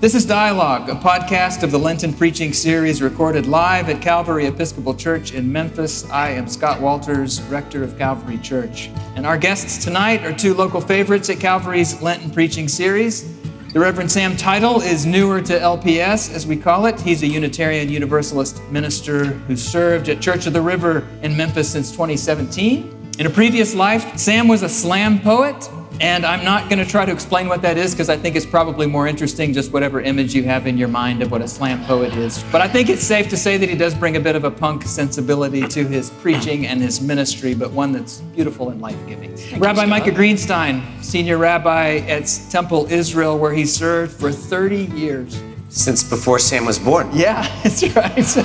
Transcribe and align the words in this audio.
This 0.00 0.14
is 0.14 0.24
Dialogue, 0.24 0.88
a 0.88 0.94
podcast 0.94 1.64
of 1.64 1.72
the 1.72 1.78
Lenten 1.78 2.12
preaching 2.12 2.52
series 2.52 3.02
recorded 3.02 3.46
live 3.46 3.88
at 3.88 4.00
Calvary 4.00 4.46
Episcopal 4.46 4.94
Church 4.94 5.32
in 5.32 5.50
Memphis. 5.50 6.08
I 6.08 6.30
am 6.30 6.46
Scott 6.46 6.80
Walters, 6.80 7.42
rector 7.42 7.82
of 7.82 7.98
Calvary 7.98 8.38
Church. 8.38 8.90
And 9.16 9.26
our 9.26 9.36
guests 9.36 9.82
tonight 9.82 10.24
are 10.24 10.32
two 10.32 10.54
local 10.54 10.80
favorites 10.80 11.30
at 11.30 11.40
Calvary's 11.40 12.00
Lenten 12.00 12.30
preaching 12.30 12.68
series. 12.68 13.36
The 13.72 13.80
Reverend 13.80 14.12
Sam 14.12 14.36
Teitel 14.36 14.86
is 14.86 15.04
newer 15.04 15.42
to 15.42 15.58
LPS, 15.58 16.32
as 16.32 16.46
we 16.46 16.56
call 16.56 16.86
it. 16.86 17.00
He's 17.00 17.24
a 17.24 17.26
Unitarian 17.26 17.88
Universalist 17.88 18.62
minister 18.70 19.24
who 19.24 19.56
served 19.56 20.08
at 20.08 20.20
Church 20.20 20.46
of 20.46 20.52
the 20.52 20.62
River 20.62 21.08
in 21.22 21.36
Memphis 21.36 21.68
since 21.68 21.90
2017. 21.90 23.14
In 23.18 23.26
a 23.26 23.30
previous 23.30 23.74
life, 23.74 24.16
Sam 24.16 24.46
was 24.46 24.62
a 24.62 24.68
slam 24.68 25.18
poet 25.18 25.68
and 26.00 26.24
I'm 26.24 26.44
not 26.44 26.68
going 26.68 26.78
to 26.78 26.88
try 26.88 27.04
to 27.04 27.12
explain 27.12 27.48
what 27.48 27.62
that 27.62 27.76
is 27.76 27.92
because 27.92 28.08
I 28.08 28.16
think 28.16 28.36
it's 28.36 28.46
probably 28.46 28.86
more 28.86 29.06
interesting 29.06 29.52
just 29.52 29.72
whatever 29.72 30.00
image 30.00 30.34
you 30.34 30.44
have 30.44 30.66
in 30.66 30.78
your 30.78 30.88
mind 30.88 31.22
of 31.22 31.30
what 31.30 31.42
a 31.42 31.48
slam 31.48 31.84
poet 31.86 32.14
is. 32.14 32.44
But 32.52 32.60
I 32.60 32.68
think 32.68 32.88
it's 32.88 33.02
safe 33.02 33.28
to 33.30 33.36
say 33.36 33.56
that 33.56 33.68
he 33.68 33.74
does 33.74 33.94
bring 33.94 34.16
a 34.16 34.20
bit 34.20 34.36
of 34.36 34.44
a 34.44 34.50
punk 34.50 34.84
sensibility 34.84 35.66
to 35.68 35.84
his 35.84 36.10
preaching 36.10 36.66
and 36.66 36.80
his 36.80 37.00
ministry, 37.00 37.54
but 37.54 37.72
one 37.72 37.92
that's 37.92 38.18
beautiful 38.20 38.70
and 38.70 38.80
life 38.80 38.98
giving. 39.06 39.36
Rabbi 39.58 39.86
Micah 39.86 40.10
Greenstein, 40.10 40.82
senior 41.02 41.38
rabbi 41.38 41.96
at 42.08 42.26
Temple 42.50 42.86
Israel, 42.90 43.38
where 43.38 43.52
he 43.52 43.64
served 43.64 44.12
for 44.12 44.30
30 44.30 44.84
years. 44.96 45.42
Since 45.70 46.02
before 46.02 46.38
Sam 46.38 46.64
was 46.64 46.78
born. 46.78 47.10
Yeah, 47.12 47.42
that's 47.62 47.82
right. 47.94 48.38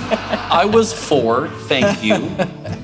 I 0.52 0.66
was 0.66 0.91
four, 0.91 1.47
thank 1.67 2.03
you. 2.03 2.16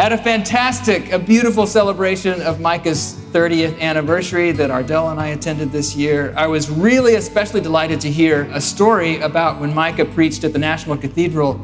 At 0.00 0.14
a 0.14 0.16
fantastic, 0.16 1.12
a 1.12 1.18
beautiful 1.18 1.66
celebration 1.66 2.40
of 2.40 2.58
Micah's 2.58 3.20
30th 3.32 3.78
anniversary 3.80 4.50
that 4.50 4.70
Ardell 4.70 5.10
and 5.10 5.20
I 5.20 5.26
attended 5.26 5.72
this 5.72 5.94
year. 5.94 6.32
I 6.38 6.46
was 6.46 6.70
really 6.70 7.16
especially 7.16 7.60
delighted 7.60 8.00
to 8.00 8.10
hear 8.10 8.44
a 8.44 8.62
story 8.62 9.20
about 9.20 9.60
when 9.60 9.74
Micah 9.74 10.06
preached 10.06 10.42
at 10.42 10.54
the 10.54 10.58
National 10.58 10.96
Cathedral 10.96 11.60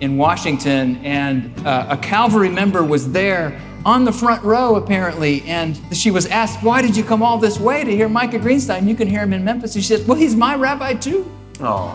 in 0.00 0.16
Washington, 0.16 0.96
and 1.04 1.56
uh, 1.64 1.86
a 1.90 1.96
Calvary 1.96 2.48
member 2.48 2.82
was 2.82 3.12
there 3.12 3.56
on 3.84 4.04
the 4.04 4.10
front 4.10 4.42
row, 4.42 4.74
apparently, 4.74 5.42
and 5.42 5.80
she 5.92 6.10
was 6.10 6.26
asked, 6.26 6.64
Why 6.64 6.82
did 6.82 6.96
you 6.96 7.04
come 7.04 7.22
all 7.22 7.38
this 7.38 7.60
way 7.60 7.84
to 7.84 7.90
hear 7.92 8.08
Micah 8.08 8.40
Greenstein? 8.40 8.88
You 8.88 8.96
can 8.96 9.06
hear 9.06 9.20
him 9.20 9.32
in 9.32 9.44
Memphis. 9.44 9.76
And 9.76 9.84
she 9.84 9.96
said, 9.96 10.08
Well, 10.08 10.18
he's 10.18 10.34
my 10.34 10.56
rabbi 10.56 10.94
too. 10.94 11.30
Oh. 11.60 11.94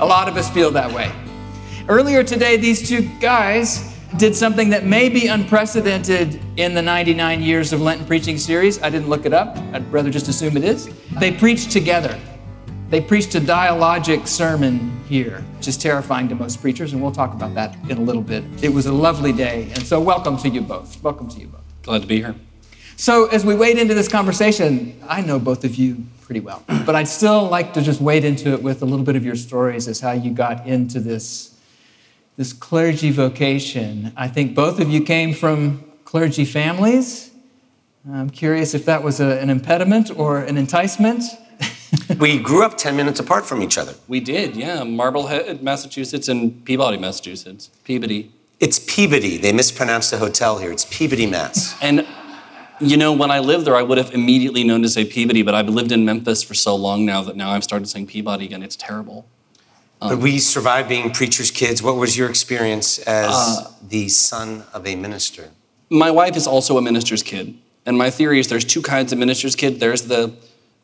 A 0.00 0.04
lot 0.04 0.28
of 0.28 0.36
us 0.36 0.50
feel 0.50 0.70
that 0.72 0.92
way. 0.92 1.10
Earlier 1.88 2.22
today, 2.22 2.58
these 2.58 2.86
two 2.86 3.08
guys 3.20 3.93
did 4.16 4.36
something 4.36 4.70
that 4.70 4.84
may 4.84 5.08
be 5.08 5.26
unprecedented 5.26 6.40
in 6.56 6.72
the 6.72 6.82
99 6.82 7.42
years 7.42 7.72
of 7.72 7.80
Lenten 7.80 8.06
preaching 8.06 8.38
series. 8.38 8.80
I 8.80 8.88
didn't 8.88 9.08
look 9.08 9.26
it 9.26 9.32
up. 9.32 9.56
I'd 9.72 9.90
rather 9.92 10.08
just 10.08 10.28
assume 10.28 10.56
it 10.56 10.62
is. 10.62 10.88
They 11.18 11.32
preached 11.32 11.72
together. 11.72 12.16
They 12.90 13.00
preached 13.00 13.34
a 13.34 13.40
dialogic 13.40 14.28
sermon 14.28 15.02
here, 15.08 15.40
which 15.56 15.66
is 15.66 15.76
terrifying 15.76 16.28
to 16.28 16.36
most 16.36 16.60
preachers, 16.60 16.92
and 16.92 17.02
we'll 17.02 17.10
talk 17.10 17.34
about 17.34 17.54
that 17.56 17.76
in 17.90 17.98
a 17.98 18.00
little 18.00 18.22
bit. 18.22 18.44
It 18.62 18.68
was 18.68 18.86
a 18.86 18.92
lovely 18.92 19.32
day, 19.32 19.64
and 19.74 19.84
so 19.84 20.00
welcome 20.00 20.36
to 20.38 20.48
you 20.48 20.60
both. 20.60 21.02
Welcome 21.02 21.28
to 21.30 21.40
you 21.40 21.48
both. 21.48 21.64
Glad 21.82 22.02
to 22.02 22.06
be 22.06 22.18
here. 22.18 22.36
So, 22.96 23.26
as 23.26 23.44
we 23.44 23.56
wade 23.56 23.78
into 23.78 23.94
this 23.94 24.06
conversation, 24.06 25.02
I 25.08 25.22
know 25.22 25.40
both 25.40 25.64
of 25.64 25.74
you 25.74 26.04
pretty 26.22 26.40
well, 26.40 26.62
but 26.86 26.94
I'd 26.94 27.08
still 27.08 27.48
like 27.48 27.74
to 27.74 27.82
just 27.82 28.00
wade 28.00 28.24
into 28.24 28.52
it 28.52 28.62
with 28.62 28.82
a 28.82 28.84
little 28.84 29.04
bit 29.04 29.16
of 29.16 29.24
your 29.24 29.34
stories 29.34 29.88
as 29.88 29.98
how 29.98 30.12
you 30.12 30.30
got 30.30 30.64
into 30.66 31.00
this 31.00 31.53
this 32.36 32.52
clergy 32.52 33.10
vocation. 33.10 34.12
I 34.16 34.28
think 34.28 34.54
both 34.54 34.80
of 34.80 34.90
you 34.90 35.02
came 35.02 35.34
from 35.34 35.84
clergy 36.04 36.44
families. 36.44 37.30
I'm 38.10 38.30
curious 38.30 38.74
if 38.74 38.84
that 38.86 39.02
was 39.02 39.20
a, 39.20 39.40
an 39.40 39.50
impediment 39.50 40.10
or 40.16 40.38
an 40.38 40.56
enticement. 40.58 41.22
we 42.18 42.38
grew 42.38 42.62
up 42.62 42.76
10 42.76 42.96
minutes 42.96 43.20
apart 43.20 43.46
from 43.46 43.62
each 43.62 43.78
other. 43.78 43.94
We 44.08 44.20
did, 44.20 44.56
yeah. 44.56 44.82
Marblehead, 44.82 45.62
Massachusetts, 45.62 46.28
and 46.28 46.64
Peabody, 46.64 46.98
Massachusetts. 46.98 47.70
Peabody. 47.84 48.32
It's 48.60 48.78
Peabody. 48.78 49.38
They 49.38 49.52
mispronounced 49.52 50.10
the 50.10 50.18
hotel 50.18 50.58
here. 50.58 50.70
It's 50.70 50.84
Peabody, 50.84 51.26
Mass. 51.26 51.76
And 51.80 52.06
you 52.80 52.96
know, 52.96 53.12
when 53.12 53.30
I 53.30 53.38
lived 53.38 53.66
there, 53.66 53.76
I 53.76 53.82
would 53.82 53.98
have 53.98 54.12
immediately 54.12 54.64
known 54.64 54.82
to 54.82 54.88
say 54.88 55.04
Peabody, 55.04 55.42
but 55.42 55.54
I've 55.54 55.68
lived 55.68 55.92
in 55.92 56.04
Memphis 56.04 56.42
for 56.42 56.54
so 56.54 56.74
long 56.74 57.06
now 57.06 57.22
that 57.22 57.36
now 57.36 57.50
I've 57.50 57.64
started 57.64 57.88
saying 57.88 58.08
Peabody 58.08 58.44
again. 58.44 58.62
It's 58.62 58.76
terrible. 58.76 59.26
But 60.08 60.18
we 60.18 60.38
survived 60.38 60.88
being 60.88 61.10
preachers' 61.10 61.50
kids. 61.50 61.82
What 61.82 61.96
was 61.96 62.16
your 62.16 62.28
experience 62.28 62.98
as 63.00 63.30
uh, 63.32 63.72
the 63.82 64.08
son 64.08 64.64
of 64.72 64.86
a 64.86 64.96
minister? 64.96 65.50
My 65.90 66.10
wife 66.10 66.36
is 66.36 66.46
also 66.46 66.76
a 66.76 66.82
minister's 66.82 67.22
kid. 67.22 67.56
And 67.86 67.98
my 67.98 68.10
theory 68.10 68.38
is 68.38 68.48
there's 68.48 68.64
two 68.64 68.82
kinds 68.82 69.12
of 69.12 69.18
minister's 69.18 69.56
kid. 69.56 69.80
There's 69.80 70.02
the 70.02 70.34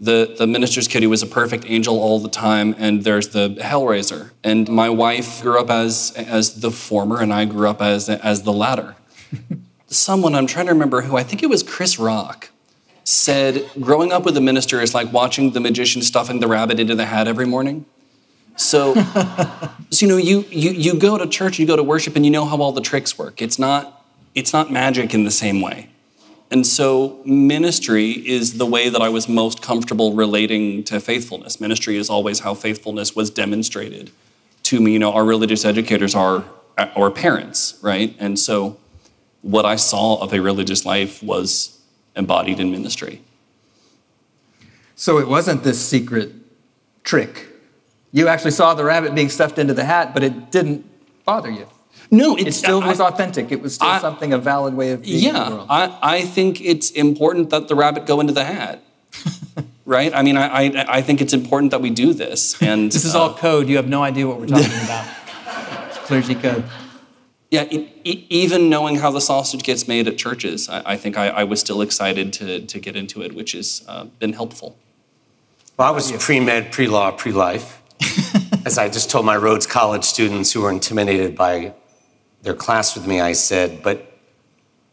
the, 0.02 0.34
the 0.38 0.46
minister's 0.46 0.88
kid 0.88 1.02
who 1.02 1.10
was 1.10 1.22
a 1.22 1.26
perfect 1.26 1.66
angel 1.68 2.00
all 2.00 2.20
the 2.20 2.30
time, 2.30 2.74
and 2.78 3.04
there's 3.04 3.28
the 3.28 3.50
hellraiser. 3.60 4.30
And 4.42 4.66
my 4.66 4.88
wife 4.88 5.42
grew 5.42 5.60
up 5.60 5.68
as 5.68 6.12
as 6.16 6.60
the 6.60 6.70
former, 6.70 7.20
and 7.20 7.32
I 7.32 7.44
grew 7.44 7.68
up 7.68 7.82
as 7.82 8.08
as 8.08 8.42
the 8.42 8.52
latter. 8.52 8.96
Someone 9.88 10.34
I'm 10.34 10.46
trying 10.46 10.66
to 10.66 10.72
remember 10.72 11.02
who 11.02 11.16
I 11.16 11.22
think 11.22 11.42
it 11.42 11.50
was 11.50 11.62
Chris 11.62 11.98
Rock 11.98 12.50
said, 13.04 13.68
growing 13.80 14.12
up 14.12 14.24
with 14.24 14.36
a 14.36 14.40
minister 14.40 14.80
is 14.80 14.94
like 14.94 15.12
watching 15.12 15.50
the 15.50 15.60
magician 15.60 16.00
stuffing 16.00 16.40
the 16.40 16.46
rabbit 16.46 16.78
into 16.78 16.94
the 16.94 17.06
hat 17.06 17.26
every 17.26 17.46
morning. 17.46 17.84
So, 18.60 18.94
so 19.90 20.06
you 20.06 20.08
know, 20.08 20.18
you, 20.18 20.44
you, 20.50 20.70
you 20.70 20.94
go 20.94 21.16
to 21.16 21.26
church, 21.26 21.58
you 21.58 21.66
go 21.66 21.76
to 21.76 21.82
worship, 21.82 22.14
and 22.14 22.24
you 22.24 22.30
know 22.30 22.44
how 22.44 22.60
all 22.60 22.72
the 22.72 22.82
tricks 22.82 23.16
work. 23.16 23.40
It's 23.40 23.58
not, 23.58 24.04
it's 24.34 24.52
not 24.52 24.70
magic 24.70 25.14
in 25.14 25.24
the 25.24 25.30
same 25.30 25.60
way. 25.60 25.88
And 26.50 26.66
so, 26.66 27.20
ministry 27.24 28.10
is 28.10 28.58
the 28.58 28.66
way 28.66 28.88
that 28.88 29.00
I 29.00 29.08
was 29.08 29.28
most 29.28 29.62
comfortable 29.62 30.14
relating 30.14 30.82
to 30.84 31.00
faithfulness. 31.00 31.60
Ministry 31.60 31.96
is 31.96 32.10
always 32.10 32.40
how 32.40 32.54
faithfulness 32.54 33.14
was 33.14 33.30
demonstrated 33.30 34.10
to 34.64 34.80
me. 34.80 34.92
You 34.92 34.98
know, 34.98 35.12
our 35.12 35.24
religious 35.24 35.64
educators 35.64 36.14
are 36.14 36.44
our 36.76 37.10
parents, 37.10 37.78
right? 37.82 38.16
And 38.18 38.38
so, 38.38 38.78
what 39.42 39.64
I 39.64 39.76
saw 39.76 40.20
of 40.20 40.34
a 40.34 40.40
religious 40.40 40.84
life 40.84 41.22
was 41.22 41.80
embodied 42.16 42.58
in 42.58 42.72
ministry. 42.72 43.22
So, 44.96 45.18
it 45.18 45.28
wasn't 45.28 45.62
this 45.62 45.80
secret 45.80 46.32
trick 47.04 47.49
you 48.12 48.28
actually 48.28 48.50
saw 48.50 48.74
the 48.74 48.84
rabbit 48.84 49.14
being 49.14 49.28
stuffed 49.28 49.58
into 49.58 49.74
the 49.74 49.84
hat, 49.84 50.12
but 50.14 50.22
it 50.22 50.50
didn't 50.50 50.84
bother 51.24 51.50
you. 51.50 51.66
No, 52.10 52.36
it 52.36 52.52
still 52.52 52.80
was 52.80 53.00
authentic. 53.00 53.52
It 53.52 53.62
was 53.62 53.76
still 53.76 53.88
I, 53.88 54.00
something 54.00 54.32
a 54.32 54.38
valid 54.38 54.74
way 54.74 54.90
of 54.90 55.02
being 55.02 55.22
yeah, 55.22 55.44
in 55.44 55.50
the 55.50 55.56
world. 55.56 55.66
I, 55.70 55.98
I 56.02 56.20
think 56.22 56.60
it's 56.60 56.90
important 56.90 57.50
that 57.50 57.68
the 57.68 57.76
rabbit 57.76 58.06
go 58.06 58.18
into 58.18 58.32
the 58.32 58.44
hat. 58.44 58.82
right? 59.84 60.12
I 60.14 60.22
mean, 60.22 60.36
I, 60.36 60.46
I, 60.46 60.86
I, 60.98 61.02
think 61.02 61.20
it's 61.20 61.32
important 61.32 61.70
that 61.70 61.80
we 61.80 61.90
do 61.90 62.12
this. 62.12 62.60
And 62.62 62.90
this 62.90 63.04
is 63.04 63.14
uh, 63.14 63.22
all 63.22 63.34
code. 63.34 63.68
You 63.68 63.76
have 63.76 63.88
no 63.88 64.02
idea 64.02 64.26
what 64.26 64.40
we're 64.40 64.46
talking 64.46 64.66
about. 64.84 65.08
It's 65.88 65.98
clergy 65.98 66.34
code. 66.34 66.64
Yeah, 67.50 67.62
it, 67.62 67.88
it, 68.04 68.18
even 68.28 68.68
knowing 68.68 68.96
how 68.96 69.10
the 69.10 69.20
sausage 69.20 69.64
gets 69.64 69.88
made 69.88 70.06
at 70.06 70.16
churches, 70.16 70.68
I, 70.68 70.96
think 70.96 71.16
I, 71.16 71.42
was 71.42 71.58
still 71.58 71.80
excited 71.80 72.32
to, 72.34 72.64
to 72.64 72.78
get 72.78 72.94
into 72.94 73.22
it, 73.22 73.34
which 73.34 73.52
has 73.52 73.84
uh, 73.88 74.04
been 74.04 74.32
helpful. 74.32 74.76
Well, 75.76 75.88
I 75.88 75.90
was 75.90 76.12
pre 76.12 76.38
med, 76.38 76.70
pre 76.70 76.86
law, 76.86 77.10
pre 77.10 77.32
life. 77.32 77.79
As 78.66 78.78
I 78.78 78.88
just 78.88 79.10
told 79.10 79.26
my 79.26 79.36
Rhodes 79.36 79.66
College 79.66 80.04
students 80.04 80.52
who 80.52 80.62
were 80.62 80.70
intimidated 80.70 81.36
by 81.36 81.74
their 82.42 82.54
class 82.54 82.94
with 82.94 83.06
me, 83.06 83.20
I 83.20 83.32
said, 83.32 83.82
But 83.82 84.18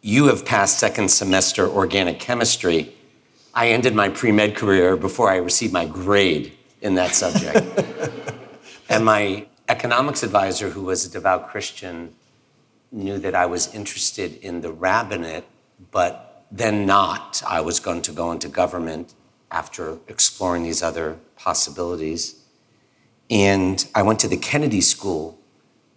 you 0.01 0.27
have 0.27 0.45
passed 0.45 0.79
second 0.79 1.09
semester 1.09 1.67
organic 1.67 2.19
chemistry. 2.19 2.93
I 3.53 3.69
ended 3.69 3.95
my 3.95 4.09
pre 4.09 4.31
med 4.31 4.55
career 4.55 4.95
before 4.95 5.29
I 5.29 5.37
received 5.37 5.73
my 5.73 5.85
grade 5.85 6.53
in 6.81 6.95
that 6.95 7.15
subject. 7.15 7.65
and 8.89 9.03
my 9.03 9.47
economics 9.67 10.23
advisor, 10.23 10.69
who 10.69 10.83
was 10.83 11.05
a 11.05 11.09
devout 11.09 11.49
Christian, 11.49 12.13
knew 12.91 13.17
that 13.17 13.35
I 13.35 13.45
was 13.45 13.73
interested 13.73 14.37
in 14.41 14.61
the 14.61 14.71
rabbinate, 14.71 15.45
but 15.91 16.45
then 16.51 16.85
not. 16.85 17.41
I 17.47 17.61
was 17.61 17.79
going 17.79 18.01
to 18.03 18.11
go 18.11 18.31
into 18.31 18.47
government 18.47 19.13
after 19.51 19.97
exploring 20.07 20.63
these 20.63 20.81
other 20.81 21.17
possibilities. 21.35 22.43
And 23.29 23.85
I 23.93 24.03
went 24.03 24.19
to 24.21 24.27
the 24.27 24.37
Kennedy 24.37 24.81
School 24.81 25.37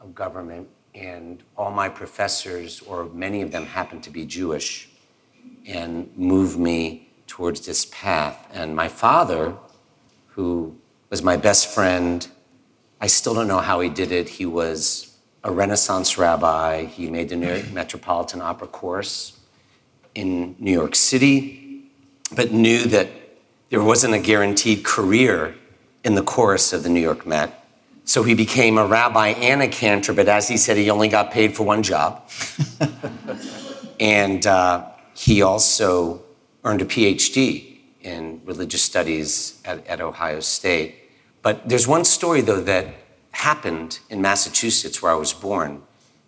of 0.00 0.14
Government, 0.14 0.68
and 0.94 1.42
all 1.56 1.70
my 1.70 1.88
professors, 1.88 2.80
or 2.82 3.04
many 3.04 3.42
of 3.42 3.52
them, 3.52 3.66
happened 3.66 4.02
to 4.04 4.10
be 4.10 4.26
Jewish 4.26 4.88
and 5.66 6.10
moved 6.16 6.58
me 6.58 7.08
towards 7.26 7.64
this 7.64 7.86
path. 7.86 8.48
And 8.52 8.74
my 8.74 8.88
father, 8.88 9.54
who 10.28 10.76
was 11.08 11.22
my 11.22 11.36
best 11.36 11.68
friend, 11.68 12.26
I 13.00 13.06
still 13.06 13.34
don't 13.34 13.46
know 13.46 13.60
how 13.60 13.80
he 13.80 13.88
did 13.88 14.10
it. 14.10 14.28
He 14.28 14.46
was 14.46 15.16
a 15.44 15.52
Renaissance 15.52 16.18
rabbi. 16.18 16.84
He 16.84 17.08
made 17.08 17.28
the 17.28 17.36
New 17.36 17.48
York 17.48 17.70
Metropolitan 17.72 18.42
Opera 18.42 18.68
course 18.68 19.38
in 20.14 20.56
New 20.58 20.72
York 20.72 20.96
City, 20.96 21.90
but 22.34 22.52
knew 22.52 22.84
that 22.86 23.08
there 23.70 23.82
wasn't 23.82 24.14
a 24.14 24.18
guaranteed 24.18 24.84
career 24.84 25.54
in 26.04 26.14
the 26.14 26.22
chorus 26.22 26.72
of 26.72 26.82
the 26.82 26.88
New 26.88 27.00
York 27.00 27.26
Met. 27.26 27.56
So 28.04 28.22
he 28.22 28.34
became 28.34 28.78
a 28.78 28.86
rabbi 28.86 29.28
and 29.28 29.62
a 29.62 29.68
cantor, 29.68 30.12
but 30.12 30.28
as 30.28 30.48
he 30.48 30.56
said, 30.56 30.76
he 30.76 30.90
only 30.90 31.08
got 31.08 31.30
paid 31.30 31.54
for 31.54 31.64
one 31.64 31.82
job. 31.82 32.28
and 34.00 34.46
uh, 34.46 34.86
he 35.14 35.42
also 35.42 36.22
earned 36.64 36.82
a 36.82 36.86
PhD 36.86 37.78
in 38.00 38.40
religious 38.44 38.82
studies 38.82 39.60
at, 39.64 39.86
at 39.86 40.00
Ohio 40.00 40.40
State. 40.40 40.96
But 41.42 41.68
there's 41.68 41.86
one 41.86 42.04
story, 42.04 42.40
though, 42.40 42.60
that 42.62 42.88
happened 43.32 44.00
in 44.08 44.20
Massachusetts, 44.20 45.00
where 45.02 45.12
I 45.12 45.14
was 45.14 45.32
born, 45.32 45.82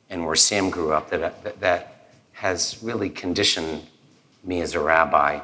and 0.09 0.25
where 0.25 0.37
Sam 0.37 0.71
grew 0.71 0.93
up, 0.93 1.11
that, 1.11 1.43
that, 1.43 1.61
that 1.61 2.09
has 2.33 2.79
really 2.83 3.11
conditioned 3.11 3.87
me 4.45 4.61
as 4.61 4.75
a 4.75 4.81
rabbi. 4.81 5.41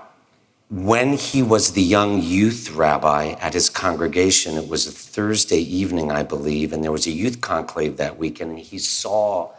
When 0.70 1.14
he 1.14 1.42
was 1.42 1.72
the 1.72 1.82
young 1.82 2.20
youth 2.22 2.72
rabbi 2.72 3.28
at 3.40 3.54
his 3.54 3.70
congregation, 3.70 4.56
it 4.56 4.68
was 4.68 4.86
a 4.86 4.92
Thursday 4.92 5.60
evening, 5.60 6.12
I 6.12 6.22
believe, 6.22 6.74
and 6.74 6.84
there 6.84 6.92
was 6.92 7.06
a 7.06 7.10
youth 7.10 7.40
conclave 7.40 7.96
that 7.96 8.18
weekend, 8.18 8.50
and 8.50 8.60
he 8.60 8.78
saw 8.78 9.50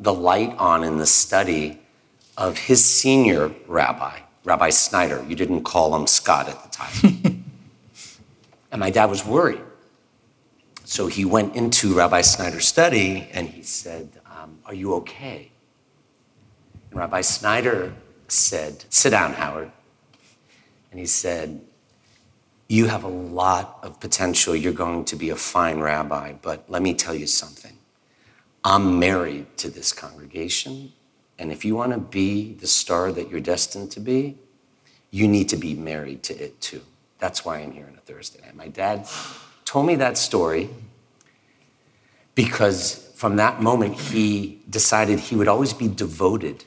the 0.00 0.12
light 0.12 0.56
on 0.58 0.82
in 0.82 0.98
the 0.98 1.06
study 1.06 1.78
of 2.36 2.58
his 2.58 2.84
senior 2.84 3.52
rabbi, 3.68 4.18
Rabbi 4.42 4.70
Snyder. 4.70 5.24
You 5.28 5.36
didn't 5.36 5.62
call 5.62 5.94
him 5.94 6.08
Scott 6.08 6.48
at 6.48 6.60
the 6.64 6.68
time. 6.68 7.44
and 8.72 8.80
my 8.80 8.90
dad 8.90 9.06
was 9.06 9.24
worried. 9.24 9.62
So 10.84 11.06
he 11.06 11.24
went 11.24 11.54
into 11.54 11.94
Rabbi 11.94 12.20
Snyder's 12.22 12.66
study 12.66 13.28
and 13.32 13.48
he 13.48 13.62
said, 13.62 14.08
um, 14.26 14.58
Are 14.66 14.74
you 14.74 14.94
okay? 14.94 15.50
And 16.90 16.98
Rabbi 17.00 17.20
Snyder 17.22 17.94
said, 18.28 18.84
Sit 18.90 19.10
down, 19.10 19.32
Howard. 19.32 19.70
And 20.90 21.00
he 21.00 21.06
said, 21.06 21.60
You 22.68 22.86
have 22.86 23.04
a 23.04 23.08
lot 23.08 23.78
of 23.82 24.00
potential. 24.00 24.54
You're 24.54 24.72
going 24.72 25.04
to 25.06 25.16
be 25.16 25.30
a 25.30 25.36
fine 25.36 25.80
rabbi, 25.80 26.34
but 26.40 26.64
let 26.68 26.82
me 26.82 26.94
tell 26.94 27.14
you 27.14 27.26
something. 27.26 27.76
I'm 28.64 28.98
married 28.98 29.56
to 29.58 29.70
this 29.70 29.92
congregation, 29.92 30.92
and 31.38 31.52
if 31.52 31.64
you 31.64 31.76
want 31.76 31.92
to 31.92 31.98
be 31.98 32.54
the 32.54 32.66
star 32.66 33.12
that 33.12 33.30
you're 33.30 33.40
destined 33.40 33.92
to 33.92 34.00
be, 34.00 34.38
you 35.10 35.28
need 35.28 35.48
to 35.50 35.56
be 35.56 35.74
married 35.74 36.22
to 36.24 36.34
it 36.34 36.60
too. 36.60 36.82
That's 37.18 37.44
why 37.44 37.58
I'm 37.58 37.72
here 37.72 37.86
on 37.86 37.96
a 37.96 38.00
Thursday 38.00 38.40
night. 38.42 38.56
My 38.56 38.68
dad 38.68 39.08
told 39.64 39.86
me 39.86 39.94
that 39.96 40.18
story 40.18 40.68
because 42.34 43.10
from 43.14 43.36
that 43.36 43.62
moment 43.62 43.94
he 43.94 44.60
decided 44.68 45.18
he 45.18 45.36
would 45.36 45.48
always 45.48 45.72
be 45.72 45.88
devoted 45.88 46.64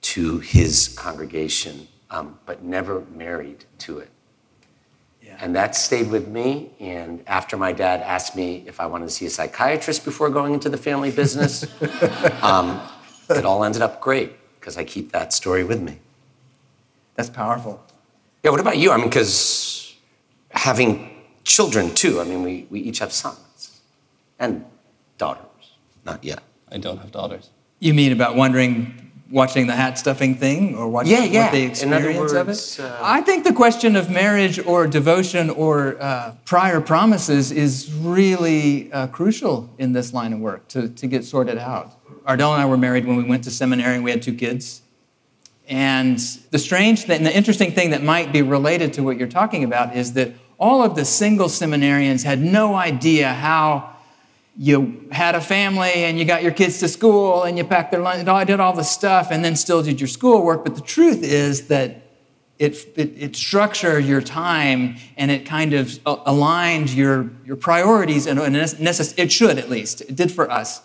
to 0.00 0.38
his 0.38 0.88
congregation, 0.96 1.88
um, 2.10 2.38
but 2.46 2.62
never 2.62 3.00
married 3.14 3.64
to 3.78 3.98
it. 3.98 4.10
Yeah. 5.22 5.36
And 5.40 5.56
that 5.56 5.74
stayed 5.74 6.10
with 6.10 6.28
me. 6.28 6.70
And 6.78 7.22
after 7.26 7.56
my 7.56 7.72
dad 7.72 8.00
asked 8.02 8.36
me 8.36 8.64
if 8.66 8.80
I 8.80 8.86
wanted 8.86 9.06
to 9.06 9.10
see 9.10 9.26
a 9.26 9.30
psychiatrist 9.30 10.04
before 10.04 10.30
going 10.30 10.54
into 10.54 10.68
the 10.68 10.78
family 10.78 11.10
business, 11.10 11.64
um, 12.42 12.80
it 13.28 13.44
all 13.44 13.64
ended 13.64 13.82
up 13.82 14.00
great 14.00 14.32
because 14.60 14.76
I 14.76 14.84
keep 14.84 15.12
that 15.12 15.32
story 15.32 15.64
with 15.64 15.82
me. 15.82 15.98
That's 17.16 17.30
powerful. 17.30 17.84
Yeah, 18.44 18.50
what 18.50 18.60
about 18.60 18.78
you? 18.78 18.92
I 18.92 18.96
mean, 18.98 19.08
because 19.08 19.96
having 20.50 21.10
children 21.42 21.94
too, 21.94 22.20
I 22.20 22.24
mean, 22.24 22.42
we, 22.42 22.66
we 22.70 22.80
each 22.80 23.00
have 23.00 23.12
sons 23.12 23.80
and 24.38 24.64
daughters. 25.18 25.42
Not 26.04 26.22
yet. 26.22 26.42
I 26.70 26.78
don't 26.78 26.98
have 26.98 27.10
daughters. 27.10 27.50
You 27.80 27.94
mean 27.94 28.12
about 28.12 28.36
wondering 28.36 29.05
watching 29.30 29.66
the 29.66 29.74
hat 29.74 29.98
stuffing 29.98 30.34
thing 30.36 30.76
or 30.76 30.88
watching 30.88 31.12
yeah, 31.12 31.24
yeah. 31.24 31.44
what 31.44 31.52
the 31.52 31.62
experience 31.64 32.32
words, 32.32 32.32
of 32.32 32.48
it? 32.48 32.80
Uh, 32.80 32.98
I 33.02 33.20
think 33.20 33.44
the 33.44 33.52
question 33.52 33.96
of 33.96 34.10
marriage 34.10 34.58
or 34.58 34.86
devotion 34.86 35.50
or 35.50 36.00
uh, 36.00 36.34
prior 36.44 36.80
promises 36.80 37.50
is 37.50 37.92
really 37.92 38.92
uh, 38.92 39.08
crucial 39.08 39.68
in 39.78 39.92
this 39.92 40.12
line 40.12 40.32
of 40.32 40.38
work 40.38 40.68
to, 40.68 40.88
to 40.88 41.06
get 41.06 41.24
sorted 41.24 41.58
out. 41.58 41.92
Ardell 42.24 42.52
and 42.52 42.62
I 42.62 42.66
were 42.66 42.76
married 42.76 43.06
when 43.06 43.16
we 43.16 43.24
went 43.24 43.44
to 43.44 43.50
seminary 43.50 43.94
and 43.94 44.04
we 44.04 44.10
had 44.10 44.22
two 44.22 44.34
kids. 44.34 44.82
And 45.68 46.18
the 46.50 46.58
strange 46.58 47.04
thing, 47.04 47.24
the 47.24 47.36
interesting 47.36 47.72
thing 47.72 47.90
that 47.90 48.02
might 48.02 48.32
be 48.32 48.42
related 48.42 48.92
to 48.94 49.02
what 49.02 49.16
you're 49.16 49.28
talking 49.28 49.64
about 49.64 49.96
is 49.96 50.12
that 50.12 50.32
all 50.58 50.82
of 50.82 50.94
the 50.94 51.04
single 51.04 51.48
seminarians 51.48 52.22
had 52.22 52.40
no 52.40 52.74
idea 52.74 53.32
how 53.32 53.95
you 54.58 55.06
had 55.12 55.34
a 55.34 55.40
family 55.40 55.92
and 55.92 56.18
you 56.18 56.24
got 56.24 56.42
your 56.42 56.52
kids 56.52 56.78
to 56.78 56.88
school 56.88 57.42
and 57.42 57.58
you 57.58 57.64
packed 57.64 57.90
their 57.90 58.00
lunch, 58.00 58.20
and 58.20 58.28
I 58.28 58.44
did 58.44 58.60
all 58.60 58.72
the 58.72 58.84
stuff 58.84 59.28
and 59.30 59.44
then 59.44 59.56
still 59.56 59.82
did 59.82 60.00
your 60.00 60.08
schoolwork. 60.08 60.64
But 60.64 60.74
the 60.74 60.80
truth 60.80 61.22
is 61.22 61.68
that 61.68 62.02
it, 62.58 62.74
it, 62.96 63.12
it 63.18 63.36
structured 63.36 64.04
your 64.06 64.22
time 64.22 64.96
and 65.16 65.30
it 65.30 65.44
kind 65.44 65.74
of 65.74 66.00
aligned 66.06 66.90
your, 66.90 67.30
your 67.44 67.56
priorities, 67.56 68.26
and, 68.26 68.38
and 68.38 68.56
it 68.56 69.32
should 69.32 69.58
at 69.58 69.68
least. 69.68 70.00
It 70.00 70.16
did 70.16 70.32
for 70.32 70.50
us, 70.50 70.80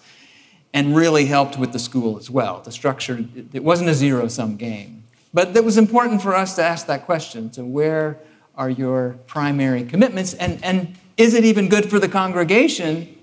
and 0.73 0.95
really 0.95 1.25
helped 1.25 1.57
with 1.57 1.71
the 1.71 1.79
school 1.79 2.17
as 2.17 2.29
well. 2.29 2.61
The 2.61 2.71
structure, 2.71 3.23
it 3.53 3.63
wasn't 3.63 3.89
a 3.89 3.93
zero 3.93 4.27
sum 4.27 4.57
game. 4.57 5.03
But 5.33 5.55
it 5.55 5.63
was 5.63 5.77
important 5.77 6.21
for 6.21 6.35
us 6.35 6.55
to 6.55 6.63
ask 6.63 6.87
that 6.87 7.05
question 7.05 7.49
to 7.51 7.63
where 7.63 8.19
are 8.55 8.69
your 8.69 9.17
primary 9.27 9.85
commitments, 9.85 10.33
and, 10.33 10.61
and 10.61 10.97
is 11.15 11.33
it 11.33 11.45
even 11.45 11.69
good 11.69 11.89
for 11.89 11.99
the 11.99 12.09
congregation? 12.09 13.17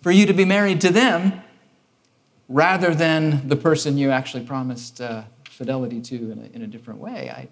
For 0.00 0.10
you 0.10 0.26
to 0.26 0.32
be 0.32 0.44
married 0.44 0.80
to 0.82 0.90
them 0.90 1.42
rather 2.48 2.94
than 2.94 3.48
the 3.48 3.56
person 3.56 3.98
you 3.98 4.10
actually 4.10 4.44
promised 4.44 5.00
uh, 5.00 5.22
fidelity 5.50 6.00
to 6.00 6.32
in 6.32 6.38
a, 6.38 6.56
in 6.56 6.62
a 6.62 6.66
different 6.66 7.00
way. 7.00 7.30
I, 7.30 7.48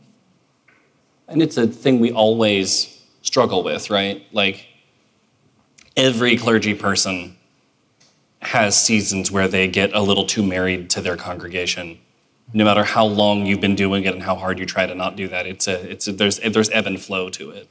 and 1.28 1.42
it's 1.42 1.56
a 1.56 1.66
thing 1.66 1.98
we 2.00 2.12
always 2.12 3.04
struggle 3.22 3.62
with, 3.62 3.90
right? 3.90 4.24
Like 4.32 4.66
every 5.96 6.36
clergy 6.36 6.74
person 6.74 7.36
has 8.42 8.80
seasons 8.80 9.30
where 9.30 9.48
they 9.48 9.66
get 9.66 9.92
a 9.92 10.00
little 10.00 10.24
too 10.24 10.42
married 10.42 10.88
to 10.90 11.00
their 11.00 11.16
congregation. 11.16 11.98
No 12.52 12.64
matter 12.64 12.84
how 12.84 13.04
long 13.04 13.44
you've 13.44 13.60
been 13.60 13.74
doing 13.74 14.04
it 14.04 14.14
and 14.14 14.22
how 14.22 14.36
hard 14.36 14.60
you 14.60 14.66
try 14.66 14.86
to 14.86 14.94
not 14.94 15.16
do 15.16 15.26
that, 15.28 15.46
it's 15.46 15.66
a, 15.66 15.90
it's 15.90 16.06
a, 16.06 16.12
there's, 16.12 16.38
there's 16.38 16.70
ebb 16.70 16.86
and 16.86 17.00
flow 17.00 17.28
to 17.30 17.50
it. 17.50 17.68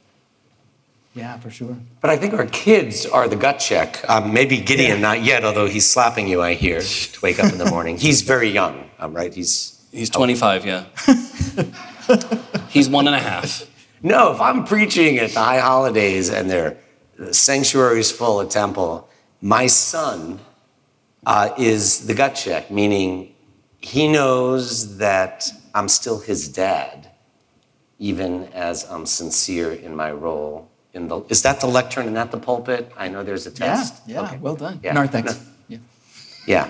Yeah, 1.15 1.39
for 1.39 1.49
sure. 1.49 1.77
But 2.01 2.09
I 2.09 2.17
think 2.17 2.33
our 2.33 2.45
kids 2.45 3.05
are 3.05 3.29
the 3.29 3.37
gut 3.37 3.57
check. 3.59 4.03
Um, 4.09 4.33
maybe 4.33 4.57
Gideon, 4.57 4.97
yeah. 4.97 5.07
not 5.07 5.23
yet, 5.23 5.45
although 5.45 5.65
he's 5.65 5.89
slapping 5.89 6.27
you, 6.27 6.41
I 6.41 6.55
hear, 6.55 6.81
to 6.81 7.21
wake 7.21 7.39
up 7.39 7.51
in 7.53 7.57
the 7.57 7.65
morning. 7.65 7.97
he's 7.97 8.21
very 8.21 8.49
young, 8.49 8.89
um, 8.99 9.13
right? 9.13 9.33
He's 9.33 9.81
he's 9.93 10.09
25, 10.09 10.65
yeah. 10.65 10.83
he's 12.69 12.89
one 12.89 13.07
and 13.07 13.15
a 13.15 13.19
half. 13.19 13.65
No, 14.03 14.33
if 14.33 14.41
I'm 14.41 14.65
preaching 14.65 15.17
at 15.19 15.31
the 15.31 15.39
high 15.39 15.59
holidays 15.59 16.29
and 16.29 16.49
their 16.49 16.77
the 17.17 17.33
sanctuary's 17.33 18.11
full 18.11 18.41
of 18.41 18.49
temple, 18.49 19.09
my 19.39 19.67
son 19.67 20.41
uh, 21.25 21.51
is 21.57 22.07
the 22.07 22.13
gut 22.13 22.35
check, 22.35 22.69
meaning 22.69 23.33
he 23.79 24.09
knows 24.09 24.97
that 24.97 25.49
I'm 25.73 25.87
still 25.87 26.19
his 26.19 26.49
dad, 26.49 27.09
even 27.99 28.49
as 28.51 28.83
I'm 28.91 29.05
sincere 29.05 29.71
in 29.71 29.95
my 29.95 30.11
role 30.11 30.69
in 30.95 31.09
the, 31.09 31.21
is 31.27 31.41
that 31.43 31.59
the 31.59 31.67
lectern 31.67 32.05
and 32.05 32.15
not 32.15 32.31
the 32.31 32.39
pulpit? 32.39 32.89
I 32.97 33.09
know 33.09 33.21
there's 33.21 33.45
a 33.45 33.51
test. 33.51 34.01
Yeah, 34.07 34.15
yeah, 34.15 34.27
okay. 34.27 34.37
well 34.37 34.55
done. 34.55 34.79
Yeah. 34.81 34.93
Narthex. 34.93 35.35
No. 35.35 35.39
Yeah. 35.67 35.79
Yeah. 36.45 36.69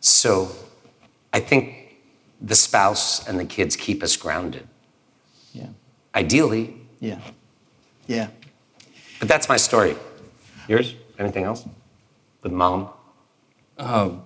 So 0.00 0.50
I 1.32 1.38
think 1.38 1.96
the 2.40 2.56
spouse 2.56 3.26
and 3.28 3.38
the 3.38 3.44
kids 3.44 3.76
keep 3.76 4.02
us 4.02 4.16
grounded. 4.16 4.66
Yeah. 5.52 5.68
Ideally. 6.14 6.74
Yeah. 6.98 7.20
Yeah. 8.08 8.28
But 9.20 9.28
that's 9.28 9.48
my 9.48 9.56
story. 9.56 9.94
Yours? 10.66 10.96
Anything 11.16 11.44
else? 11.44 11.64
With 12.42 12.52
mom? 12.52 12.88
Um, 13.78 14.24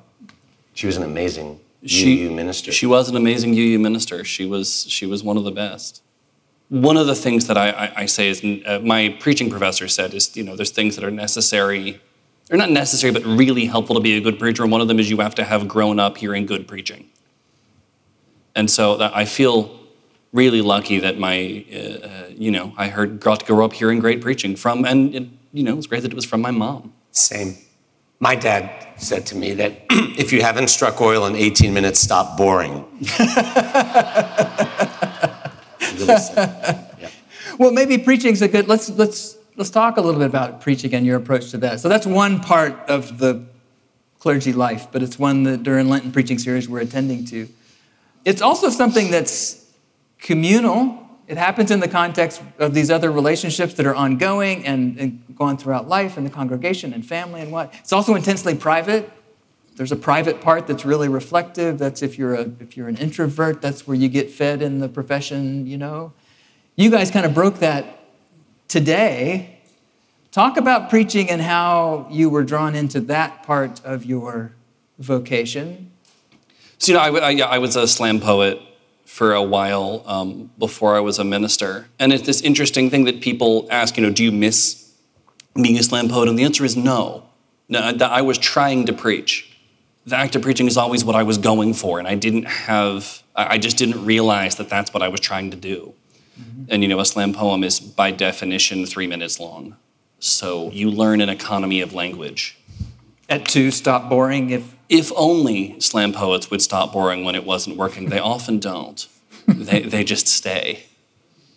she 0.73 0.87
was 0.87 0.97
an 0.97 1.03
amazing 1.03 1.61
she, 1.85 2.25
UU 2.25 2.31
minister. 2.31 2.73
She 2.73 2.87
was 2.87 3.11
an 3.11 3.17
amazing 3.17 3.53
UU 3.53 3.79
minister. 3.79 4.25
She 4.25 4.47
was, 4.47 4.87
she 4.89 5.05
was 5.05 5.23
one 5.23 5.37
of 5.37 5.45
the 5.45 5.53
best 5.53 6.03
one 6.69 6.97
of 6.97 7.07
the 7.07 7.15
things 7.15 7.47
that 7.47 7.57
I, 7.57 7.71
I, 7.71 7.93
I 8.03 8.07
say 8.07 8.29
is 8.29 8.45
uh, 8.45 8.81
my 8.83 9.17
preaching 9.21 9.49
professor 9.51 9.89
said 9.89 10.13
is 10.15 10.37
you 10.37 10.45
know 10.45 10.55
there's 10.57 10.71
things 10.71 10.97
that 10.97 11.05
are 11.05 11.11
necessary 11.11 12.01
they're 12.47 12.59
not 12.59 12.71
necessary 12.71 13.13
but 13.13 13.25
really 13.25 13.67
helpful 13.67 13.95
to 13.97 14.01
be 14.01 14.17
a 14.17 14.21
good 14.21 14.39
preacher 14.39 14.63
and 14.63 14.73
one 14.73 14.81
of 14.81 14.89
them 14.89 14.99
is 14.99 15.11
you 15.11 15.19
have 15.19 15.35
to 15.35 15.45
have 15.45 15.69
grown 15.69 15.99
up 15.99 16.17
hearing 16.17 16.47
good 16.47 16.67
preaching. 16.67 17.09
And 18.55 18.71
so 18.71 18.99
i 19.15 19.25
feel 19.25 19.79
really 20.33 20.61
lucky 20.61 20.99
that 20.99 21.19
my 21.19 21.65
uh, 21.73 21.77
uh, 21.79 22.29
you 22.31 22.51
know 22.51 22.75
i 22.77 22.89
heard 22.89 23.21
got 23.21 23.41
to 23.41 23.47
grow 23.47 23.65
up 23.65 23.73
hearing 23.73 23.99
great 23.99 24.21
preaching 24.21 24.57
from 24.57 24.85
and 24.85 25.15
it, 25.15 25.27
you 25.53 25.63
know 25.63 25.79
it's 25.79 25.87
great 25.87 26.03
that 26.03 26.13
it 26.13 26.17
was 26.17 26.27
from 26.27 26.43
my 26.43 26.51
mom. 26.51 26.93
Same. 27.13 27.57
My 28.21 28.35
dad 28.35 28.89
said 28.97 29.27
to 29.27 29.37
me 29.37 29.55
that 29.55 29.73
if 29.91 30.33
you 30.33 30.43
haven't 30.43 30.69
struck 30.69 31.01
oil 31.01 31.25
in 31.27 31.37
18 31.37 31.73
minutes 31.73 32.01
stop 32.01 32.37
boring 32.37 32.85
yeah. 35.97 36.89
Well, 37.59 37.73
maybe 37.73 37.99
preaching's 37.99 38.43
a 38.43 38.49
good. 38.49 38.69
Let's 38.69 38.89
let's 38.91 39.37
let's 39.57 39.71
talk 39.71 39.97
a 39.97 40.01
little 40.01 40.21
bit 40.21 40.29
about 40.29 40.61
preaching 40.61 40.95
and 40.95 41.05
your 41.05 41.17
approach 41.17 41.51
to 41.51 41.59
that. 41.59 41.81
So 41.81 41.89
that's 41.89 42.07
one 42.07 42.41
part 42.41 42.75
of 42.89 43.19
the 43.19 43.45
clergy 44.19 44.53
life, 44.53 44.89
but 44.91 45.03
it's 45.03 45.19
one 45.19 45.45
that 45.45 45.63
during 45.63 45.89
Lenten 45.89 46.13
preaching 46.13 46.39
series 46.39 46.69
we're 46.69 46.81
attending 46.81 47.25
to. 47.27 47.49
It's 48.25 48.43
also 48.43 48.71
something 48.71 49.11
that's 49.11 49.67
communal. 50.19 51.07
It 51.27 51.37
happens 51.37 51.71
in 51.71 51.81
the 51.81 51.89
context 51.89 52.43
of 52.59 52.75
these 52.75 52.91
other 52.91 53.11
relationships 53.11 53.75
that 53.75 53.87
are 53.87 53.95
ongoing 53.95 54.67
and, 54.67 54.99
and 54.99 55.37
going 55.37 55.57
throughout 55.57 55.89
life 55.89 56.17
and 56.17 56.27
the 56.27 56.31
congregation 56.31 56.93
and 56.93 57.05
family 57.05 57.41
and 57.41 57.53
what. 57.53 57.73
It's 57.81 57.93
also 57.93 58.15
intensely 58.15 58.55
private. 58.55 59.11
There's 59.79 59.93
a 59.93 59.97
private 59.97 60.41
part 60.41 60.67
that's 60.67 60.85
really 60.85 61.09
reflective. 61.09 61.79
That's 61.79 62.03
if 62.03 62.19
you're, 62.19 62.35
a, 62.35 62.51
if 62.59 62.77
you're 62.77 62.89
an 62.89 62.97
introvert, 62.97 63.63
that's 63.63 63.87
where 63.87 63.97
you 63.97 64.09
get 64.09 64.29
fed 64.29 64.61
in 64.61 64.81
the 64.81 64.89
profession, 64.89 65.69
you 65.69 65.79
know. 65.79 66.13
you 66.75 66.91
guys 66.91 67.13
kind 67.13 67.25
of 67.25 67.33
broke 67.33 67.61
that 67.61 68.01
today. 68.67 69.61
Talk 70.33 70.57
about 70.57 70.91
preaching 70.91 71.31
and 71.31 71.41
how 71.41 72.09
you 72.11 72.29
were 72.29 72.43
drawn 72.43 72.75
into 72.75 72.99
that 73.03 73.45
part 73.45 73.81
of 73.85 74.05
your 74.05 74.53
vocation. 74.99 75.93
So, 76.79 76.91
you 76.91 76.99
know, 76.99 77.05
I, 77.21 77.31
I, 77.31 77.39
I 77.55 77.59
was 77.59 77.77
a 77.77 77.87
slam 77.87 78.19
poet 78.19 78.61
for 79.05 79.33
a 79.33 79.43
while 79.43 80.03
um, 80.07 80.51
before 80.59 80.97
I 80.97 81.01
was 81.01 81.21
a 81.21 81.25
minister. 81.25 81.87
And 82.01 82.13
it's 82.13 82.27
this 82.27 82.41
interesting 82.41 82.91
thing 82.91 83.05
that 83.05 83.21
people 83.21 83.69
ask, 83.71 83.97
you 83.97 84.03
know, 84.03 84.13
do 84.13 84.25
you 84.25 84.33
miss 84.33 84.93
being 85.55 85.79
a 85.79 85.85
slam 85.85 86.09
poet? 86.09 86.29
And 86.29 86.37
the 86.37 86.43
answer 86.43 86.65
is 86.65 86.77
no. 86.77 87.29
no 87.69 87.79
I 87.79 88.23
was 88.23 88.39
trying 88.39 88.85
to 88.87 88.93
preach. 88.93 89.48
The 90.09 90.17
act 90.17 90.37
of 90.37 90.43
preaching 90.43 90.67
is 90.67 90.77
always 90.77 91.05
what 91.05 91.15
I 91.15 91.23
was 91.23 91.37
going 91.37 91.75
for, 91.75 91.99
and 91.99 92.09
I 92.09 92.15
didn't 92.15 92.45
have, 92.45 93.23
I 93.37 93.59
just 93.59 93.77
didn't 93.77 94.05
realize 94.05 94.57
that 94.57 94.69
that's 94.69 94.95
what 94.95 95.03
I 95.03 95.09
was 95.09 95.21
trying 95.21 95.51
to 95.51 95.57
do. 95.57 95.93
Mm-hmm. 96.41 96.65
And 96.71 96.83
you 96.83 96.89
know, 96.89 97.01
a 97.01 97.05
slam 97.05 97.35
poem 97.35 97.63
is 97.63 97.79
by 97.79 98.11
definition 98.11 98.87
three 98.87 99.07
minutes 99.07 99.39
long. 99.39 99.77
So 100.19 100.71
you 100.71 100.91
learn 100.91 101.21
an 101.21 101.29
economy 101.29 101.81
of 101.81 101.93
language. 101.93 102.59
At 103.29 103.45
two, 103.45 103.71
stop 103.71 104.09
boring 104.09 104.51
if 104.51 104.75
if 104.89 105.13
only 105.15 105.79
slam 105.81 106.13
poets 106.13 106.51
would 106.51 106.63
stop 106.63 106.93
boring 106.93 107.23
when 107.25 107.35
it 107.35 107.45
wasn't 107.45 107.77
working. 107.77 108.09
They 108.09 108.19
often 108.19 108.59
don't. 108.59 109.07
they, 109.47 109.83
they 109.83 110.05
just 110.05 110.27
stay. 110.27 110.85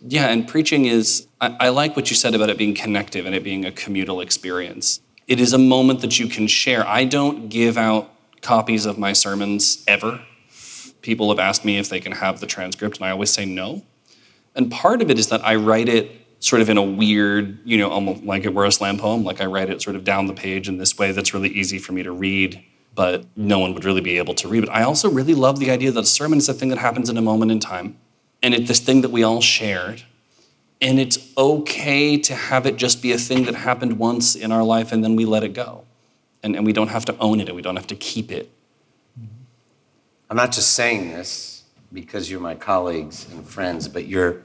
Yeah, 0.06 0.28
and 0.28 0.48
preaching 0.48 0.86
is, 0.86 1.28
I, 1.40 1.56
I, 1.60 1.70
like 1.70 1.96
what 1.96 2.10
you 2.10 2.16
said 2.16 2.34
about 2.34 2.50
it 2.50 2.58
being 2.58 2.74
connective 2.74 3.26
and 3.26 3.36
it 3.36 3.44
being 3.44 3.66
a 3.66 3.72
communal 3.72 4.20
experience. 4.20 5.00
It 5.28 5.40
is 5.40 5.54
a 5.54 5.58
moment 5.58 6.02
that 6.02 6.20
you 6.20 6.28
can 6.28 6.48
share. 6.48 6.86
I 6.88 7.06
don't 7.06 7.50
give 7.50 7.78
out 7.78 8.12
copies 8.42 8.86
of 8.86 8.98
my 8.98 9.14
sermons 9.14 9.84
ever. 9.88 10.22
People 11.02 11.30
have 11.30 11.40
asked 11.40 11.66
me 11.66 11.78
if 11.78 11.90
they 11.90 12.00
can 12.00 12.12
have 12.12 12.40
the 12.40 12.48
transcript, 12.48 12.98
and 12.98 13.06
I 13.06 13.12
always 13.12 13.32
say 13.32 13.46
no. 13.46 13.84
And 14.56 14.72
part 14.72 15.02
of 15.02 15.10
it 15.10 15.18
is 15.18 15.30
that 15.30 15.44
I 15.46 15.56
write 15.56 15.90
it 15.90 16.12
sort 16.40 16.62
of 16.62 16.70
in 16.70 16.78
a 16.78 16.84
weird, 16.84 17.60
you 17.64 17.78
know, 17.78 17.90
almost 17.90 18.24
like 18.24 18.46
it 18.46 18.54
were 18.54 18.66
a 18.66 18.72
slam 18.72 18.98
poem. 18.98 19.24
Like 19.24 19.42
I 19.42 19.46
write 19.46 19.70
it 19.70 19.82
sort 19.82 19.96
of 19.96 20.04
down 20.04 20.28
the 20.28 20.34
page 20.34 20.68
in 20.68 20.78
this 20.78 20.98
way 20.98 21.12
that's 21.12 21.34
really 21.34 21.50
easy 21.50 21.78
for 21.78 21.94
me 21.94 22.04
to 22.04 22.12
read 22.12 22.64
but 22.94 23.26
no 23.36 23.60
one 23.60 23.74
would 23.74 23.86
really 23.86 24.02
be 24.02 24.18
able 24.18 24.34
to 24.36 24.48
read 24.48 24.64
it. 24.64 24.70
I 24.70 24.84
also 24.84 25.10
really 25.10 25.34
love 25.34 25.60
the 25.60 25.72
idea 25.72 25.92
that 25.92 26.04
a 26.04 26.06
sermon 26.06 26.40
is 26.40 26.50
a 26.50 26.54
thing 26.54 26.70
that 26.70 26.78
happens 26.78 27.10
in 27.10 27.18
a 27.18 27.22
moment 27.22 27.52
in 27.52 27.60
time, 27.60 27.98
and 28.44 28.54
it's 28.54 28.68
this 28.68 28.80
thing 28.80 29.02
that 29.02 29.12
we 29.12 29.24
all 29.24 29.42
shared. 29.42 30.04
And 30.82 31.00
it's 31.00 31.20
okay 31.38 32.18
to 32.18 32.34
have 32.34 32.66
it 32.66 32.76
just 32.76 33.04
be 33.04 33.12
a 33.12 33.18
thing 33.18 33.46
that 33.46 33.54
happened 33.54 34.00
once 34.00 34.34
in 34.34 34.52
our 34.52 34.64
life 34.64 34.92
and 34.92 35.04
then 35.04 35.16
we 35.16 35.26
let 35.26 35.44
it 35.44 35.54
go. 35.54 35.84
And, 36.44 36.56
and 36.56 36.66
we 36.66 36.74
don't 36.74 36.88
have 36.88 37.06
to 37.06 37.18
own 37.20 37.40
it 37.40 37.48
and 37.48 37.56
we 37.56 37.62
don't 37.62 37.76
have 37.76 37.88
to 37.88 37.96
keep 37.96 38.32
it. 38.32 38.52
I'm 40.30 40.38
not 40.38 40.52
just 40.52 40.74
saying 40.74 41.10
this 41.10 41.64
because 41.92 42.32
you're 42.32 42.40
my 42.40 42.56
colleagues 42.56 43.28
and 43.32 43.46
friends, 43.46 43.88
but 43.88 44.08
you're, 44.08 44.44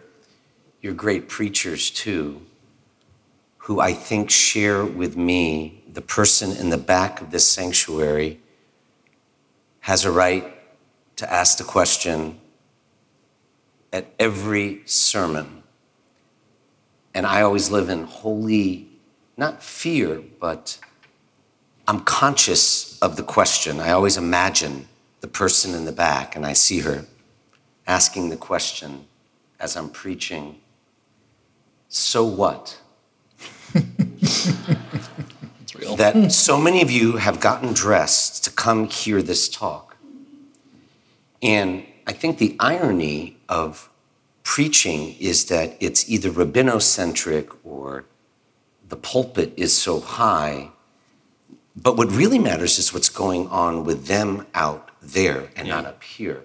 you're 0.83 0.95
great 0.95 1.29
preachers 1.29 1.91
too, 1.91 2.43
who 3.59 3.81
I 3.81 3.93
think 3.93 4.31
share 4.31 4.85
with 4.85 5.17
me 5.17 5.85
the 5.88 6.03
person 6.03 6.57
in 6.57 6.71
the 6.71 6.76
back 6.76 7.21
of 7.21 7.31
this 7.31 7.47
sanctuary 7.49 8.41
has 9.81 10.05
a 10.05 10.11
right 10.11 10.53
to 11.17 11.33
ask 11.33 11.59
the 11.59 11.65
question 11.65 12.41
at 13.93 14.07
every 14.19 14.83
sermon. 14.85 15.62
And 17.15 17.25
I 17.25 17.43
always 17.43 17.71
live 17.71 17.88
in 17.88 18.05
holy, 18.05 18.88
not 19.37 19.62
fear, 19.62 20.21
but 20.38 20.79
I'm 21.88 22.00
conscious 22.00 22.99
of 23.00 23.16
the 23.16 23.23
question. 23.23 23.81
I 23.81 23.90
always 23.93 24.16
imagine 24.16 24.88
the 25.21 25.28
person 25.28 25.75
in 25.75 25.85
the 25.85 25.93
back, 25.93 26.35
and 26.35 26.45
I 26.45 26.52
see 26.52 26.81
her 26.81 27.07
asking 27.87 28.31
the 28.31 28.37
question 28.37 29.07
as 29.61 29.76
I'm 29.76 29.90
preaching 29.90 30.61
So 31.88 32.25
what? 32.25 32.81
That 35.97 36.33
so 36.33 36.59
many 36.59 36.83
of 36.83 36.90
you 36.90 37.16
have 37.19 37.38
gotten 37.38 37.73
dressed 37.73 38.45
to 38.45 38.50
come 38.50 38.88
hear 38.88 39.23
this 39.23 39.49
talk. 39.49 39.97
And 41.43 41.85
I 42.07 42.12
think 42.12 42.38
the 42.38 42.57
irony 42.59 43.37
of 43.49 43.88
preaching 44.43 45.16
is 45.21 45.47
that 45.47 45.76
it's 45.81 46.09
either 46.09 46.31
rabbinocentric 46.31 47.55
or 47.62 48.05
the 48.88 48.97
pulpit 48.97 49.52
is 49.57 49.76
so 49.76 50.00
high. 50.00 50.71
But 51.76 51.97
what 51.97 52.11
really 52.11 52.38
matters 52.38 52.78
is 52.78 52.92
what's 52.95 53.11
going 53.11 53.49
on 53.49 53.85
with 53.85 54.06
them 54.06 54.47
out 54.54 54.90
there 55.02 55.50
and 55.56 55.68
yeah. 55.68 55.75
not 55.75 55.85
up 55.87 56.02
here. 56.02 56.45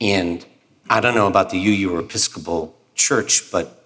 And 0.00 0.44
I 0.88 1.00
don't 1.00 1.14
know 1.14 1.26
about 1.26 1.50
the 1.50 1.58
UU 1.58 1.98
Episcopal 1.98 2.76
Church, 2.94 3.50
but 3.50 3.84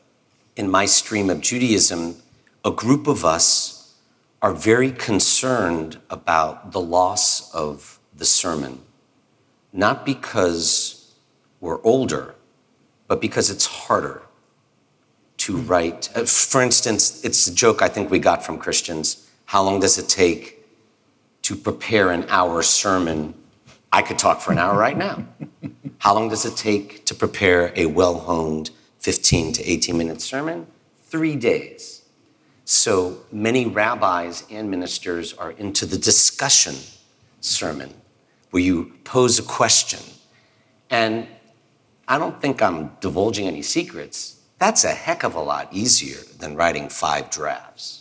in 0.57 0.71
my 0.71 0.87
stream 0.87 1.31
of 1.31 1.41
Judaism, 1.41 2.17
a 2.65 2.71
group 2.71 3.07
of 3.07 3.25
us 3.25 3.95
are 4.41 4.53
very 4.53 4.93
concerned 4.93 5.99
about 6.11 6.73
the 6.73 6.81
loss 6.81 7.53
of 7.55 7.99
the 8.15 8.25
sermon, 8.25 8.81
not 9.73 10.07
because 10.07 11.15
we're 11.61 11.83
older, 11.83 12.35
but 13.07 13.21
because 13.21 13.51
it's 13.51 13.67
harder 13.67 14.23
to 15.39 15.57
write. 15.57 16.09
Uh, 16.15 16.25
for 16.25 16.63
instance, 16.63 17.25
it's 17.25 17.47
a 17.47 17.55
joke 17.55 17.83
I 17.83 17.89
think 17.89 18.11
we 18.11 18.19
got 18.19 18.45
from 18.45 18.59
Christians. 18.59 19.28
How 19.49 19.63
long 19.63 19.81
does 19.81 19.97
it 19.97 20.11
take 20.11 20.63
to 21.41 21.57
prepare 21.57 22.11
an 22.11 22.27
hour 22.29 22.63
sermon? 22.63 23.33
I 23.91 24.03
could 24.03 24.19
talk 24.19 24.43
for 24.43 24.53
an 24.53 24.59
hour 24.59 24.77
right 24.77 24.95
now. 24.95 25.25
How 26.01 26.13
long 26.13 26.29
does 26.29 26.45
it 26.45 26.55
take 26.55 27.07
to 27.07 27.15
prepare 27.15 27.73
a 27.75 27.87
well 27.87 28.19
honed 28.19 28.69
15 28.99 29.55
to 29.55 29.65
18 29.65 29.97
minute 29.97 30.21
sermon? 30.21 30.67
Three 31.05 31.35
days. 31.35 32.03
So 32.67 33.21
many 33.33 33.65
rabbis 33.65 34.45
and 34.51 34.71
ministers 34.71 35.33
are 35.33 35.53
into 35.53 35.87
the 35.87 35.97
discussion 35.97 36.75
sermon 37.41 37.95
where 38.51 38.63
you 38.63 38.93
pose 39.05 39.39
a 39.39 39.43
question. 39.43 40.01
And 40.91 41.27
I 42.07 42.19
don't 42.19 42.39
think 42.39 42.61
I'm 42.61 42.91
divulging 43.01 43.47
any 43.47 43.63
secrets. 43.63 44.43
That's 44.59 44.85
a 44.85 44.93
heck 44.93 45.23
of 45.25 45.35
a 45.35 45.41
lot 45.41 45.73
easier 45.73 46.19
than 46.39 46.55
writing 46.55 46.91
five 46.91 47.31
drafts. 47.31 47.98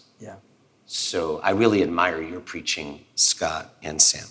Yeah. 0.87 0.93
So 0.93 1.39
I 1.41 1.51
really 1.51 1.83
admire 1.83 2.21
your 2.21 2.39
preaching, 2.39 3.05
Scott 3.15 3.73
and 3.83 4.01
Sam. 4.01 4.27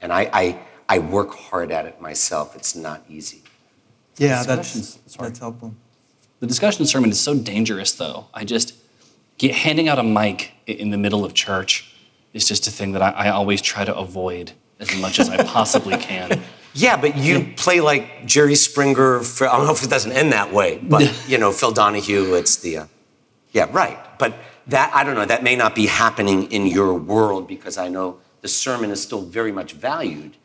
And 0.00 0.12
I, 0.12 0.30
I, 0.32 0.60
I 0.88 0.98
work 0.98 1.34
hard 1.34 1.70
at 1.70 1.86
it 1.86 2.00
myself. 2.00 2.56
It's 2.56 2.74
not 2.74 3.02
easy. 3.08 3.42
Yeah, 4.16 4.42
that's, 4.42 4.94
that's 5.16 5.38
helpful. 5.38 5.74
The 6.40 6.46
discussion 6.46 6.86
sermon 6.86 7.10
is 7.10 7.20
so 7.20 7.34
dangerous, 7.36 7.92
though. 7.92 8.26
I 8.34 8.44
just, 8.44 8.74
Get, 9.38 9.54
handing 9.54 9.88
out 9.88 10.00
a 10.00 10.02
mic 10.02 10.52
in 10.66 10.90
the 10.90 10.98
middle 10.98 11.24
of 11.24 11.32
church 11.32 11.94
is 12.32 12.46
just 12.46 12.66
a 12.66 12.72
thing 12.72 12.92
that 12.92 13.02
I, 13.02 13.10
I 13.10 13.28
always 13.30 13.62
try 13.62 13.84
to 13.84 13.96
avoid 13.96 14.50
as 14.80 14.94
much 15.00 15.20
as 15.20 15.28
I 15.28 15.44
possibly 15.44 15.96
can. 16.10 16.42
Yeah, 16.74 17.00
but 17.00 17.16
you 17.16 17.52
play 17.56 17.80
like 17.80 18.26
Jerry 18.26 18.56
Springer. 18.56 19.20
For, 19.20 19.48
I 19.48 19.56
don't 19.56 19.66
know 19.66 19.72
if 19.72 19.84
it 19.84 19.90
doesn't 19.90 20.12
end 20.12 20.32
that 20.32 20.52
way, 20.52 20.78
but 20.82 21.24
you 21.28 21.38
know 21.38 21.52
Phil 21.52 21.70
Donahue. 21.70 22.34
It's 22.34 22.56
the, 22.56 22.78
uh, 22.78 22.86
yeah, 23.52 23.68
right. 23.70 23.96
But 24.18 24.34
that 24.68 24.94
I 24.94 25.04
don't 25.04 25.14
know. 25.14 25.24
That 25.24 25.42
may 25.42 25.56
not 25.56 25.74
be 25.74 25.86
happening 25.86 26.50
in 26.52 26.66
your 26.66 26.94
world 26.94 27.48
because 27.48 27.76
I 27.78 27.88
know 27.88 28.18
the 28.40 28.48
sermon 28.48 28.90
is 28.90 29.02
still 29.02 29.22
very 29.22 29.52
much 29.52 29.72
valued 29.72 30.36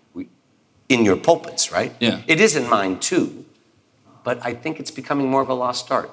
in 0.89 1.05
your 1.05 1.15
pulpits, 1.15 1.71
right? 1.71 1.93
Yeah. 1.99 2.21
It 2.27 2.39
is 2.39 2.55
in 2.55 2.69
mine 2.69 2.99
too, 2.99 3.45
but 4.23 4.43
I 4.45 4.53
think 4.53 4.79
it's 4.79 4.91
becoming 4.91 5.29
more 5.29 5.41
of 5.41 5.49
a 5.49 5.53
lost 5.53 5.91
art. 5.91 6.11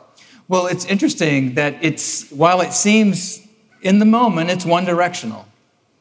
Well, 0.49 0.67
it's 0.67 0.85
interesting 0.85 1.55
that 1.55 1.76
it's, 1.83 2.31
while 2.31 2.61
it 2.61 2.73
seems 2.73 3.47
in 3.83 3.99
the 3.99 4.05
moment, 4.05 4.50
it's 4.50 4.64
one 4.64 4.85
directional. 4.85 5.47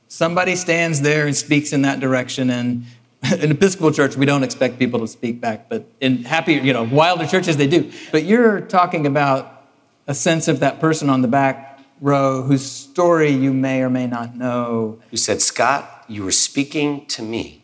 Somebody 0.07 0.55
stands 0.55 1.01
there 1.01 1.27
and 1.27 1.35
speaks 1.35 1.71
in 1.71 1.83
that 1.83 1.99
direction, 1.99 2.49
and 2.49 2.85
in 3.39 3.51
Episcopal 3.51 3.91
church, 3.91 4.15
we 4.15 4.25
don't 4.25 4.43
expect 4.43 4.79
people 4.79 4.99
to 5.01 5.07
speak 5.07 5.39
back, 5.39 5.69
but 5.69 5.85
in 6.01 6.23
happier, 6.23 6.61
you 6.61 6.73
know, 6.73 6.83
wilder 6.83 7.27
churches, 7.27 7.57
they 7.57 7.67
do. 7.67 7.91
But 8.11 8.23
you're 8.23 8.61
talking 8.61 9.05
about 9.05 9.67
a 10.07 10.15
sense 10.15 10.47
of 10.47 10.61
that 10.61 10.79
person 10.79 11.09
on 11.09 11.21
the 11.21 11.27
back 11.27 11.68
row 12.01 12.41
whose 12.41 12.65
story 12.65 13.29
you 13.29 13.53
may 13.53 13.81
or 13.81 13.89
may 13.89 14.07
not 14.07 14.35
know. 14.35 14.99
You 15.11 15.17
said, 15.17 15.41
Scott, 15.41 16.05
you 16.07 16.23
were 16.23 16.31
speaking 16.31 17.05
to 17.07 17.21
me, 17.21 17.63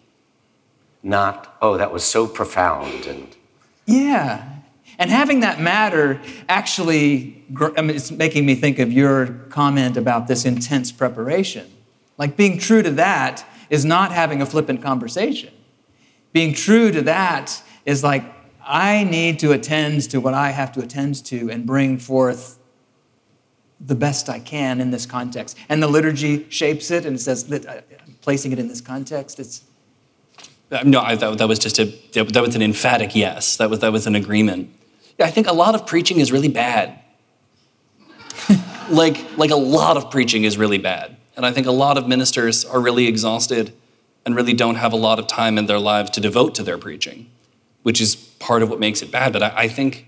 not, 1.01 1.55
oh, 1.61 1.77
that 1.77 1.91
was 1.91 2.03
so 2.03 2.27
profound. 2.27 3.05
And 3.05 3.35
yeah, 3.85 4.59
and 4.97 5.09
having 5.09 5.41
that 5.41 5.59
matter 5.59 6.21
actually, 6.47 7.43
I 7.77 7.81
mean, 7.81 7.95
it's 7.95 8.11
making 8.11 8.45
me 8.45 8.55
think 8.55 8.79
of 8.79 8.91
your 8.91 9.27
comment 9.49 9.97
about 9.97 10.27
this 10.27 10.45
intense 10.45 10.91
preparation. 10.91 11.71
Like 12.17 12.37
being 12.37 12.57
true 12.57 12.81
to 12.81 12.91
that 12.91 13.45
is 13.69 13.83
not 13.83 14.11
having 14.11 14.41
a 14.41 14.45
flippant 14.45 14.81
conversation. 14.81 15.53
Being 16.33 16.53
true 16.53 16.91
to 16.91 17.01
that 17.03 17.61
is 17.85 18.03
like, 18.03 18.23
I 18.65 19.03
need 19.03 19.39
to 19.39 19.51
attend 19.51 20.09
to 20.09 20.19
what 20.19 20.33
I 20.33 20.51
have 20.51 20.71
to 20.73 20.81
attend 20.81 21.23
to 21.25 21.49
and 21.51 21.65
bring 21.65 21.97
forth 21.97 22.57
the 23.79 23.95
best 23.95 24.29
I 24.29 24.39
can 24.39 24.79
in 24.79 24.91
this 24.91 25.05
context. 25.05 25.57
And 25.69 25.81
the 25.81 25.87
liturgy 25.87 26.49
shapes 26.49 26.91
it 26.91 27.05
and 27.05 27.15
it 27.15 27.19
says, 27.19 27.51
uh, 27.51 27.81
placing 28.21 28.51
it 28.51 28.59
in 28.59 28.67
this 28.67 28.81
context, 28.81 29.39
it's. 29.39 29.63
Uh, 30.71 30.81
no, 30.83 31.01
I, 31.01 31.15
that, 31.15 31.37
that 31.37 31.47
was 31.47 31.59
just 31.59 31.77
a, 31.79 31.85
that 32.13 32.41
was 32.41 32.55
an 32.55 32.61
emphatic 32.61 33.15
yes. 33.15 33.57
That 33.57 33.69
was, 33.69 33.79
that 33.79 33.91
was 33.91 34.07
an 34.07 34.15
agreement 34.15 34.71
Yeah, 35.19 35.27
I 35.27 35.31
think 35.31 35.47
a 35.47 35.53
lot 35.53 35.75
of 35.75 35.85
preaching 35.85 36.19
is 36.19 36.31
really 36.31 36.47
bad. 36.47 36.99
like, 38.89 39.37
like 39.37 39.51
a 39.51 39.55
lot 39.55 39.97
of 39.97 40.09
preaching 40.09 40.43
is 40.43 40.57
really 40.57 40.79
bad. 40.79 41.17
And 41.37 41.45
I 41.45 41.51
think 41.51 41.67
a 41.67 41.71
lot 41.71 41.97
of 41.97 42.07
ministers 42.07 42.65
are 42.65 42.79
really 42.79 43.07
exhausted 43.07 43.73
and 44.25 44.35
really 44.35 44.53
don't 44.53 44.75
have 44.75 44.93
a 44.93 44.97
lot 44.97 45.19
of 45.19 45.27
time 45.27 45.57
in 45.57 45.67
their 45.67 45.79
lives 45.79 46.09
to 46.11 46.21
devote 46.21 46.55
to 46.55 46.63
their 46.63 46.77
preaching, 46.77 47.29
which 47.83 48.01
is 48.01 48.15
part 48.15 48.63
of 48.63 48.69
what 48.69 48.79
makes 48.79 49.01
it 49.01 49.11
bad. 49.11 49.33
But 49.33 49.43
I, 49.43 49.53
I 49.55 49.67
think 49.67 50.07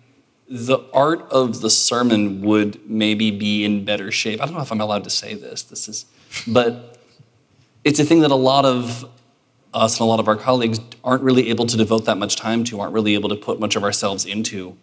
the 0.50 0.80
art 0.94 1.22
of 1.30 1.62
the 1.62 1.70
sermon 1.70 2.42
would 2.42 2.90
maybe 2.90 3.32
be 3.32 3.66
in 3.66 3.84
better 3.84 4.12
shape. 4.12 4.42
I 4.42 4.46
don't 4.46 4.56
know 4.56 4.62
if 4.62 4.72
I'm 4.72 4.82
allowed 4.82 5.04
to 5.04 5.10
say 5.10 5.34
this. 5.34 5.64
This 5.64 5.90
is, 5.90 6.06
but 6.48 6.98
it's 7.84 8.00
a 8.00 8.06
thing 8.06 8.22
that 8.22 8.32
a 8.32 8.36
lot 8.36 8.66
of 8.66 9.10
us 9.74 10.00
and 10.00 10.02
a 10.02 10.10
lot 10.10 10.20
of 10.20 10.28
our 10.28 10.36
colleagues 10.36 10.80
aren't 11.04 11.22
really 11.22 11.50
able 11.50 11.66
to 11.66 11.78
devote 11.78 12.06
that 12.06 12.18
much 12.18 12.36
time 12.36 12.64
to, 12.66 12.80
aren't 12.80 12.94
really 12.94 13.14
able 13.14 13.30
to 13.30 13.36
put 13.36 13.60
much 13.60 13.76
of 13.76 13.84
ourselves 13.84 14.26
into. 14.26 14.78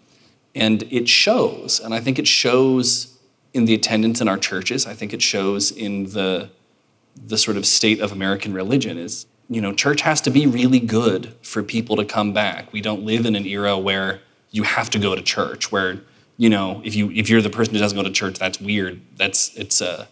And 0.54 0.83
it 0.85 1.09
shows. 1.09 1.80
And 1.80 1.94
I 1.94 2.00
think 2.00 2.18
it 2.18 2.28
shows 2.28 3.18
in 3.52 3.64
the 3.64 3.75
attendance 3.75 4.21
in 4.21 4.28
our 4.28 4.38
churches. 4.38 4.87
I 4.87 4.94
think 4.94 5.12
it 5.12 5.23
shows 5.23 5.71
in 5.71 6.04
the, 6.11 6.50
the 7.16 7.38
sort 7.38 7.56
of 7.56 7.66
state 7.66 8.00
of 8.00 8.12
American 8.12 8.52
religion 8.52 8.99
is, 8.99 9.26
you 9.49 9.61
know, 9.61 9.73
church 9.73 10.02
has 10.02 10.21
to 10.23 10.30
be 10.30 10.47
really 10.47 10.80
good 10.80 11.35
for 11.42 11.62
people 11.62 11.97
to 11.97 12.04
come 12.04 12.33
back. 12.33 12.73
We 12.73 12.80
don't 12.80 13.02
live 13.04 13.26
in 13.26 13.35
an 13.35 13.47
era 13.47 13.76
where 13.78 14.21
you 14.54 14.62
have 14.62 14.88
to 14.90 15.00
go 15.00 15.16
to 15.16 15.20
church, 15.20 15.73
where, 15.73 16.00
you 16.37 16.49
know, 16.49 16.80
if 16.84 16.94
you 16.94 17.11
if 17.11 17.28
you're 17.28 17.42
the 17.42 17.50
person 17.50 17.75
who 17.75 17.80
doesn't 17.80 17.99
go 17.99 18.04
to 18.04 18.11
church, 18.11 18.38
that's 18.38 18.61
weird. 18.61 19.00
That's 19.16 19.52
it's 19.56 19.82
uh 19.82 20.06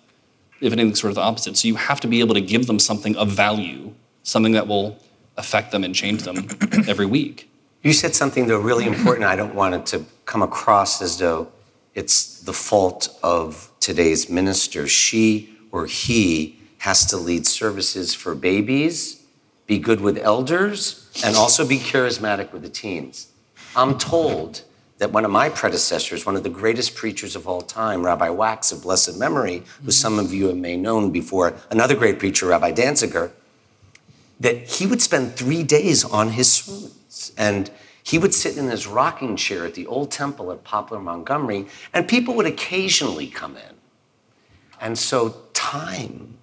if 0.61 0.73
anything 0.73 0.95
sort 0.97 1.11
of 1.11 1.15
the 1.15 1.21
opposite. 1.21 1.57
So 1.57 1.69
you 1.69 1.77
have 1.77 2.01
to 2.01 2.09
be 2.09 2.19
able 2.19 2.35
to 2.35 2.41
give 2.41 2.67
them 2.67 2.81
something 2.81 3.15
of 3.17 3.31
value, 3.31 3.95
something 4.25 4.53
that 4.53 4.67
will 4.67 4.99
affect 5.37 5.71
them 5.71 5.85
and 5.85 5.95
change 5.95 6.25
them 6.25 6.49
every 6.89 7.07
week. 7.07 7.49
You 7.83 7.93
said 7.93 8.17
something 8.17 8.49
though 8.49 8.59
really 8.59 8.85
important. 8.85 9.27
I 9.27 9.37
don't 9.37 9.55
want 9.55 9.77
it 9.77 9.87
to 9.87 10.05
come 10.25 10.43
across 10.43 11.01
as 11.01 11.19
though 11.19 11.53
it's 11.95 12.41
the 12.41 12.53
fault 12.53 13.17
of 13.23 13.71
today's 13.79 14.29
minister. 14.29 14.89
She 14.89 15.57
or 15.71 15.87
he 15.87 16.61
has 16.79 17.07
to 17.07 17.17
lead 17.17 17.47
services 17.47 18.13
for 18.13 18.35
babies, 18.35 19.23
be 19.67 19.79
good 19.79 20.01
with 20.01 20.19
elders, 20.19 21.09
and 21.25 21.37
also 21.37 21.67
be 21.67 21.79
charismatic 21.79 22.53
with 22.53 22.63
the 22.63 22.69
teens. 22.69 23.29
I'm 23.75 23.99
told 23.99 24.63
that 24.99 25.11
one 25.13 25.25
of 25.25 25.31
my 25.31 25.49
predecessors, 25.49 26.25
one 26.25 26.37
of 26.37 26.43
the 26.43 26.49
greatest 26.51 26.95
preachers 26.95 27.35
of 27.35 27.49
all 27.49 27.61
time, 27.61 28.05
Rabbi 28.05 28.29
Wax 28.29 28.71
of 28.71 28.83
blessed 28.83 29.19
memory, 29.19 29.59
who 29.59 29.63
mm-hmm. 29.63 29.91
some 29.91 30.19
of 30.19 30.33
you 30.33 30.55
may 30.55 30.77
known 30.77 31.11
before, 31.11 31.55
another 31.71 31.97
great 31.97 32.19
preacher, 32.19 32.47
Rabbi 32.47 32.73
Danziger, 32.73 33.33
that 34.39 34.57
he 34.57 34.87
would 34.87 35.03
spend 35.03 35.35
three 35.35 35.63
days 35.63 36.05
on 36.05 36.31
his 36.31 36.53
sermons. 36.53 37.33
And 37.37 37.71
he 38.03 38.19
would 38.19 38.35
sit 38.35 38.57
in 38.57 38.69
his 38.69 38.87
rocking 38.87 39.37
chair 39.37 39.65
at 39.65 39.75
the 39.75 39.87
old 39.87 40.11
temple 40.11 40.51
at 40.53 40.65
Poplar 40.65 41.01
Montgomery, 41.01 41.67
and 41.93 42.09
people 42.09 42.35
would 42.35 42.47
occasionally 42.47 43.29
come 43.29 43.57
in. 43.57 43.75
And 44.81 44.99
so 44.99 45.37
time 45.53 46.39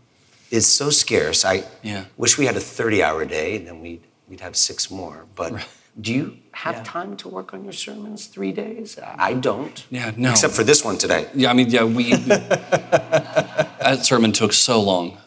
is 0.49 0.65
so 0.65 0.89
scarce. 0.89 1.45
I 1.45 1.65
Yeah. 1.83 2.05
wish 2.17 2.37
we 2.37 2.45
had 2.45 2.55
a 2.55 2.61
30 2.61 3.03
hour 3.03 3.25
day, 3.25 3.57
then 3.57 3.81
we'd, 3.81 4.01
we'd 4.27 4.39
have 4.39 4.55
six 4.55 4.89
more. 4.89 5.25
But 5.35 5.67
do 5.99 6.13
you 6.13 6.37
have 6.51 6.75
Yeah. 6.77 6.83
time 6.83 7.17
to 7.17 7.27
work 7.29 7.53
on 7.53 7.63
your 7.63 7.73
sermons 7.73 8.25
three 8.27 8.51
days? 8.51 8.97
I 9.17 9.33
don't. 9.33 9.83
Yeah, 9.89 10.11
no. 10.17 10.31
Except 10.31 10.53
for 10.53 10.63
this 10.63 10.83
one 10.83 10.97
today. 10.97 11.27
Yeah, 11.33 11.49
I 11.51 11.53
mean, 11.53 11.69
yeah, 11.69 11.83
we. 11.83 12.13
that 12.13 13.99
sermon 14.03 14.31
took 14.31 14.53
so 14.53 14.81
long. 14.81 15.17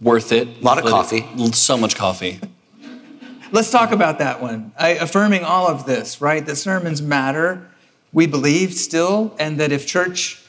Worth 0.00 0.30
it. 0.32 0.48
A 0.60 0.64
lot 0.64 0.78
of 0.78 0.84
coffee. 0.84 1.24
it- 1.36 1.54
so 1.54 1.76
much 1.76 1.96
coffee. 1.96 2.40
Let's 3.50 3.70
talk 3.70 3.92
about 3.92 4.18
that 4.18 4.42
one. 4.42 4.72
I, 4.78 4.90
affirming 4.90 5.42
all 5.42 5.68
of 5.68 5.86
this, 5.86 6.20
right? 6.20 6.44
That 6.44 6.56
sermons 6.56 7.00
matter, 7.00 7.66
we 8.12 8.26
believe 8.26 8.74
still, 8.74 9.34
and 9.38 9.58
that 9.58 9.72
if 9.72 9.86
church, 9.86 10.42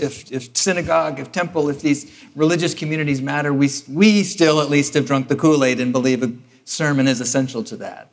if, 0.00 0.32
if 0.32 0.56
synagogue, 0.56 1.20
if 1.20 1.30
temple, 1.32 1.68
if 1.68 1.82
these 1.82 2.10
religious 2.34 2.72
communities 2.74 3.20
matter, 3.20 3.52
we, 3.52 3.68
we 3.88 4.22
still 4.24 4.60
at 4.62 4.70
least 4.70 4.94
have 4.94 5.04
drunk 5.06 5.28
the 5.28 5.36
Kool 5.36 5.62
Aid 5.64 5.80
and 5.80 5.92
believe 5.92 6.22
a 6.22 6.32
sermon 6.64 7.06
is 7.06 7.20
essential 7.20 7.62
to 7.64 7.76
that. 7.76 8.08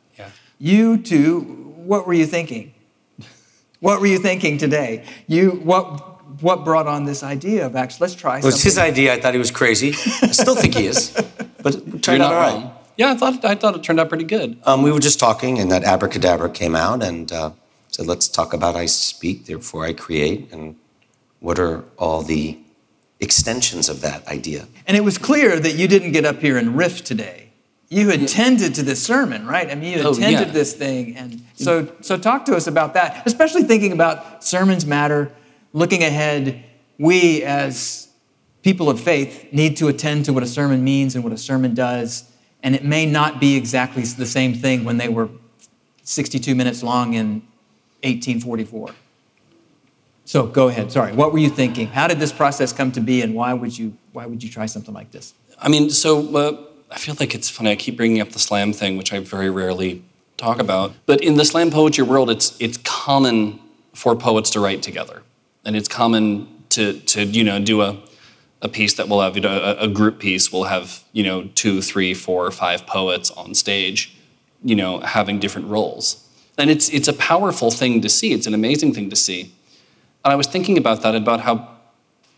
Yeah. 0.58 0.72
You 0.72 0.98
two, 0.98 1.40
what 1.76 2.06
were 2.06 2.14
you 2.14 2.26
thinking? 2.26 2.74
What 3.80 4.00
were 4.00 4.06
you 4.06 4.18
thinking 4.18 4.58
today? 4.58 5.04
You, 5.26 5.50
what, 5.50 6.42
what 6.42 6.64
brought 6.64 6.86
on 6.86 7.04
this 7.04 7.22
idea 7.22 7.66
of 7.66 7.76
actually, 7.76 8.06
let's 8.06 8.14
try 8.14 8.38
It 8.38 8.44
was 8.44 8.62
his 8.62 8.78
idea. 8.78 9.14
I 9.14 9.20
thought 9.20 9.34
he 9.34 9.38
was 9.38 9.50
crazy. 9.52 9.90
I 10.22 10.32
still 10.32 10.56
think 10.56 10.74
he 10.74 10.86
is. 10.86 11.10
But 11.62 11.76
it 11.76 11.86
You're 11.86 11.98
turned 11.98 12.18
not 12.18 12.32
out 12.32 12.34
all 12.34 12.40
right. 12.40 12.64
wrong. 12.64 12.74
Yeah, 12.96 13.12
I 13.12 13.14
thought 13.14 13.44
I 13.44 13.54
thought 13.54 13.76
it 13.76 13.84
turned 13.84 14.00
out 14.00 14.08
pretty 14.08 14.24
good. 14.24 14.58
Um, 14.64 14.82
we 14.82 14.90
were 14.90 14.98
just 14.98 15.20
talking, 15.20 15.60
and 15.60 15.70
that 15.70 15.84
abracadabra 15.84 16.50
came 16.50 16.74
out 16.74 17.00
and 17.00 17.30
uh, 17.30 17.52
said, 17.88 18.06
let's 18.06 18.26
talk 18.26 18.52
about 18.52 18.74
I 18.74 18.86
speak, 18.86 19.46
therefore 19.46 19.84
I 19.84 19.92
create, 19.92 20.52
and 20.52 20.74
what 21.38 21.60
are 21.60 21.84
all 21.96 22.22
the 22.22 22.58
extensions 23.20 23.88
of 23.88 24.00
that 24.00 24.26
idea? 24.26 24.66
And 24.86 24.96
it 24.96 25.04
was 25.04 25.16
clear 25.16 25.60
that 25.60 25.76
you 25.76 25.86
didn't 25.86 26.10
get 26.10 26.24
up 26.24 26.40
here 26.40 26.56
and 26.56 26.76
riff 26.76 27.04
today. 27.04 27.47
You 27.90 28.10
attended 28.10 28.74
to 28.74 28.82
this 28.82 29.02
sermon, 29.02 29.46
right? 29.46 29.70
I 29.70 29.74
mean, 29.74 29.98
you 29.98 30.04
Oh, 30.04 30.10
attended 30.12 30.48
yeah. 30.48 30.52
this 30.52 30.74
thing, 30.74 31.16
and 31.16 31.42
so 31.54 31.90
so 32.02 32.18
talk 32.18 32.44
to 32.46 32.54
us 32.54 32.66
about 32.66 32.94
that. 32.94 33.22
Especially 33.26 33.62
thinking 33.62 33.92
about 33.92 34.44
sermons 34.44 34.84
matter, 34.84 35.32
looking 35.72 36.02
ahead. 36.02 36.64
We 36.98 37.42
as 37.44 38.08
people 38.62 38.90
of 38.90 39.00
faith 39.00 39.48
need 39.52 39.76
to 39.78 39.88
attend 39.88 40.26
to 40.26 40.32
what 40.34 40.42
a 40.42 40.46
sermon 40.46 40.84
means 40.84 41.14
and 41.14 41.24
what 41.24 41.32
a 41.32 41.38
sermon 41.38 41.74
does, 41.74 42.24
and 42.62 42.74
it 42.74 42.84
may 42.84 43.06
not 43.06 43.40
be 43.40 43.56
exactly 43.56 44.02
the 44.02 44.26
same 44.26 44.52
thing 44.52 44.84
when 44.84 44.98
they 44.98 45.08
were 45.08 45.30
62 46.02 46.54
minutes 46.54 46.82
long 46.82 47.14
in 47.14 47.40
1844. 48.02 48.90
So 50.26 50.46
go 50.46 50.68
ahead. 50.68 50.92
Sorry, 50.92 51.14
what 51.14 51.32
were 51.32 51.38
you 51.38 51.48
thinking? 51.48 51.86
How 51.86 52.06
did 52.06 52.18
this 52.18 52.32
process 52.32 52.70
come 52.74 52.92
to 52.92 53.00
be, 53.00 53.22
and 53.22 53.34
why 53.34 53.54
would 53.54 53.78
you 53.78 53.96
why 54.12 54.26
would 54.26 54.42
you 54.42 54.50
try 54.50 54.66
something 54.66 54.92
like 54.92 55.10
this? 55.10 55.32
I 55.58 55.68
mean, 55.70 55.88
so 55.88 56.36
uh, 56.36 56.64
I 56.90 56.98
feel 56.98 57.16
like 57.20 57.34
it's 57.34 57.50
funny. 57.50 57.70
I 57.70 57.76
keep 57.76 57.96
bringing 57.96 58.20
up 58.20 58.30
the 58.30 58.38
slam 58.38 58.72
thing, 58.72 58.96
which 58.96 59.12
I 59.12 59.18
very 59.20 59.50
rarely 59.50 60.02
talk 60.36 60.58
about. 60.58 60.94
But 61.06 61.22
in 61.22 61.36
the 61.36 61.44
slam 61.44 61.70
poetry 61.70 62.04
world, 62.04 62.30
it's 62.30 62.56
it's 62.60 62.78
common 62.78 63.60
for 63.94 64.16
poets 64.16 64.50
to 64.50 64.60
write 64.60 64.82
together, 64.82 65.22
and 65.64 65.76
it's 65.76 65.88
common 65.88 66.48
to 66.70 66.94
to 67.00 67.24
you 67.24 67.44
know 67.44 67.58
do 67.58 67.82
a 67.82 67.98
a 68.62 68.68
piece 68.68 68.94
that 68.94 69.08
will 69.08 69.20
have 69.20 69.36
you 69.36 69.42
know 69.42 69.58
a, 69.58 69.84
a 69.84 69.88
group 69.88 70.18
piece 70.18 70.50
will 70.50 70.64
have 70.64 71.04
you 71.12 71.22
know 71.22 71.50
two, 71.54 71.82
three, 71.82 72.14
four, 72.14 72.50
five 72.50 72.86
poets 72.86 73.30
on 73.32 73.54
stage, 73.54 74.16
you 74.64 74.74
know, 74.74 75.00
having 75.00 75.38
different 75.38 75.68
roles, 75.68 76.26
and 76.56 76.70
it's 76.70 76.88
it's 76.88 77.08
a 77.08 77.12
powerful 77.12 77.70
thing 77.70 78.00
to 78.00 78.08
see. 78.08 78.32
It's 78.32 78.46
an 78.46 78.54
amazing 78.54 78.94
thing 78.94 79.10
to 79.10 79.16
see. 79.16 79.52
And 80.24 80.32
I 80.32 80.36
was 80.36 80.46
thinking 80.46 80.76
about 80.76 81.02
that, 81.02 81.14
about 81.14 81.40
how 81.40 81.68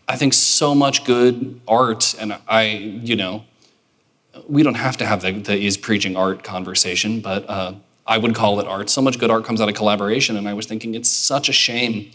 I 0.07 0.17
think 0.17 0.33
so 0.33 0.75
much 0.75 1.03
good 1.05 1.61
art, 1.67 2.13
and 2.19 2.37
I, 2.47 2.63
you 3.03 3.15
know, 3.15 3.45
we 4.47 4.63
don't 4.63 4.75
have 4.75 4.97
to 4.97 5.05
have 5.05 5.21
the, 5.21 5.31
the 5.31 5.57
is 5.57 5.77
preaching 5.77 6.15
art 6.15 6.43
conversation, 6.43 7.21
but 7.21 7.49
uh, 7.49 7.73
I 8.07 8.17
would 8.17 8.35
call 8.35 8.59
it 8.59 8.67
art. 8.67 8.89
So 8.89 9.01
much 9.01 9.19
good 9.19 9.29
art 9.29 9.45
comes 9.45 9.61
out 9.61 9.69
of 9.69 9.75
collaboration, 9.75 10.37
and 10.37 10.47
I 10.47 10.53
was 10.53 10.65
thinking 10.65 10.95
it's 10.95 11.09
such 11.09 11.49
a 11.49 11.53
shame 11.53 12.11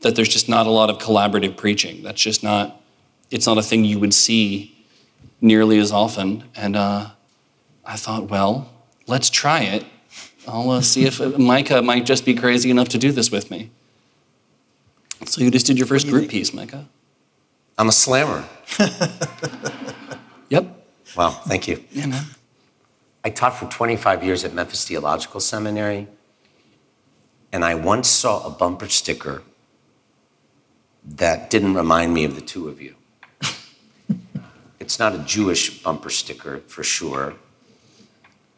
that 0.00 0.16
there's 0.16 0.28
just 0.28 0.48
not 0.48 0.66
a 0.66 0.70
lot 0.70 0.90
of 0.90 0.98
collaborative 0.98 1.56
preaching. 1.56 2.02
That's 2.02 2.20
just 2.20 2.42
not, 2.42 2.80
it's 3.30 3.46
not 3.46 3.58
a 3.58 3.62
thing 3.62 3.84
you 3.84 3.98
would 3.98 4.14
see 4.14 4.76
nearly 5.40 5.78
as 5.78 5.92
often. 5.92 6.44
And 6.54 6.76
uh, 6.76 7.10
I 7.84 7.96
thought, 7.96 8.30
well, 8.30 8.70
let's 9.06 9.30
try 9.30 9.62
it. 9.62 9.84
I'll 10.46 10.70
uh, 10.70 10.80
see 10.82 11.06
if 11.06 11.20
uh, 11.20 11.30
Micah 11.38 11.82
might 11.82 12.04
just 12.06 12.24
be 12.24 12.34
crazy 12.34 12.70
enough 12.70 12.88
to 12.90 12.98
do 12.98 13.10
this 13.10 13.30
with 13.30 13.50
me. 13.50 13.70
So 15.24 15.40
you 15.40 15.50
just 15.50 15.66
did 15.66 15.78
your 15.78 15.86
first 15.86 16.06
group 16.06 16.28
piece, 16.28 16.52
Micah. 16.52 16.86
I'm 17.78 17.88
a 17.88 17.92
slammer. 17.92 18.44
Yep. 20.48 20.75
Wow, 21.16 21.30
thank 21.30 21.66
you. 21.66 21.82
Yeah, 21.90 22.06
man. 22.06 22.24
I 23.24 23.30
taught 23.30 23.56
for 23.56 23.66
25 23.66 24.22
years 24.22 24.44
at 24.44 24.52
Memphis 24.52 24.86
Theological 24.86 25.40
Seminary, 25.40 26.06
and 27.52 27.64
I 27.64 27.74
once 27.74 28.08
saw 28.08 28.46
a 28.46 28.50
bumper 28.50 28.88
sticker 28.88 29.42
that 31.04 31.48
didn't 31.48 31.74
remind 31.74 32.12
me 32.12 32.24
of 32.24 32.34
the 32.34 32.42
two 32.42 32.68
of 32.68 32.82
you. 32.82 32.94
it's 34.80 34.98
not 34.98 35.14
a 35.14 35.18
Jewish 35.20 35.82
bumper 35.82 36.10
sticker 36.10 36.58
for 36.66 36.84
sure, 36.84 37.34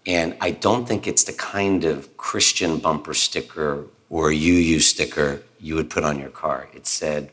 and 0.04 0.36
I 0.40 0.50
don't 0.50 0.86
think 0.86 1.06
it's 1.06 1.24
the 1.24 1.32
kind 1.32 1.84
of 1.84 2.16
Christian 2.16 2.78
bumper 2.78 3.14
sticker 3.14 3.84
or 4.10 4.30
UU 4.30 4.80
sticker 4.80 5.42
you 5.60 5.76
would 5.76 5.90
put 5.90 6.02
on 6.02 6.18
your 6.18 6.30
car. 6.30 6.68
It 6.74 6.86
said, 6.86 7.30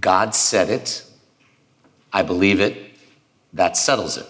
God 0.00 0.34
said 0.34 0.70
it, 0.70 1.04
I 2.12 2.22
believe 2.22 2.60
it, 2.60 2.91
that 3.52 3.76
settles 3.76 4.16
it 4.16 4.26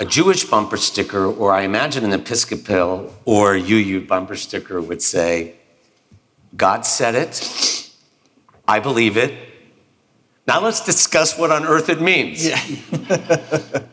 a 0.00 0.04
Jewish 0.04 0.44
bumper 0.44 0.76
sticker, 0.76 1.26
or 1.26 1.52
I 1.52 1.62
imagine 1.62 2.04
an 2.04 2.12
Episcopal 2.12 3.12
or 3.24 3.56
UU 3.56 4.06
bumper 4.06 4.36
sticker 4.36 4.80
would 4.80 5.02
say, 5.02 5.56
God 6.56 6.86
said 6.86 7.16
it, 7.16 7.90
I 8.66 8.78
believe 8.78 9.16
it. 9.16 9.34
Now 10.46 10.60
let's 10.60 10.84
discuss 10.84 11.36
what 11.36 11.50
on 11.50 11.64
earth 11.64 11.88
it 11.88 12.00
means. 12.00 12.46
Yeah. 12.46 13.82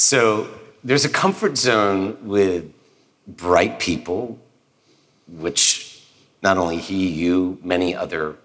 So 0.00 0.48
there's 0.82 1.04
a 1.04 1.10
comfort 1.10 1.58
zone 1.58 2.16
with 2.26 2.72
bright 3.26 3.78
people, 3.78 4.38
which 5.28 6.02
not 6.42 6.56
only 6.56 6.78
he, 6.78 7.06
you, 7.06 7.58
many 7.62 7.94
other 7.94 8.36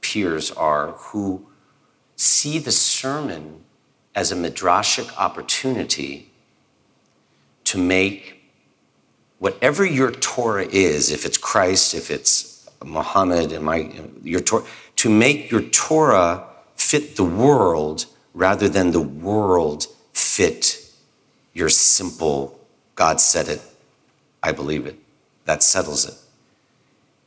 peers 0.00 0.50
are, 0.50 0.88
who 0.92 1.46
see 2.22 2.58
the 2.58 2.72
sermon 2.72 3.64
as 4.14 4.30
a 4.30 4.36
midrashic 4.36 5.12
opportunity 5.16 6.30
to 7.64 7.78
make 7.78 8.42
whatever 9.38 9.84
your 9.84 10.12
Torah 10.12 10.66
is, 10.66 11.10
if 11.10 11.26
it's 11.26 11.36
Christ, 11.36 11.94
if 11.94 12.10
it's 12.10 12.68
Muhammad, 12.84 13.52
and 13.52 13.64
my 13.64 13.90
your 14.22 14.40
Torah, 14.40 14.64
to 14.96 15.10
make 15.10 15.50
your 15.50 15.62
Torah 15.62 16.44
fit 16.76 17.16
the 17.16 17.24
world 17.24 18.06
rather 18.34 18.68
than 18.68 18.92
the 18.92 19.00
world 19.00 19.86
fit 20.12 20.78
your 21.52 21.68
simple 21.68 22.60
God 22.94 23.20
said 23.20 23.48
it, 23.48 23.60
I 24.42 24.52
believe 24.52 24.86
it. 24.86 24.96
That 25.44 25.62
settles 25.62 26.06
it. 26.06 26.14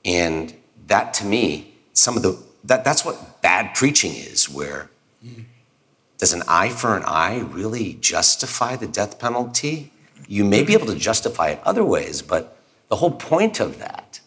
And 0.05 0.53
that 0.88 1.13
to 1.15 1.25
me, 1.25 1.73
some 1.93 2.15
of 2.15 2.23
the 2.23 2.38
that, 2.67 2.84
that's 2.84 3.06
what 3.06 3.41
bad 3.41 3.75
preaching 3.75 4.13
is, 4.13 4.49
where 4.49 4.89
does 6.17 6.34
an 6.34 6.43
eye 6.47 6.69
for 6.69 6.95
an 6.95 7.04
eye 7.06 7.39
really 7.39 7.93
justify 7.95 8.75
the 8.75 8.88
death 8.88 9.19
penalty? 9.19 9.91
You 10.28 10.45
may 10.45 10.63
be 10.63 10.73
able 10.73 10.88
to 10.88 10.95
justify 10.95 11.49
it 11.49 11.60
other 11.63 11.84
ways, 11.84 12.21
but 12.21 12.58
the 12.89 12.95
whole 12.95 13.12
point 13.12 13.60
of 13.60 13.80
that 13.80 14.19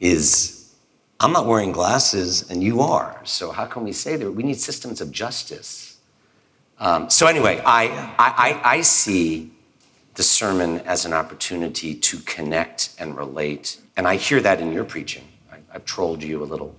is 0.00 0.74
I'm 1.18 1.32
not 1.32 1.46
wearing 1.46 1.72
glasses 1.72 2.50
and 2.50 2.62
you 2.62 2.80
are. 2.80 3.20
So 3.24 3.52
how 3.52 3.66
can 3.66 3.84
we 3.84 3.92
say 3.92 4.16
that? 4.16 4.30
We 4.30 4.42
need 4.42 4.58
systems 4.58 5.00
of 5.00 5.12
justice. 5.12 5.98
Um, 6.78 7.08
so 7.08 7.26
anyway, 7.26 7.62
I, 7.64 7.84
I, 8.18 8.60
I, 8.64 8.76
I 8.76 8.80
see 8.80 9.52
the 10.14 10.22
sermon 10.22 10.80
as 10.80 11.04
an 11.04 11.12
opportunity 11.12 11.94
to 11.94 12.18
connect 12.18 12.94
and 12.98 13.16
relate. 13.16 13.80
And 13.96 14.06
I 14.06 14.16
hear 14.16 14.40
that 14.40 14.60
in 14.60 14.72
your 14.72 14.84
preaching. 14.84 15.24
I, 15.50 15.58
I've 15.72 15.84
trolled 15.84 16.22
you 16.22 16.42
a 16.42 16.44
little. 16.44 16.74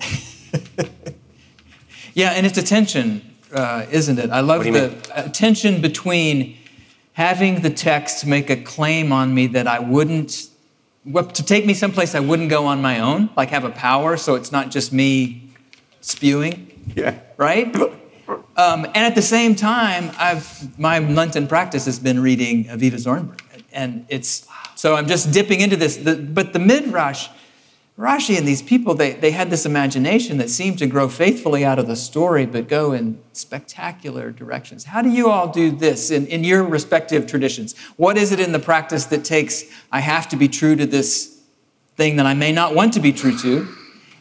yeah, 2.14 2.30
and 2.30 2.46
it's 2.46 2.58
a 2.58 2.62
tension, 2.62 3.22
uh, 3.52 3.86
isn't 3.90 4.18
it? 4.18 4.30
I 4.30 4.40
love 4.40 4.64
the 4.64 4.70
mean? 4.70 5.32
tension 5.32 5.80
between 5.80 6.56
having 7.12 7.62
the 7.62 7.70
text 7.70 8.26
make 8.26 8.50
a 8.50 8.56
claim 8.56 9.12
on 9.12 9.34
me 9.34 9.48
that 9.48 9.66
I 9.66 9.80
wouldn't, 9.80 10.48
to 11.12 11.44
take 11.44 11.66
me 11.66 11.74
someplace 11.74 12.14
I 12.14 12.20
wouldn't 12.20 12.48
go 12.48 12.66
on 12.66 12.80
my 12.80 13.00
own, 13.00 13.30
like 13.36 13.50
have 13.50 13.64
a 13.64 13.70
power, 13.70 14.16
so 14.16 14.34
it's 14.34 14.52
not 14.52 14.70
just 14.70 14.92
me 14.92 15.50
spewing. 16.00 16.92
Yeah. 16.94 17.18
Right? 17.36 17.74
Um, 18.56 18.84
and 18.86 18.96
at 18.96 19.14
the 19.14 19.22
same 19.22 19.54
time, 19.54 20.10
I've 20.18 20.78
my 20.78 20.98
Lenten 20.98 21.46
practice 21.46 21.84
has 21.86 21.98
been 21.98 22.20
reading 22.20 22.64
Avivah 22.64 22.94
Zornberg, 22.94 23.40
and 23.72 24.04
it's 24.08 24.46
so 24.74 24.96
I'm 24.96 25.06
just 25.06 25.32
dipping 25.32 25.60
into 25.60 25.76
this. 25.76 25.96
The, 25.96 26.16
but 26.16 26.52
the 26.52 26.58
midrash, 26.58 27.28
Rashi 27.98 28.38
and 28.38 28.46
these 28.46 28.62
people, 28.62 28.94
they, 28.94 29.14
they 29.14 29.32
had 29.32 29.50
this 29.50 29.66
imagination 29.66 30.38
that 30.38 30.50
seemed 30.50 30.78
to 30.78 30.86
grow 30.86 31.08
faithfully 31.08 31.64
out 31.64 31.80
of 31.80 31.88
the 31.88 31.96
story, 31.96 32.46
but 32.46 32.68
go 32.68 32.92
in 32.92 33.20
spectacular 33.32 34.30
directions. 34.30 34.84
How 34.84 35.02
do 35.02 35.10
you 35.10 35.28
all 35.28 35.48
do 35.48 35.72
this 35.72 36.12
in, 36.12 36.28
in 36.28 36.44
your 36.44 36.62
respective 36.62 37.26
traditions? 37.26 37.76
What 37.96 38.16
is 38.16 38.30
it 38.30 38.38
in 38.38 38.52
the 38.52 38.60
practice 38.60 39.06
that 39.06 39.24
takes, 39.24 39.64
I 39.90 39.98
have 39.98 40.28
to 40.28 40.36
be 40.36 40.46
true 40.46 40.76
to 40.76 40.86
this 40.86 41.42
thing 41.96 42.14
that 42.16 42.26
I 42.26 42.34
may 42.34 42.52
not 42.52 42.72
want 42.72 42.92
to 42.92 43.00
be 43.00 43.12
true 43.12 43.36
to, 43.38 43.68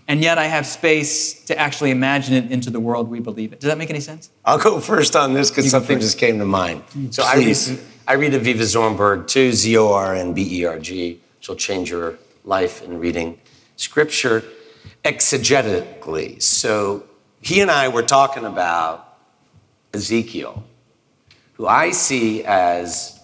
and 0.07 0.23
yet 0.23 0.39
I 0.39 0.45
have 0.45 0.65
space 0.65 1.45
to 1.45 1.59
actually 1.59 1.91
imagine 1.91 2.33
it 2.33 2.51
into 2.51 2.71
the 2.71 2.79
world 2.79 3.07
we 3.09 3.19
believe 3.19 3.53
it? 3.53 3.59
Does 3.59 3.67
that 3.67 3.77
make 3.77 3.91
any 3.91 3.99
sense? 3.99 4.31
I'll 4.43 4.57
go 4.57 4.79
first 4.79 5.15
on 5.15 5.35
this 5.35 5.51
because 5.51 5.69
something 5.69 5.99
just 5.99 6.17
came 6.17 6.39
to 6.39 6.45
mind. 6.45 6.81
Mm-hmm. 6.87 7.11
So 7.11 7.21
I 7.23 7.35
read, 7.35 7.79
I 8.07 8.13
read 8.13 8.33
Avivah 8.33 8.97
Zornberg 8.97 9.27
too, 9.27 9.51
Z 9.51 9.77
O 9.77 9.93
R 9.93 10.15
N 10.15 10.33
B 10.33 10.61
E 10.61 10.65
R 10.65 10.79
G. 10.79 11.19
She'll 11.41 11.55
change 11.55 11.91
your 11.91 12.17
life 12.43 12.81
in 12.81 12.97
reading 12.97 13.37
scripture 13.77 14.43
exegetically. 15.05 16.41
So 16.41 17.03
he 17.41 17.61
and 17.61 17.71
I 17.71 17.87
were 17.87 18.03
talking 18.03 18.43
about 18.43 19.17
Ezekiel, 19.93 20.65
who 21.53 21.65
I 21.65 21.91
see 21.91 22.43
as 22.43 23.19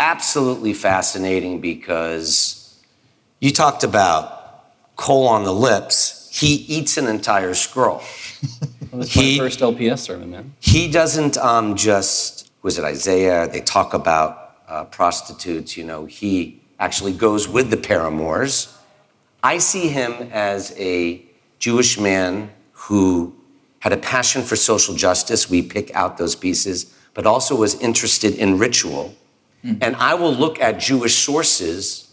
absolutely 0.00 0.72
fascinating 0.72 1.60
because 1.60 2.80
you 3.40 3.52
talked 3.52 3.84
about 3.84 4.64
coal 4.96 5.28
on 5.28 5.44
the 5.44 5.52
lips. 5.52 6.28
He 6.32 6.54
eats 6.54 6.96
an 6.96 7.06
entire 7.06 7.54
scroll. 7.54 8.02
well, 8.90 9.00
that's 9.00 9.12
he, 9.12 9.38
my 9.38 9.44
first 9.44 9.60
LPS 9.60 9.98
sermon, 9.98 10.30
man. 10.30 10.54
He 10.60 10.90
doesn't 10.90 11.36
um, 11.36 11.76
just, 11.76 12.50
was 12.62 12.78
it 12.78 12.84
Isaiah? 12.84 13.48
They 13.48 13.60
talk 13.60 13.92
about 13.92 14.56
uh, 14.68 14.84
prostitutes, 14.84 15.76
you 15.76 15.84
know, 15.84 16.04
he 16.04 16.60
actually 16.78 17.12
goes 17.12 17.48
with 17.48 17.70
the 17.70 17.76
paramours 17.76 18.77
I 19.42 19.58
see 19.58 19.88
him 19.88 20.30
as 20.32 20.74
a 20.76 21.22
Jewish 21.58 21.98
man 21.98 22.50
who 22.72 23.34
had 23.80 23.92
a 23.92 23.96
passion 23.96 24.42
for 24.42 24.56
social 24.56 24.94
justice. 24.94 25.48
We 25.48 25.62
pick 25.62 25.94
out 25.94 26.18
those 26.18 26.34
pieces, 26.34 26.92
but 27.14 27.26
also 27.26 27.54
was 27.56 27.80
interested 27.80 28.34
in 28.34 28.58
ritual. 28.58 29.14
Mm. 29.64 29.78
And 29.80 29.96
I 29.96 30.14
will 30.14 30.32
look 30.32 30.60
at 30.60 30.78
Jewish 30.78 31.16
sources 31.16 32.12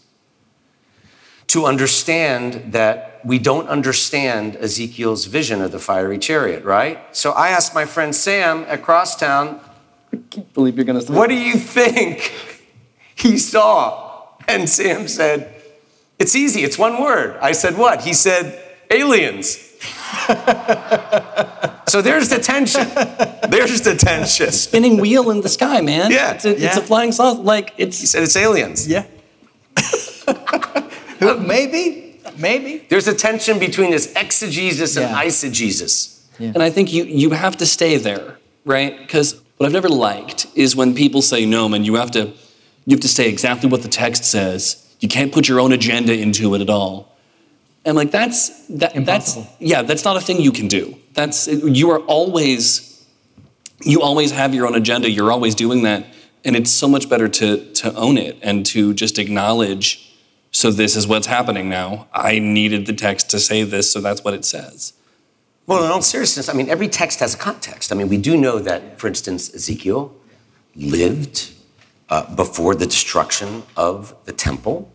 to 1.48 1.64
understand 1.64 2.72
that 2.72 3.20
we 3.24 3.38
don't 3.38 3.68
understand 3.68 4.56
Ezekiel's 4.56 5.26
vision 5.26 5.60
of 5.60 5.72
the 5.72 5.78
fiery 5.78 6.18
chariot, 6.18 6.64
right? 6.64 6.98
So 7.16 7.32
I 7.32 7.48
asked 7.48 7.74
my 7.74 7.84
friend 7.84 8.14
Sam 8.14 8.64
at 8.68 8.82
Crosstown, 8.82 9.60
I 10.12 10.18
can't 10.30 10.52
believe 10.54 10.76
you're 10.76 10.84
going 10.84 11.04
to 11.04 11.12
What 11.12 11.28
do 11.28 11.34
you 11.34 11.54
think 11.54 12.32
he 13.14 13.38
saw? 13.38 14.28
And 14.48 14.68
Sam 14.68 15.08
said, 15.08 15.55
it's 16.18 16.34
easy, 16.34 16.62
it's 16.62 16.78
one 16.78 17.00
word. 17.02 17.36
I 17.40 17.52
said, 17.52 17.76
What? 17.76 18.02
He 18.02 18.14
said, 18.14 18.62
Aliens. 18.90 19.56
so 21.86 22.00
there's 22.02 22.28
the 22.28 22.38
tension. 22.42 22.86
There's 23.50 23.80
the 23.82 23.94
tension. 23.96 24.50
Spinning 24.50 25.00
wheel 25.00 25.30
in 25.30 25.40
the 25.42 25.48
sky, 25.48 25.80
man. 25.80 26.10
Yeah. 26.10 26.34
It's 26.34 26.44
a, 26.44 26.58
yeah. 26.58 26.68
It's 26.68 26.76
a 26.76 26.82
flying 26.82 27.12
saucer. 27.12 27.42
Like, 27.42 27.74
it's. 27.76 28.00
He 28.00 28.06
said 28.06 28.22
it's 28.22 28.36
aliens. 28.36 28.88
Yeah. 28.88 29.04
maybe. 31.46 32.20
Maybe. 32.38 32.86
There's 32.88 33.08
a 33.08 33.14
tension 33.14 33.58
between 33.58 33.90
this 33.90 34.12
exegesis 34.14 34.96
and 34.96 35.10
yeah. 35.10 35.22
eisegesis. 35.22 36.22
Yeah. 36.38 36.52
And 36.54 36.62
I 36.62 36.70
think 36.70 36.92
you, 36.92 37.04
you 37.04 37.30
have 37.30 37.56
to 37.58 37.66
stay 37.66 37.96
there, 37.96 38.38
right? 38.64 38.98
Because 38.98 39.40
what 39.56 39.66
I've 39.66 39.72
never 39.72 39.88
liked 39.88 40.46
is 40.54 40.76
when 40.76 40.94
people 40.94 41.22
say, 41.22 41.46
no, 41.46 41.68
man, 41.68 41.84
you 41.84 41.94
have 41.94 42.10
to, 42.12 42.32
you 42.84 42.94
have 42.94 43.00
to 43.00 43.08
say 43.08 43.28
exactly 43.28 43.70
what 43.70 43.82
the 43.82 43.88
text 43.88 44.24
says 44.24 44.85
you 45.06 45.08
can't 45.08 45.32
put 45.32 45.46
your 45.46 45.60
own 45.60 45.70
agenda 45.70 46.12
into 46.12 46.56
it 46.56 46.60
at 46.60 46.68
all. 46.68 47.16
And 47.84 47.96
like 47.96 48.10
that's 48.10 48.66
that, 48.66 48.96
Impossible. 48.96 49.44
that's 49.44 49.60
yeah, 49.60 49.82
that's 49.82 50.04
not 50.04 50.16
a 50.16 50.20
thing 50.20 50.40
you 50.40 50.50
can 50.50 50.66
do. 50.66 50.96
That's 51.12 51.46
you 51.46 51.92
are 51.92 52.00
always 52.00 53.06
you 53.84 54.02
always 54.02 54.32
have 54.32 54.52
your 54.52 54.66
own 54.66 54.74
agenda. 54.74 55.08
You're 55.08 55.30
always 55.30 55.54
doing 55.54 55.84
that, 55.84 56.04
and 56.44 56.56
it's 56.56 56.72
so 56.72 56.88
much 56.88 57.08
better 57.08 57.28
to 57.28 57.72
to 57.74 57.94
own 57.94 58.18
it 58.18 58.36
and 58.42 58.66
to 58.66 58.94
just 58.94 59.16
acknowledge. 59.20 60.02
So 60.50 60.72
this 60.72 60.96
is 60.96 61.06
what's 61.06 61.28
happening 61.28 61.68
now. 61.68 62.08
I 62.12 62.40
needed 62.40 62.86
the 62.86 62.92
text 62.92 63.30
to 63.30 63.38
say 63.38 63.62
this, 63.62 63.88
so 63.92 64.00
that's 64.00 64.24
what 64.24 64.34
it 64.34 64.44
says. 64.44 64.92
Well, 65.68 65.84
in 65.84 65.90
all 65.92 66.02
seriousness, 66.02 66.48
I 66.48 66.52
mean, 66.52 66.68
every 66.68 66.88
text 66.88 67.20
has 67.20 67.34
a 67.34 67.38
context. 67.38 67.92
I 67.92 67.94
mean, 67.94 68.08
we 68.08 68.16
do 68.16 68.36
know 68.36 68.58
that, 68.58 68.98
for 68.98 69.06
instance, 69.06 69.54
Ezekiel 69.54 70.16
lived 70.74 71.52
uh, 72.08 72.34
before 72.34 72.74
the 72.74 72.86
destruction 72.86 73.62
of 73.76 74.14
the 74.24 74.32
temple. 74.32 74.90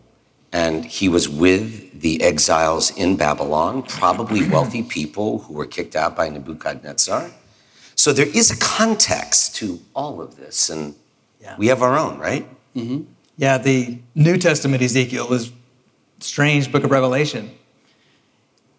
And 0.52 0.84
he 0.84 1.08
was 1.08 1.28
with 1.28 2.00
the 2.00 2.22
exiles 2.22 2.90
in 2.96 3.16
Babylon, 3.16 3.82
probably 3.84 4.46
wealthy 4.48 4.82
people 4.82 5.38
who 5.40 5.54
were 5.54 5.66
kicked 5.66 5.96
out 5.96 6.14
by 6.14 6.28
Nebuchadnezzar. 6.28 7.30
So 7.94 8.12
there 8.12 8.26
is 8.26 8.50
a 8.50 8.56
context 8.58 9.56
to 9.56 9.80
all 9.94 10.20
of 10.20 10.36
this, 10.36 10.68
and 10.68 10.94
yeah. 11.40 11.56
we 11.56 11.68
have 11.68 11.82
our 11.82 11.96
own, 11.96 12.18
right? 12.18 12.46
Mm-hmm. 12.74 13.04
Yeah, 13.36 13.58
the 13.58 13.98
New 14.14 14.36
Testament 14.36 14.82
Ezekiel 14.82 15.32
is 15.32 15.52
strange 16.20 16.70
book 16.70 16.84
of 16.84 16.90
Revelation. 16.90 17.50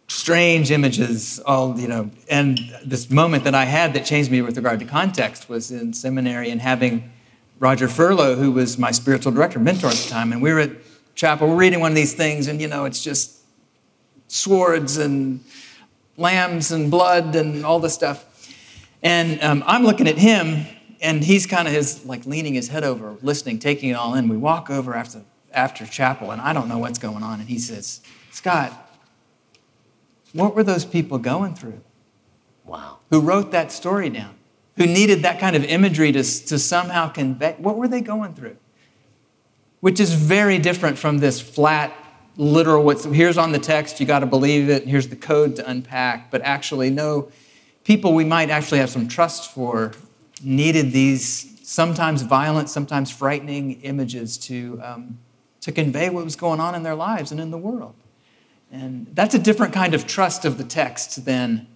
Strange 0.07 0.69
images, 0.69 1.39
all, 1.39 1.79
you 1.79 1.87
know, 1.87 2.11
and 2.29 2.59
this 2.85 3.09
moment 3.09 3.45
that 3.45 3.55
I 3.55 3.65
had 3.65 3.93
that 3.93 4.05
changed 4.05 4.29
me 4.29 4.41
with 4.41 4.57
regard 4.57 4.79
to 4.79 4.85
context 4.85 5.49
was 5.49 5.71
in 5.71 5.93
seminary 5.93 6.49
and 6.51 6.61
having 6.61 7.11
Roger 7.59 7.87
Furlow, 7.87 8.35
who 8.35 8.51
was 8.51 8.77
my 8.77 8.91
spiritual 8.91 9.31
director, 9.31 9.59
mentor 9.59 9.87
at 9.87 9.95
the 9.95 10.09
time, 10.09 10.33
and 10.33 10.41
we 10.41 10.51
were 10.53 10.59
at 10.59 10.71
chapel, 11.15 11.47
we're 11.47 11.55
reading 11.55 11.79
one 11.79 11.91
of 11.91 11.95
these 11.95 12.13
things, 12.13 12.47
and 12.47 12.61
you 12.61 12.67
know, 12.67 12.85
it's 12.85 13.03
just 13.03 13.39
swords 14.27 14.97
and 14.97 15.43
lambs 16.17 16.71
and 16.71 16.89
blood 16.89 17.35
and 17.35 17.65
all 17.65 17.79
this 17.79 17.93
stuff. 17.93 18.25
And 19.01 19.41
um, 19.43 19.63
I'm 19.65 19.83
looking 19.83 20.07
at 20.07 20.17
him, 20.17 20.65
and 21.01 21.23
he's 21.23 21.45
kind 21.45 21.67
of 21.67 21.73
his 21.73 22.05
like 22.05 22.25
leaning 22.25 22.53
his 22.53 22.69
head 22.69 22.83
over, 22.83 23.17
listening, 23.21 23.59
taking 23.59 23.89
it 23.89 23.93
all 23.93 24.15
in. 24.15 24.27
We 24.27 24.37
walk 24.37 24.69
over 24.69 24.95
after 24.95 25.21
after 25.51 25.85
chapel, 25.85 26.31
and 26.31 26.41
I 26.41 26.53
don't 26.53 26.67
know 26.67 26.79
what's 26.79 26.99
going 26.99 27.23
on. 27.23 27.39
And 27.39 27.49
he 27.49 27.59
says, 27.59 28.01
Scott, 28.31 28.73
what 30.31 30.55
were 30.55 30.63
those 30.63 30.85
people 30.85 31.19
going 31.19 31.53
through? 31.53 31.81
Wow. 32.65 32.99
Who 33.11 33.19
wrote 33.19 33.51
that 33.51 33.71
story 33.71 34.09
down? 34.09 34.35
who 34.77 34.85
needed 34.85 35.21
that 35.23 35.39
kind 35.39 35.55
of 35.55 35.63
imagery 35.63 36.11
to, 36.11 36.23
to 36.23 36.57
somehow 36.57 37.09
convey 37.09 37.55
what 37.59 37.77
were 37.77 37.87
they 37.87 38.01
going 38.01 38.33
through? 38.33 38.57
Which 39.83 39.99
is 39.99 40.13
very 40.13 40.59
different 40.59 40.97
from 40.97 41.17
this 41.17 41.41
flat 41.41 41.93
literal 42.37 42.85
what's 42.85 43.03
here's 43.03 43.37
on 43.37 43.51
the 43.51 43.59
text, 43.59 43.99
you 43.99 44.05
got 44.05 44.19
to 44.19 44.25
believe 44.25 44.69
it, 44.69 44.87
here's 44.87 45.09
the 45.09 45.17
code 45.17 45.57
to 45.57 45.69
unpack, 45.69 46.31
but 46.31 46.41
actually, 46.41 46.89
no, 46.89 47.29
people 47.83 48.13
we 48.13 48.23
might 48.23 48.49
actually 48.49 48.77
have 48.77 48.89
some 48.89 49.09
trust 49.09 49.51
for 49.51 49.91
needed 50.41 50.93
these 50.93 51.59
sometimes 51.67 52.21
violent, 52.21 52.69
sometimes 52.69 53.11
frightening 53.11 53.81
images 53.81 54.37
to, 54.37 54.79
um, 54.81 55.19
to 55.59 55.73
convey 55.73 56.09
what 56.09 56.23
was 56.23 56.37
going 56.37 56.61
on 56.61 56.75
in 56.75 56.83
their 56.83 56.95
lives 56.95 57.33
and 57.33 57.41
in 57.41 57.51
the 57.51 57.57
world. 57.57 57.95
And 58.71 59.07
that's 59.11 59.35
a 59.35 59.39
different 59.39 59.73
kind 59.73 59.93
of 59.93 60.07
trust 60.07 60.45
of 60.45 60.57
the 60.57 60.63
text 60.63 61.25
than 61.25 61.67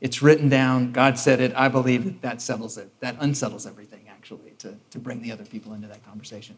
it's 0.00 0.22
written 0.22 0.48
down, 0.48 0.92
God 0.92 1.18
said 1.18 1.40
it, 1.40 1.52
I 1.56 1.66
believe 1.66 2.06
it, 2.06 2.22
that 2.22 2.40
settles 2.40 2.78
it. 2.78 2.92
That 3.00 3.16
unsettles 3.18 3.66
everything, 3.66 4.04
actually, 4.08 4.52
to, 4.58 4.76
to 4.92 4.98
bring 5.00 5.20
the 5.20 5.32
other 5.32 5.44
people 5.44 5.72
into 5.74 5.88
that 5.88 6.06
conversation. 6.06 6.56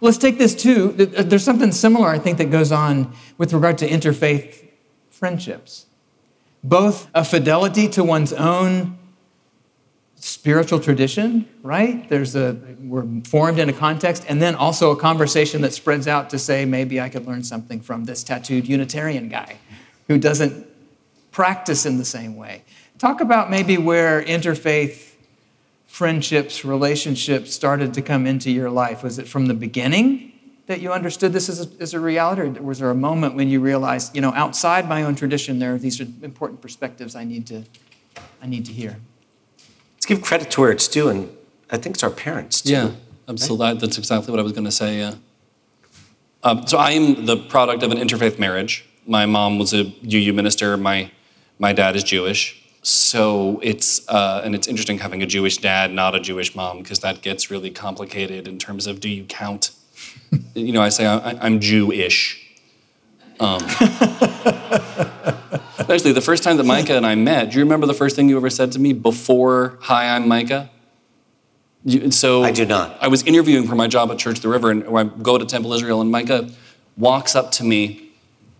Let's 0.00 0.18
take 0.18 0.38
this 0.38 0.54
too. 0.54 1.12
Uh, 1.16 1.22
there's 1.22 1.44
something 1.44 1.72
similar, 1.72 2.08
I 2.08 2.18
think, 2.18 2.38
that 2.38 2.50
goes 2.50 2.72
on 2.72 3.12
with 3.38 3.52
regard 3.52 3.78
to 3.78 3.88
interfaith 3.88 4.68
friendships. 5.10 5.86
Both 6.62 7.08
a 7.14 7.24
fidelity 7.24 7.88
to 7.90 8.04
one's 8.04 8.32
own 8.32 8.98
spiritual 10.16 10.78
tradition, 10.78 11.48
right? 11.62 12.08
There's 12.08 12.36
a 12.36 12.56
we're 12.80 13.06
formed 13.24 13.58
in 13.58 13.68
a 13.68 13.72
context, 13.72 14.24
and 14.28 14.40
then 14.40 14.54
also 14.54 14.90
a 14.90 14.96
conversation 14.96 15.62
that 15.62 15.72
spreads 15.72 16.06
out 16.06 16.30
to 16.30 16.38
say 16.38 16.64
maybe 16.64 17.00
I 17.00 17.08
could 17.08 17.26
learn 17.26 17.42
something 17.42 17.80
from 17.80 18.04
this 18.04 18.22
tattooed 18.22 18.68
Unitarian 18.68 19.28
guy 19.28 19.56
who 20.08 20.18
doesn't 20.18 20.66
practice 21.30 21.86
in 21.86 21.96
the 21.96 22.04
same 22.04 22.36
way. 22.36 22.62
Talk 22.98 23.20
about 23.20 23.50
maybe 23.50 23.78
where 23.78 24.22
interfaith 24.22 25.09
friendships, 25.90 26.64
relationships 26.64 27.52
started 27.52 27.92
to 27.92 28.00
come 28.00 28.24
into 28.24 28.48
your 28.48 28.70
life. 28.70 29.02
Was 29.02 29.18
it 29.18 29.26
from 29.26 29.46
the 29.46 29.54
beginning 29.54 30.32
that 30.66 30.80
you 30.80 30.92
understood 30.92 31.32
this 31.32 31.48
as 31.48 31.66
a, 31.66 31.82
as 31.82 31.94
a 31.94 32.00
reality, 32.00 32.42
or 32.42 32.62
was 32.62 32.78
there 32.78 32.90
a 32.90 32.94
moment 32.94 33.34
when 33.34 33.48
you 33.48 33.58
realized, 33.58 34.14
you 34.14 34.22
know, 34.22 34.32
outside 34.34 34.88
my 34.88 35.02
own 35.02 35.16
tradition, 35.16 35.58
there 35.58 35.74
are 35.74 35.78
these 35.78 35.98
important 36.00 36.62
perspectives 36.62 37.16
I 37.16 37.24
need 37.24 37.44
to, 37.48 37.64
I 38.40 38.46
need 38.46 38.64
to 38.66 38.72
hear? 38.72 38.98
Let's 39.96 40.06
give 40.06 40.22
credit 40.22 40.52
to 40.52 40.60
where 40.60 40.70
it's 40.70 40.86
due, 40.86 41.08
and 41.08 41.28
I 41.70 41.76
think 41.76 41.96
it's 41.96 42.04
our 42.04 42.10
parents 42.10 42.62
too. 42.62 42.70
Yeah, 42.70 42.90
absolutely. 43.28 43.66
Right? 43.66 43.80
That's 43.80 43.98
exactly 43.98 44.30
what 44.30 44.38
I 44.38 44.44
was 44.44 44.52
going 44.52 44.64
to 44.64 44.70
say. 44.70 45.00
Yeah. 45.00 45.14
Um, 46.44 46.68
so 46.68 46.78
I 46.78 46.92
am 46.92 47.26
the 47.26 47.36
product 47.36 47.82
of 47.82 47.90
an 47.90 47.98
interfaith 47.98 48.38
marriage. 48.38 48.88
My 49.08 49.26
mom 49.26 49.58
was 49.58 49.74
a 49.74 49.92
UU 50.04 50.32
minister. 50.32 50.76
My 50.76 51.10
my 51.58 51.72
dad 51.72 51.96
is 51.96 52.04
Jewish. 52.04 52.59
So 52.82 53.60
it's 53.62 54.08
uh, 54.08 54.40
and 54.42 54.54
it's 54.54 54.66
interesting 54.66 54.98
having 54.98 55.22
a 55.22 55.26
Jewish 55.26 55.58
dad, 55.58 55.92
not 55.92 56.14
a 56.14 56.20
Jewish 56.20 56.54
mom, 56.54 56.78
because 56.78 57.00
that 57.00 57.20
gets 57.20 57.50
really 57.50 57.70
complicated 57.70 58.48
in 58.48 58.58
terms 58.58 58.86
of 58.86 59.00
do 59.00 59.08
you 59.08 59.24
count? 59.24 59.72
you 60.54 60.72
know, 60.72 60.80
I 60.80 60.88
say 60.88 61.06
I, 61.06 61.46
am 61.46 61.60
Jewish. 61.60 62.46
Um, 63.38 63.60
actually, 65.78 66.12
the 66.12 66.22
first 66.22 66.42
time 66.42 66.56
that 66.56 66.64
Micah 66.64 66.96
and 66.96 67.06
I 67.06 67.14
met, 67.16 67.50
do 67.50 67.58
you 67.58 67.64
remember 67.64 67.86
the 67.86 67.94
first 67.94 68.16
thing 68.16 68.30
you 68.30 68.36
ever 68.36 68.50
said 68.50 68.72
to 68.72 68.78
me 68.78 68.94
before 68.94 69.78
"Hi, 69.82 70.16
I'm 70.16 70.26
Micah"? 70.26 70.70
You, 71.84 72.10
so 72.10 72.44
I 72.44 72.52
do 72.52 72.64
not. 72.64 72.96
I 73.00 73.08
was 73.08 73.22
interviewing 73.24 73.66
for 73.66 73.74
my 73.74 73.88
job 73.88 74.10
at 74.10 74.18
Church 74.18 74.40
the 74.40 74.48
River, 74.48 74.70
and 74.70 74.84
I 74.96 75.04
go 75.04 75.36
to 75.36 75.44
Temple 75.44 75.74
Israel, 75.74 76.00
and 76.00 76.10
Micah 76.10 76.48
walks 76.96 77.36
up 77.36 77.50
to 77.52 77.64
me 77.64 78.10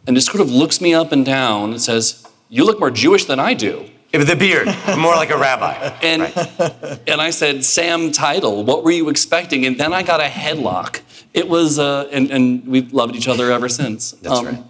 and 0.06 0.14
just 0.14 0.26
sort 0.26 0.40
of 0.42 0.50
looks 0.50 0.80
me 0.80 0.92
up 0.92 1.10
and 1.10 1.24
down 1.24 1.70
and 1.70 1.80
says, 1.80 2.26
"You 2.50 2.66
look 2.66 2.78
more 2.78 2.90
Jewish 2.90 3.24
than 3.24 3.40
I 3.40 3.54
do." 3.54 3.88
With 4.12 4.26
the 4.26 4.36
beard, 4.36 4.66
more 4.98 5.14
like 5.14 5.30
a 5.30 5.38
rabbi. 5.38 5.96
And, 6.02 6.22
right. 6.22 7.00
and 7.06 7.20
I 7.20 7.30
said, 7.30 7.64
Sam 7.64 8.10
Teitel, 8.10 8.64
what 8.64 8.82
were 8.82 8.90
you 8.90 9.08
expecting? 9.08 9.64
And 9.66 9.78
then 9.78 9.92
I 9.92 10.02
got 10.02 10.20
a 10.20 10.24
headlock. 10.24 11.02
It 11.32 11.48
was, 11.48 11.78
uh, 11.78 12.08
and, 12.10 12.30
and 12.30 12.66
we've 12.66 12.92
loved 12.92 13.14
each 13.14 13.28
other 13.28 13.52
ever 13.52 13.68
since. 13.68 14.12
That's 14.12 14.38
um, 14.38 14.46
right. 14.46 14.64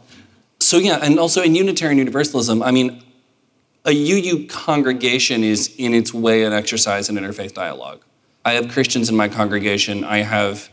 So, 0.59 0.77
yeah, 0.77 0.99
and 1.03 1.19
also 1.19 1.43
in 1.43 1.55
Unitarian 1.55 1.99
Universalism, 1.99 2.63
I 2.63 2.71
mean, 2.71 3.03
a 3.87 3.93
UU 3.93 4.47
congregation 4.47 5.43
is 5.43 5.75
in 5.79 5.95
its 5.95 6.13
way 6.13 6.45
an 6.45 6.53
exercise 6.53 7.09
in 7.09 7.17
interfaith 7.17 7.55
dialogue. 7.55 8.05
I 8.45 8.53
have 8.53 8.71
Christians 8.71 9.09
in 9.09 9.17
my 9.17 9.29
congregation, 9.29 10.05
I 10.05 10.19
have 10.19 10.69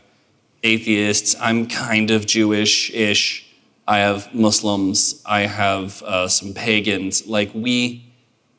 atheists, 0.62 1.34
I'm 1.40 1.66
kind 1.66 2.10
of 2.10 2.26
Jewish 2.26 2.90
ish, 2.92 3.46
I 3.86 3.98
have 3.98 4.34
Muslims, 4.34 5.22
I 5.24 5.42
have 5.42 6.02
uh, 6.02 6.28
some 6.28 6.52
pagans. 6.52 7.26
Like, 7.26 7.50
we, 7.54 8.07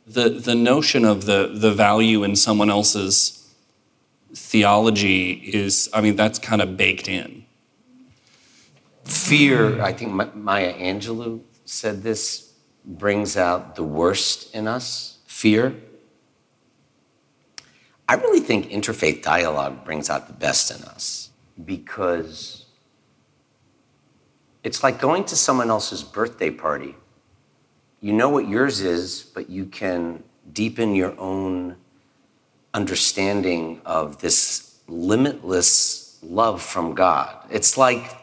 the, 0.09 0.29
the 0.29 0.55
notion 0.55 1.05
of 1.05 1.25
the, 1.25 1.51
the 1.53 1.71
value 1.71 2.23
in 2.23 2.35
someone 2.35 2.69
else's 2.69 3.53
theology 4.33 5.33
is, 5.33 5.87
I 5.93 6.01
mean, 6.01 6.15
that's 6.15 6.39
kind 6.39 6.61
of 6.61 6.75
baked 6.75 7.07
in. 7.07 7.45
Fear, 9.03 9.81
I 9.81 9.93
think 9.93 10.35
Maya 10.35 10.73
Angelou 10.73 11.41
said 11.65 12.01
this, 12.01 12.53
brings 12.85 13.37
out 13.37 13.75
the 13.75 13.83
worst 13.83 14.53
in 14.55 14.67
us. 14.67 15.19
Fear. 15.27 15.75
I 18.07 18.15
really 18.15 18.39
think 18.39 18.69
interfaith 18.69 19.21
dialogue 19.21 19.85
brings 19.85 20.09
out 20.09 20.25
the 20.25 20.33
best 20.33 20.71
in 20.71 20.83
us 20.85 21.29
because 21.63 22.65
it's 24.63 24.81
like 24.81 24.99
going 24.99 25.25
to 25.25 25.35
someone 25.35 25.69
else's 25.69 26.03
birthday 26.03 26.49
party 26.49 26.95
you 28.01 28.13
know 28.13 28.29
what 28.29 28.47
yours 28.47 28.81
is, 28.81 29.23
but 29.23 29.49
you 29.49 29.65
can 29.65 30.23
deepen 30.53 30.95
your 30.95 31.17
own 31.19 31.75
understanding 32.73 33.81
of 33.85 34.19
this 34.21 34.79
limitless 34.87 36.19
love 36.21 36.61
from 36.61 36.93
God. 36.93 37.35
It's 37.49 37.77
like 37.77 38.15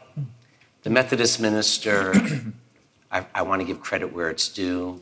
the 0.82 0.90
Methodist 0.90 1.40
minister, 1.40 2.14
I, 3.10 3.26
I 3.34 3.42
want 3.42 3.60
to 3.60 3.66
give 3.66 3.80
credit 3.80 4.12
where 4.12 4.30
it's 4.30 4.48
due, 4.48 5.00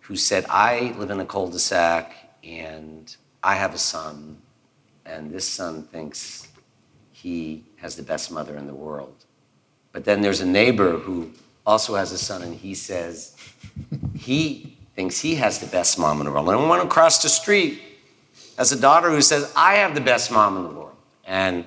who 0.00 0.16
said, 0.16 0.44
I 0.48 0.94
live 0.98 1.10
in 1.10 1.20
a 1.20 1.24
cul 1.24 1.48
de 1.48 1.58
sac 1.58 2.14
and 2.42 3.14
I 3.42 3.54
have 3.54 3.74
a 3.74 3.78
son, 3.78 4.38
and 5.06 5.30
this 5.30 5.46
son 5.46 5.84
thinks 5.84 6.48
he 7.12 7.64
has 7.76 7.96
the 7.96 8.02
best 8.02 8.30
mother 8.32 8.56
in 8.56 8.66
the 8.66 8.74
world. 8.74 9.14
But 9.92 10.04
then 10.04 10.22
there's 10.22 10.40
a 10.40 10.46
neighbor 10.46 10.98
who 10.98 11.30
also 11.66 11.94
has 11.94 12.12
a 12.12 12.18
son, 12.18 12.42
and 12.42 12.54
he 12.54 12.74
says 12.74 13.36
he 14.14 14.76
thinks 14.94 15.20
he 15.20 15.36
has 15.36 15.58
the 15.58 15.66
best 15.66 15.98
mom 15.98 16.20
in 16.20 16.26
the 16.26 16.32
world. 16.32 16.48
And 16.48 16.68
one 16.68 16.80
across 16.80 17.22
the 17.22 17.28
street 17.28 17.80
has 18.58 18.72
a 18.72 18.80
daughter 18.80 19.10
who 19.10 19.22
says, 19.22 19.52
I 19.56 19.74
have 19.74 19.94
the 19.94 20.00
best 20.00 20.30
mom 20.30 20.56
in 20.56 20.62
the 20.64 20.68
world. 20.68 20.96
And 21.24 21.64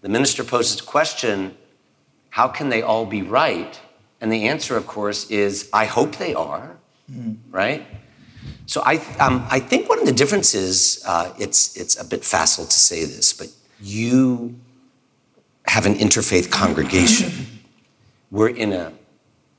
the 0.00 0.08
minister 0.08 0.44
poses 0.44 0.80
a 0.80 0.84
question 0.84 1.56
how 2.30 2.46
can 2.46 2.68
they 2.68 2.80
all 2.80 3.06
be 3.06 3.22
right? 3.22 3.78
And 4.20 4.32
the 4.32 4.46
answer, 4.46 4.76
of 4.76 4.86
course, 4.86 5.28
is 5.30 5.68
I 5.72 5.86
hope 5.86 6.16
they 6.16 6.32
are, 6.32 6.76
mm-hmm. 7.10 7.50
right? 7.50 7.84
So 8.66 8.82
I, 8.84 8.98
um, 9.18 9.44
I 9.50 9.58
think 9.58 9.88
one 9.88 9.98
of 9.98 10.06
the 10.06 10.12
differences, 10.12 11.02
uh, 11.06 11.32
it's, 11.38 11.76
it's 11.76 12.00
a 12.00 12.04
bit 12.04 12.24
facile 12.24 12.66
to 12.66 12.78
say 12.78 13.04
this, 13.04 13.32
but 13.32 13.48
you 13.80 14.54
have 15.66 15.86
an 15.86 15.94
interfaith 15.94 16.50
congregation. 16.50 17.32
We're 18.30 18.50
in 18.50 18.72
a 18.72 18.92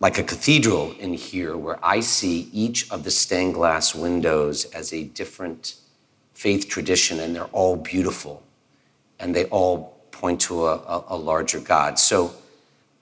like 0.02 0.18
a 0.18 0.24
cathedral 0.24 0.94
in 1.00 1.14
here 1.14 1.56
where 1.56 1.78
I 1.86 2.00
see 2.00 2.50
each 2.52 2.90
of 2.92 3.04
the 3.04 3.12
stained 3.12 3.54
glass 3.54 3.94
windows 3.94 4.66
as 4.66 4.92
a 4.92 5.04
different 5.04 5.76
faith 6.34 6.68
tradition, 6.68 7.20
and 7.20 7.36
they're 7.36 7.44
all 7.54 7.76
beautiful 7.76 8.44
and 9.20 9.36
they 9.36 9.46
all 9.46 10.02
point 10.10 10.42
to 10.42 10.66
a, 10.66 11.06
a, 11.10 11.16
larger 11.16 11.60
God. 11.60 12.00
So, 12.00 12.34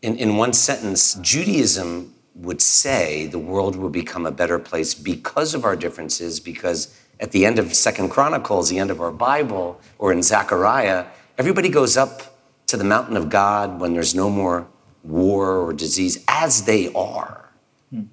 in, 0.02 0.18
in 0.18 0.36
one 0.36 0.52
sentence, 0.52 1.14
Judaism 1.16 2.14
would 2.36 2.62
say 2.62 3.28
the 3.28 3.40
world 3.40 3.78
will 3.78 3.90
become 3.90 4.26
a 4.26 4.32
better 4.32 4.60
place 4.60 4.94
because 4.94 5.54
of 5.54 5.64
our 5.64 5.78
differences, 5.78 6.42
because 6.42 6.94
at 7.22 7.32
the 7.32 7.46
end 7.46 7.58
of 7.58 7.74
Second 7.74 8.10
Chronicles, 8.10 8.70
the 8.70 8.80
end 8.80 8.92
of 8.92 9.00
our 9.00 9.12
Bible, 9.12 9.80
or 9.98 10.12
in 10.12 10.22
Zechariah, 10.22 11.06
everybody 11.38 11.70
goes 11.70 11.96
up 11.96 12.38
to 12.68 12.76
the 12.76 12.84
mountain 12.84 13.16
of 13.16 13.30
God 13.30 13.80
when 13.80 13.94
there's 13.94 14.14
no 14.14 14.30
more 14.30 14.68
war 15.04 15.58
or 15.58 15.74
disease 15.74 16.24
as 16.28 16.64
they 16.64 16.92
are, 16.94 17.50
hmm. 17.90 18.04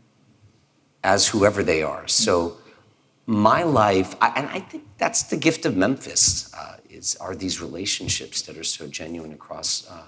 as 1.03 1.29
whoever 1.29 1.63
they 1.63 1.83
are. 1.83 2.07
So 2.07 2.59
my 3.27 3.63
life, 3.63 4.15
and 4.21 4.49
I 4.49 4.61
think 4.61 4.85
that's 4.99 5.25
the 5.25 5.37
gift 5.37 5.67
of 5.67 5.77
Memphis, 5.77 6.53
uh, 6.55 6.77
is 6.89 7.17
are 7.17 7.35
these 7.35 7.61
relationships 7.61 8.43
that 8.43 8.57
are 8.57 8.65
so 8.65 8.87
genuine 8.87 9.33
across 9.33 9.89
uh, 9.91 10.03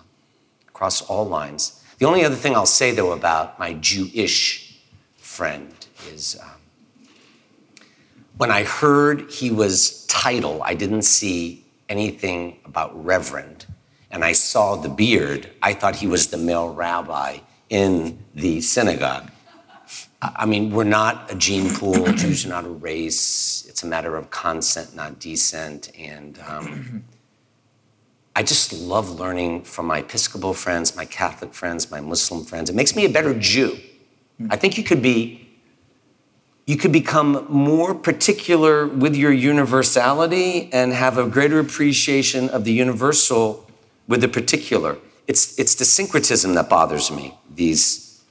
across 0.69 1.03
all 1.03 1.27
lines. 1.27 1.83
The 1.99 2.07
only 2.07 2.25
other 2.25 2.37
thing 2.37 2.55
I'll 2.55 2.67
say 2.67 2.93
though 2.93 3.13
about 3.13 3.59
my 3.59 3.75
Jewish 3.75 4.81
friend 5.17 5.75
is. 6.13 6.39
Um, 6.41 6.59
when 8.39 8.53
I 8.53 8.63
heard 8.63 9.33
he 9.33 9.51
was 9.51 10.07
title, 10.07 10.63
I 10.63 10.75
didn't 10.75 11.03
see 11.03 11.67
anything 11.89 12.61
about 12.65 13.05
reverend 13.05 13.67
and 14.11 14.25
I 14.25 14.33
saw 14.33 14.77
the 14.77 14.89
beard, 14.89 15.51
I 15.63 15.75
thought 15.75 15.97
he 15.97 16.07
was 16.07 16.29
the 16.29 16.39
male 16.39 16.73
rabbi 16.73 17.39
in 17.69 18.25
the 18.35 18.61
synagogue. 18.61 19.31
I 20.21 20.47
mean, 20.47 20.73
we're 20.73 20.85
not 20.85 21.31
a 21.31 21.37
gene 21.37 21.73
pool, 21.75 22.05
Jews 22.13 22.45
are 22.45 22.49
not 22.49 22.65
a 22.65 22.71
race. 22.71 23.65
It's 23.69 23.85
a 23.85 23.87
matter 23.87 24.17
of 24.17 24.31
consent, 24.31 24.97
not 24.97 25.21
descent. 25.21 25.93
And 25.97 26.41
um, 26.49 27.05
I 28.35 28.43
just 28.43 28.73
love 28.73 29.21
learning 29.21 29.63
from 29.63 29.87
my 29.87 29.99
Episcopal 30.01 30.55
friends, 30.55 30.97
my 30.97 31.05
Catholic 31.05 31.55
friends, 31.55 31.91
my 31.91 32.01
Muslim 32.01 32.45
friends. 32.45 32.69
It 32.69 32.75
makes 32.75 32.97
me 32.97 33.05
a 33.05 33.09
better 33.09 33.33
Jew. 33.39 33.79
I 34.51 34.57
think 34.57 34.79
you 34.79 34.85
could 34.85 35.03
be 35.03 35.45
you 36.67 36.77
could 36.77 36.93
become 36.93 37.47
more 37.49 37.95
particular 37.95 38.87
with 38.87 39.17
your 39.17 39.33
universality 39.33 40.69
and 40.71 40.93
have 40.93 41.17
a 41.17 41.27
greater 41.27 41.61
appreciation 41.61 42.51
of 42.51 42.65
the 42.65 42.73
universal 42.73 43.68
with 44.09 44.21
the 44.23 44.29
particular. 44.29 44.97
It's, 45.29 45.59
it's 45.59 45.77
the 45.77 45.85
syncretism 45.85 46.55
that 46.55 46.69
bothers 46.69 47.11
me, 47.11 47.35
these 47.55 48.25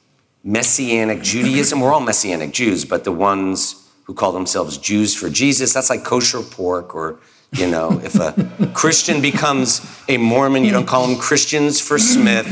messianic 0.43 1.21
Judaism. 1.21 1.79
We're 1.79 1.93
all 1.93 2.01
messianic 2.01 2.51
Jews, 2.51 2.83
but 2.83 3.03
the 3.03 3.11
ones 3.11 3.87
who 4.03 4.13
call 4.13 4.31
themselves 4.31 4.77
Jews 4.77 5.15
for 5.15 5.29
Jesus, 5.29 5.73
that's 5.73 5.89
like 5.89 6.03
kosher 6.03 6.41
pork 6.41 6.95
or 6.95 7.19
you 7.53 7.67
know, 7.67 8.01
if 8.03 8.15
a 8.15 8.71
Christian 8.73 9.21
becomes 9.21 9.81
a 10.09 10.17
Mormon, 10.17 10.65
you 10.65 10.71
don't 10.71 10.85
call 10.85 11.07
them 11.07 11.17
Christians 11.17 11.79
for 11.79 11.97
Smith. 11.97 12.47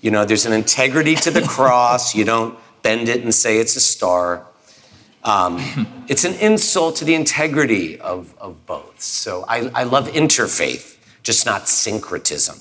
You 0.00 0.10
know, 0.10 0.24
there's 0.24 0.44
an 0.44 0.52
integrity 0.52 1.14
to 1.16 1.30
the 1.30 1.42
cross. 1.42 2.14
You 2.14 2.24
don't 2.24 2.58
bend 2.82 3.08
it 3.08 3.22
and 3.22 3.32
say 3.32 3.58
it's 3.58 3.76
a 3.76 3.80
star. 3.80 4.44
Um, 5.22 5.58
it's 6.08 6.24
an 6.24 6.34
insult 6.34 6.96
to 6.96 7.04
the 7.04 7.14
integrity 7.14 7.98
of, 8.00 8.34
of 8.38 8.66
both. 8.66 9.00
So 9.00 9.44
I, 9.48 9.70
I 9.74 9.84
love 9.84 10.08
interfaith, 10.08 10.93
just 11.24 11.46
not 11.46 11.68
syncretism. 11.68 12.60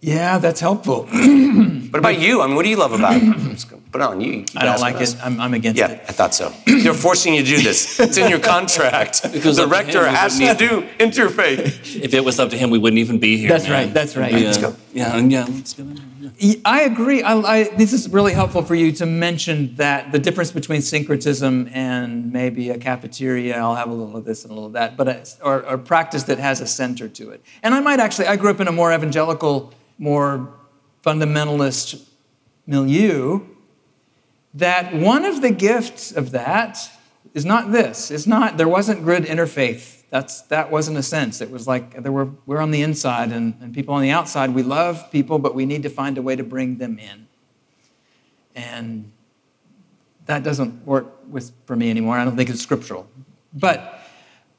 Yeah, 0.00 0.38
that's 0.38 0.60
helpful. 0.60 1.04
what 1.12 1.98
about 1.98 2.18
you? 2.18 2.42
I 2.42 2.46
mean, 2.46 2.56
what 2.56 2.64
do 2.64 2.70
you 2.70 2.76
love 2.76 2.92
about 2.92 3.16
it? 3.22 3.80
Put 3.94 4.00
on 4.00 4.20
you. 4.20 4.44
I 4.56 4.64
don't 4.64 4.80
like 4.80 4.96
us. 4.96 5.14
it. 5.14 5.24
I'm, 5.24 5.40
I'm 5.40 5.54
against 5.54 5.78
yeah, 5.78 5.86
it. 5.86 5.98
Yeah, 5.98 6.08
I 6.08 6.12
thought 6.12 6.34
so. 6.34 6.52
They're 6.66 6.92
forcing 6.92 7.34
you 7.34 7.44
to 7.44 7.48
do 7.48 7.62
this. 7.62 8.00
It's 8.00 8.16
in 8.16 8.28
your 8.28 8.40
contract. 8.54 9.22
because 9.32 9.56
the 9.56 9.68
rector 9.68 10.04
him, 10.04 10.12
has 10.12 10.36
to 10.36 10.52
do 10.54 10.82
interfaith. 10.98 12.02
If 12.02 12.12
it 12.12 12.24
was 12.24 12.40
up 12.40 12.50
to 12.50 12.58
him, 12.58 12.70
we 12.70 12.78
wouldn't 12.78 12.98
even 12.98 13.20
be 13.20 13.36
here. 13.36 13.48
That's 13.48 13.68
man. 13.68 13.84
right. 13.84 13.94
That's 13.94 14.16
right. 14.16 14.32
Yeah, 14.32 14.46
let's 14.46 14.58
go. 14.58 14.74
Yeah, 14.92 15.16
yeah. 15.18 15.46
Let's 15.48 15.74
go. 15.74 15.86
I 16.64 16.80
agree. 16.80 17.22
I, 17.22 17.36
I, 17.36 17.62
this 17.76 17.92
is 17.92 18.08
really 18.08 18.32
helpful 18.32 18.64
for 18.64 18.74
you 18.74 18.90
to 18.90 19.06
mention 19.06 19.76
that 19.76 20.10
the 20.10 20.18
difference 20.18 20.50
between 20.50 20.82
syncretism 20.82 21.70
and 21.72 22.32
maybe 22.32 22.70
a 22.70 22.78
cafeteria, 22.78 23.56
I'll 23.56 23.76
have 23.76 23.90
a 23.90 23.94
little 23.94 24.16
of 24.16 24.24
this 24.24 24.42
and 24.42 24.50
a 24.50 24.54
little 24.54 24.66
of 24.66 24.72
that, 24.72 24.96
but 24.96 25.06
a, 25.06 25.24
or, 25.40 25.58
a 25.60 25.78
practice 25.78 26.24
that 26.24 26.40
has 26.40 26.60
a 26.60 26.66
center 26.66 27.06
to 27.10 27.30
it. 27.30 27.44
And 27.62 27.72
I 27.72 27.78
might 27.78 28.00
actually, 28.00 28.26
I 28.26 28.34
grew 28.34 28.50
up 28.50 28.58
in 28.58 28.66
a 28.66 28.72
more 28.72 28.92
evangelical, 28.92 29.72
more 29.98 30.52
fundamentalist 31.04 32.08
milieu, 32.66 33.53
that 34.54 34.94
one 34.94 35.24
of 35.24 35.42
the 35.42 35.50
gifts 35.50 36.12
of 36.12 36.30
that 36.30 36.78
is 37.34 37.44
not 37.44 37.72
this. 37.72 38.10
It's 38.10 38.26
not, 38.26 38.56
there 38.56 38.68
wasn't 38.68 39.02
grid 39.02 39.24
interfaith 39.24 39.94
that's, 40.14 40.42
that 40.42 40.70
wasn't 40.70 40.96
a 40.96 41.02
sense. 41.02 41.40
It 41.40 41.50
was 41.50 41.66
like 41.66 42.00
there 42.00 42.12
were, 42.12 42.28
we're 42.46 42.60
on 42.60 42.70
the 42.70 42.82
inside 42.82 43.32
and, 43.32 43.56
and 43.60 43.74
people 43.74 43.94
on 43.94 44.00
the 44.00 44.10
outside. 44.10 44.54
We 44.54 44.62
love 44.62 45.10
people, 45.10 45.40
but 45.40 45.56
we 45.56 45.66
need 45.66 45.82
to 45.82 45.90
find 45.90 46.16
a 46.16 46.22
way 46.22 46.36
to 46.36 46.44
bring 46.44 46.78
them 46.78 47.00
in. 47.00 47.26
And 48.54 49.10
that 50.26 50.44
doesn't 50.44 50.86
work 50.86 51.06
with, 51.28 51.50
for 51.66 51.74
me 51.74 51.90
anymore. 51.90 52.16
I 52.16 52.24
don't 52.24 52.36
think 52.36 52.48
it's 52.48 52.60
scriptural. 52.60 53.08
But 53.52 54.02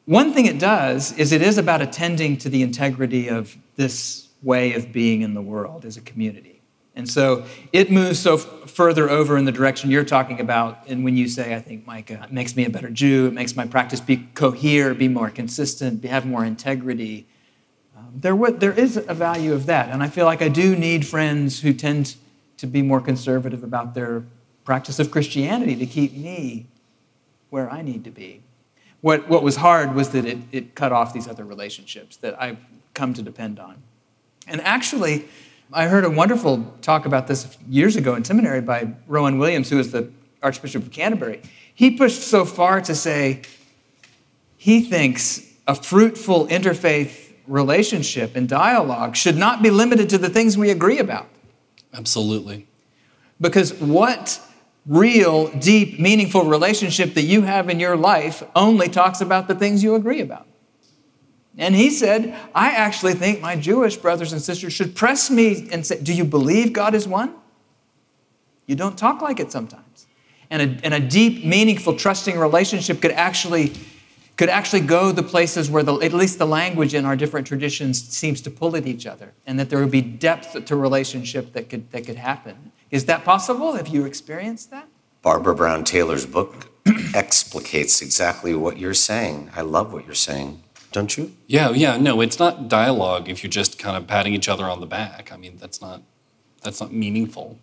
one 0.04 0.34
thing 0.34 0.46
it 0.46 0.60
does 0.60 1.18
is 1.18 1.32
it 1.32 1.42
is 1.42 1.58
about 1.58 1.82
attending 1.82 2.36
to 2.40 2.50
the 2.50 2.62
integrity 2.62 3.30
of 3.30 3.56
this 3.78 4.28
way 4.44 4.74
of 4.74 4.92
being 4.92 5.22
in 5.22 5.36
the 5.36 5.42
world 5.42 5.86
as 5.86 5.96
a 5.96 6.02
community. 6.02 6.55
And 6.96 7.10
so 7.10 7.46
it 7.74 7.92
moves 7.92 8.20
so 8.20 8.36
f- 8.36 8.70
further 8.70 9.10
over 9.10 9.38
in 9.38 9.46
the 9.46 9.52
direction 9.52 9.92
you're 9.92 10.06
talking 10.06 10.40
about. 10.40 10.88
And 10.88 11.04
when 11.04 11.18
you 11.18 11.28
say, 11.28 11.54
I 11.54 11.60
think, 11.60 11.86
Micah, 11.86 12.22
it 12.24 12.32
makes 12.32 12.56
me 12.56 12.66
a 12.66 12.70
better 12.70 12.90
Jew, 12.90 13.28
it 13.28 13.34
makes 13.34 13.56
my 13.56 13.66
practice 13.68 14.00
be 14.00 14.18
cohere, 14.34 14.94
be 14.94 15.10
more 15.10 15.30
consistent, 15.30 16.04
have 16.06 16.26
more 16.26 16.46
integrity. 16.46 17.28
Um, 17.98 18.12
there, 18.16 18.32
w- 18.32 18.58
there 18.58 18.72
is 18.72 18.96
a 18.96 19.14
value 19.14 19.54
of 19.54 19.66
that. 19.66 19.90
And 19.90 20.02
I 20.02 20.08
feel 20.08 20.26
like 20.26 20.42
I 20.42 20.48
do 20.48 20.76
need 20.76 21.06
friends 21.06 21.62
who 21.62 21.74
tend 21.74 22.16
to 22.58 22.68
be 22.68 22.82
more 22.82 23.02
conservative 23.02 23.64
about 23.64 23.94
their 23.94 24.24
practice 24.64 24.98
of 24.98 25.12
Christianity 25.12 25.76
to 25.76 25.86
keep 25.86 26.14
me 26.14 26.66
where 27.50 27.70
I 27.70 27.82
need 27.82 28.06
to 28.06 28.12
be. 28.12 28.42
What, 29.02 29.28
what 29.28 29.44
was 29.44 29.58
hard 29.58 29.94
was 29.94 30.10
that 30.10 30.26
it, 30.26 30.38
it 30.52 30.76
cut 30.76 30.92
off 30.92 31.14
these 31.14 31.28
other 31.28 31.44
relationships 31.44 32.18
that 32.18 32.42
I've 32.42 32.58
come 32.94 33.14
to 33.14 33.22
depend 33.22 33.60
on. 33.60 33.84
And 34.48 34.62
actually, 34.62 35.26
I 35.74 35.88
heard 35.88 36.06
a 36.06 36.10
wonderful 36.10 36.64
talk 36.82 37.06
about 37.06 37.28
this 37.28 37.58
years 37.68 37.96
ago 37.96 38.16
in 38.16 38.24
seminary 38.24 38.62
by 38.62 38.90
Rowan 39.08 39.40
Williams, 39.40 39.70
who 39.70 39.78
was 39.78 39.92
the 39.92 40.12
Archbishop 40.44 40.84
of 40.84 40.92
Canterbury. 40.92 41.42
He 41.74 41.92
pushed 41.92 42.22
so 42.22 42.46
far 42.46 42.82
to 42.82 42.96
say 42.96 43.42
he 44.58 44.82
thinks 44.82 45.42
a 45.68 45.76
fruitful 45.76 46.48
interfaith 46.48 47.34
relationship 47.48 48.36
and 48.36 48.48
dialogue 48.48 49.16
should 49.16 49.38
not 49.38 49.62
be 49.62 49.70
limited 49.70 50.10
to 50.10 50.18
the 50.18 50.30
things 50.30 50.58
we 50.58 50.70
agree 50.70 51.00
about. 51.00 51.28
Absolutely. 51.94 52.68
Because 53.42 53.74
what 53.74 54.40
real, 54.86 55.48
deep, 55.58 56.00
meaningful 56.00 56.46
relationship 56.46 57.14
that 57.16 57.24
you 57.24 57.42
have 57.42 57.70
in 57.70 57.80
your 57.80 57.98
life 57.98 58.44
only 58.56 58.88
talks 58.88 59.22
about 59.22 59.48
the 59.48 59.56
things 59.56 59.84
you 59.84 59.96
agree 59.96 60.22
about? 60.22 60.48
And 61.58 61.74
he 61.74 61.90
said, 61.90 62.36
I 62.54 62.72
actually 62.72 63.14
think 63.14 63.42
my 63.42 63.56
Jewish 63.56 63.96
brothers 63.96 64.34
and 64.34 64.42
sisters 64.42 64.74
should 64.74 64.96
press 64.96 65.30
me 65.30 65.70
and 65.72 65.86
say, 65.86 66.02
Do 66.02 66.14
you 66.14 66.26
believe 66.26 66.74
God 66.74 66.94
is 66.94 67.08
one? 67.08 67.34
You 68.66 68.76
don't 68.76 68.98
talk 68.98 69.22
like 69.22 69.40
it 69.40 69.52
sometimes. 69.52 70.08
And 70.50 70.62
a, 70.62 70.86
and 70.86 70.94
a 70.94 71.00
deep, 71.00 71.46
meaningful, 71.46 71.96
trusting 71.96 72.38
relationship 72.38 73.02
could 73.02 73.12
actually, 73.12 73.74
could 74.38 74.50
actually 74.50 74.82
go 74.82 75.12
the 75.12 75.24
places 75.24 75.70
where 75.70 75.82
the, 75.82 75.96
at 76.00 76.14
least 76.14 76.40
the 76.40 76.48
language 76.48 76.94
in 76.94 77.06
our 77.06 77.16
different 77.16 77.48
traditions 77.48 78.04
seems 78.04 78.42
to 78.42 78.52
pull 78.52 78.76
at 78.76 78.86
each 78.86 79.06
other, 79.06 79.34
and 79.48 79.58
that 79.60 79.70
there 79.70 79.80
would 79.80 79.92
be 79.92 80.02
depth 80.02 80.66
to 80.66 80.76
relationship 80.76 81.54
that 81.54 81.70
could, 81.70 81.90
that 81.92 82.06
could 82.06 82.18
happen. 82.18 82.72
Is 82.92 83.06
that 83.06 83.24
possible? 83.24 83.74
Have 83.74 83.88
you 83.88 84.06
experienced 84.06 84.72
that? 84.72 84.88
Barbara 85.22 85.56
Brown 85.56 85.84
Taylor's 85.84 86.26
book 86.26 86.70
explicates 86.86 88.02
exactly 88.02 88.54
what 88.54 88.78
you're 88.78 88.94
saying. 88.94 89.50
I 89.56 89.62
love 89.62 89.94
what 89.94 90.06
you're 90.06 90.14
saying 90.14 90.62
don't 90.96 91.18
you? 91.18 91.36
Yeah, 91.48 91.72
yeah. 91.72 91.98
No, 91.98 92.22
it's 92.22 92.40
not 92.40 92.70
dialogue 92.70 93.30
if 93.30 93.44
you're 93.44 93.52
just 93.52 93.78
kind 93.78 93.98
of 93.98 94.08
patting 94.08 94.34
each 94.34 94.48
other 94.48 94.64
on 94.64 94.80
the 94.80 94.86
back. 94.86 95.30
I 95.32 95.38
mean, 95.38 95.58
that's 95.58 95.82
not 95.82 96.02
that's 96.64 96.80
not 96.80 96.92
meaningful. 96.94 97.60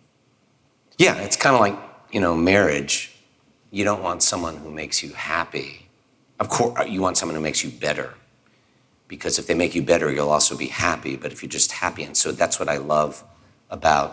Yeah, 0.99 1.15
it's 1.17 1.35
kind 1.35 1.55
of 1.55 1.59
like 1.59 1.77
you 2.11 2.21
know 2.21 2.35
marriage. 2.37 3.11
You 3.71 3.83
don't 3.83 4.03
want 4.03 4.21
someone 4.21 4.57
who 4.57 4.69
makes 4.69 5.01
you 5.01 5.13
happy. 5.13 5.89
Of 6.39 6.47
course, 6.49 6.79
uh, 6.79 6.83
you 6.83 7.01
want 7.01 7.17
someone 7.17 7.35
who 7.35 7.41
makes 7.41 7.63
you 7.63 7.71
better. 7.71 8.13
Because 9.07 9.39
if 9.39 9.47
they 9.47 9.55
make 9.55 9.73
you 9.73 9.81
better, 9.81 10.11
you'll 10.11 10.29
also 10.29 10.55
be 10.55 10.67
happy. 10.67 11.15
But 11.17 11.31
if 11.31 11.41
you're 11.41 11.49
just 11.49 11.71
happy, 11.71 12.03
and 12.03 12.15
so 12.15 12.31
that's 12.31 12.59
what 12.59 12.69
I 12.69 12.77
love 12.77 13.23
about 13.71 14.09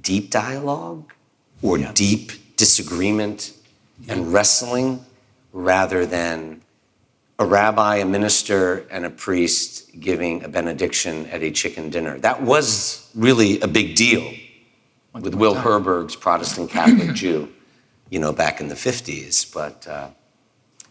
deep 0.00 0.30
dialogue 0.30 1.12
or 1.60 1.76
yeah. 1.76 1.90
deep 1.92 2.56
disagreement 2.56 3.52
yeah. 4.00 4.12
and 4.12 4.32
wrestling 4.32 5.04
rather 5.52 6.06
than 6.06 6.62
a 7.38 7.46
rabbi, 7.46 7.96
a 7.96 8.04
minister, 8.04 8.84
and 8.90 9.04
a 9.04 9.10
priest 9.10 9.98
giving 10.00 10.42
a 10.42 10.48
benediction 10.48 11.26
at 11.26 11.42
a 11.42 11.50
chicken 11.50 11.88
dinner. 11.88 12.18
That 12.18 12.42
was 12.42 13.08
really 13.14 13.60
a 13.60 13.68
big 13.68 13.94
deal 13.94 14.32
with 15.12 15.34
Will 15.34 15.54
Herberg's 15.54 16.16
Protestant 16.16 16.70
Catholic 16.70 17.14
Jew, 17.14 17.48
you 18.10 18.18
know, 18.18 18.32
back 18.32 18.60
in 18.60 18.68
the 18.68 18.74
50s. 18.74 19.52
But 19.52 19.86
uh, 19.86 20.08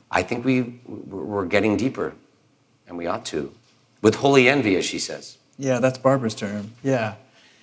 I 0.10 0.24
think 0.24 0.46
we, 0.46 0.80
we're 0.86 1.46
getting 1.46 1.76
deeper, 1.76 2.14
and 2.88 2.98
we 2.98 3.08
ought 3.08 3.26
to, 3.26 3.54
with 4.02 4.16
holy 4.16 4.48
envy, 4.48 4.78
as 4.78 4.86
she 4.86 5.00
says. 5.00 5.38
Yeah, 5.58 5.80
that's 5.80 5.98
Barbara's 5.98 6.36
term. 6.36 6.72
Yeah. 6.82 7.16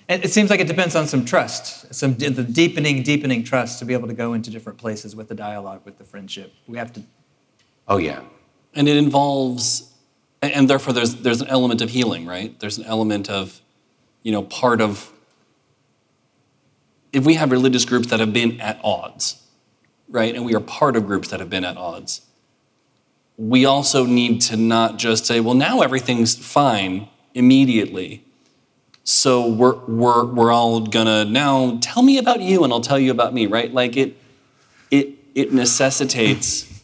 And 0.07 0.23
it 0.23 0.31
seems 0.31 0.51
like 0.51 0.59
it 0.59 0.67
depends 0.67 0.95
on 0.95 1.07
some 1.07 1.25
trust, 1.25 1.91
some 1.91 2.13
the 2.13 2.43
deepening, 2.43 3.01
deepening 3.01 3.43
trust 3.43 3.79
to 3.79 3.85
be 3.85 3.93
able 3.93 4.07
to 4.07 4.13
go 4.13 4.33
into 4.33 4.51
different 4.51 4.77
places 4.77 5.15
with 5.15 5.27
the 5.27 5.33
dialogue, 5.33 5.81
with 5.85 5.97
the 5.97 6.03
friendship. 6.03 6.53
We 6.67 6.77
have 6.77 6.93
to. 6.93 7.01
Oh, 7.87 7.97
yeah 7.97 8.21
and 8.75 8.87
it 8.87 8.97
involves 8.97 9.91
and 10.41 10.69
therefore 10.69 10.93
there's 10.93 11.15
there's 11.15 11.41
an 11.41 11.47
element 11.47 11.81
of 11.81 11.89
healing 11.89 12.25
right? 12.25 12.59
There's 12.59 12.77
an 12.77 12.85
element 12.85 13.29
of 13.29 13.61
you 14.23 14.31
know 14.31 14.43
part 14.43 14.81
of 14.81 15.11
if 17.13 17.25
we 17.25 17.35
have 17.35 17.51
religious 17.51 17.85
groups 17.85 18.07
that 18.07 18.19
have 18.19 18.33
been 18.33 18.59
at 18.61 18.79
odds 18.83 19.41
right? 20.09 20.35
And 20.35 20.45
we 20.45 20.53
are 20.53 20.59
part 20.59 20.95
of 20.95 21.07
groups 21.07 21.29
that 21.29 21.39
have 21.39 21.49
been 21.49 21.65
at 21.65 21.77
odds 21.77 22.21
we 23.37 23.65
also 23.65 24.05
need 24.05 24.41
to 24.41 24.55
not 24.55 24.97
just 24.97 25.25
say 25.25 25.39
well 25.39 25.55
now 25.55 25.81
everything's 25.81 26.35
fine 26.35 27.07
immediately 27.33 28.23
so 29.03 29.47
we're 29.47 29.75
we're 29.85 30.25
we're 30.25 30.51
all 30.51 30.79
gonna 30.81 31.25
now 31.25 31.77
tell 31.81 32.01
me 32.01 32.17
about 32.17 32.41
you 32.41 32.63
and 32.63 32.73
i'll 32.73 32.81
tell 32.81 32.99
you 32.99 33.11
about 33.11 33.33
me 33.33 33.45
right? 33.45 33.73
Like 33.73 33.97
it 33.97 34.17
it 34.89 35.09
it 35.35 35.53
necessitates 35.53 36.74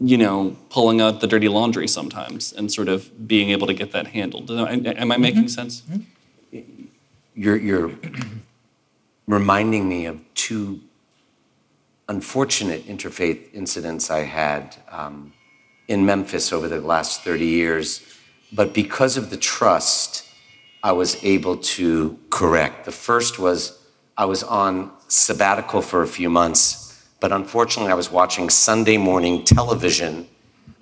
you 0.00 0.18
know, 0.18 0.56
pulling 0.70 1.00
out 1.00 1.20
the 1.20 1.26
dirty 1.26 1.48
laundry 1.48 1.88
sometimes 1.88 2.52
and 2.52 2.72
sort 2.72 2.88
of 2.88 3.26
being 3.28 3.50
able 3.50 3.66
to 3.66 3.74
get 3.74 3.92
that 3.92 4.08
handled. 4.08 4.50
Am 4.50 5.12
I 5.12 5.16
making 5.16 5.42
mm-hmm. 5.42 5.46
sense? 5.48 5.82
Mm-hmm. 5.82 6.84
You're, 7.34 7.56
you're 7.56 7.92
reminding 9.26 9.88
me 9.88 10.06
of 10.06 10.20
two 10.34 10.80
unfortunate 12.08 12.86
interfaith 12.86 13.52
incidents 13.54 14.10
I 14.10 14.20
had 14.20 14.76
um, 14.90 15.32
in 15.88 16.04
Memphis 16.04 16.52
over 16.52 16.68
the 16.68 16.80
last 16.80 17.22
30 17.22 17.46
years. 17.46 18.02
but 18.52 18.72
because 18.72 19.16
of 19.16 19.30
the 19.30 19.36
trust, 19.36 20.24
I 20.82 20.92
was 20.92 21.22
able 21.24 21.56
to 21.56 22.18
correct. 22.30 22.84
The 22.84 22.92
first 22.92 23.38
was 23.38 23.78
I 24.16 24.26
was 24.26 24.42
on 24.42 24.92
sabbatical 25.08 25.80
for 25.80 26.02
a 26.02 26.06
few 26.06 26.28
months, 26.28 26.83
but 27.24 27.32
unfortunately, 27.32 27.90
I 27.90 27.94
was 27.94 28.10
watching 28.10 28.50
Sunday 28.50 28.98
morning 28.98 29.44
television 29.44 30.28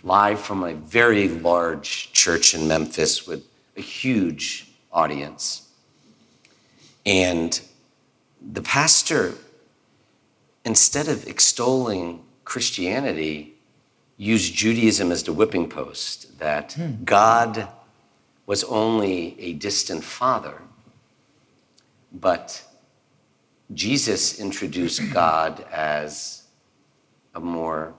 live 0.02 0.40
from 0.40 0.64
a 0.64 0.74
very 0.74 1.28
large 1.28 2.10
church 2.12 2.52
in 2.52 2.66
Memphis 2.66 3.28
with 3.28 3.44
a 3.76 3.80
huge 3.80 4.68
audience. 4.92 5.68
And 7.06 7.60
the 8.40 8.60
pastor, 8.60 9.34
instead 10.64 11.06
of 11.06 11.28
extolling 11.28 12.24
Christianity, 12.44 13.54
used 14.16 14.52
Judaism 14.52 15.12
as 15.12 15.22
the 15.22 15.32
whipping 15.32 15.68
post, 15.68 16.40
that 16.40 16.72
hmm. 16.72 17.04
God 17.04 17.68
was 18.46 18.64
only 18.64 19.36
a 19.38 19.52
distant 19.52 20.02
father, 20.02 20.60
but 22.12 22.64
Jesus 23.74 24.38
introduced 24.38 25.12
God 25.12 25.64
as 25.72 26.42
a 27.34 27.40
more 27.40 27.94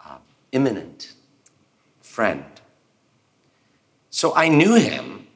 uh, 0.00 0.18
immanent 0.52 1.12
friend. 2.00 2.44
So 4.10 4.34
I 4.34 4.48
knew 4.48 4.74
him, 4.74 5.26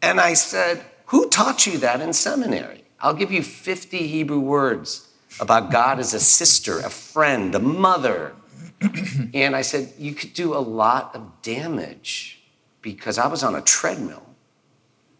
and 0.00 0.20
I 0.20 0.34
said, 0.34 0.84
Who 1.06 1.28
taught 1.28 1.66
you 1.66 1.78
that 1.78 2.00
in 2.00 2.12
seminary? 2.12 2.84
I'll 3.00 3.14
give 3.14 3.32
you 3.32 3.42
50 3.42 4.06
Hebrew 4.06 4.38
words 4.38 5.08
about 5.40 5.70
God 5.70 5.98
as 5.98 6.14
a 6.14 6.20
sister, 6.20 6.78
a 6.78 6.90
friend, 6.90 7.54
a 7.54 7.58
mother. 7.58 8.34
and 9.34 9.56
I 9.56 9.62
said, 9.62 9.92
You 9.98 10.14
could 10.14 10.32
do 10.32 10.54
a 10.54 10.58
lot 10.58 11.14
of 11.14 11.42
damage 11.42 12.42
because 12.82 13.18
I 13.18 13.26
was 13.26 13.42
on 13.42 13.54
a 13.54 13.60
treadmill, 13.60 14.26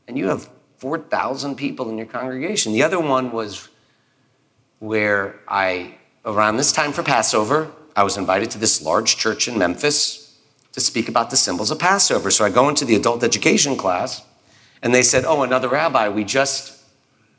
and 0.07 0.16
you 0.16 0.28
have 0.28 0.49
4,000 0.78 1.57
people 1.57 1.88
in 1.88 1.97
your 1.97 2.07
congregation. 2.07 2.72
The 2.72 2.82
other 2.82 3.01
one 3.01 3.32
was 3.32 3.68
where 4.79 5.41
I, 5.49 5.95
around 6.25 6.57
this 6.57 6.72
time 6.72 6.93
for 6.93 7.03
Passover, 7.03 7.70
I 7.97 8.03
was 8.03 8.16
invited 8.16 8.51
to 8.53 8.59
this 8.59 8.83
large 8.83 9.16
church 9.16 9.49
in 9.49 9.59
Memphis 9.59 10.39
to 10.72 10.81
speak 10.81 11.09
about 11.09 11.31
the 11.31 11.37
symbols 11.37 11.70
of 11.70 11.79
Passover. 11.79 12.31
So 12.31 12.45
I 12.45 12.51
go 12.51 12.68
into 12.68 12.85
the 12.85 12.97
adult 12.97 13.22
education 13.22 13.77
class, 13.77 14.25
and 14.83 14.95
they 14.95 15.03
said, 15.03 15.25
Oh, 15.25 15.43
another 15.43 15.68
rabbi, 15.68 16.09
we 16.09 16.25
just 16.25 16.83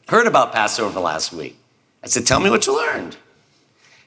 heard 0.08 0.28
about 0.28 0.54
Passover 0.54 1.00
last 1.00 1.34
week. 1.34 1.58
I 2.04 2.08
said, 2.08 2.26
Tell 2.26 2.40
me 2.40 2.50
what 2.50 2.66
you 2.66 2.76
learned. 2.76 3.18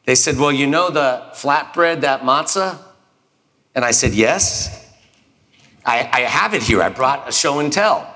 They 0.07 0.15
said, 0.15 0.39
Well, 0.39 0.53
you 0.53 0.67
know 0.67 0.91
the 0.91 1.23
flatbread, 1.35 2.01
that 2.01 2.23
matzah? 2.23 2.79
And 3.75 3.85
I 3.85 3.91
said, 3.91 4.15
Yes. 4.15 4.87
I, 5.85 6.09
I 6.13 6.21
have 6.21 6.55
it 6.55 6.63
here. 6.63 6.83
I 6.83 6.89
brought 6.89 7.29
a 7.29 7.33
show 7.33 7.61
and 7.61 7.73
tell. 7.73 8.15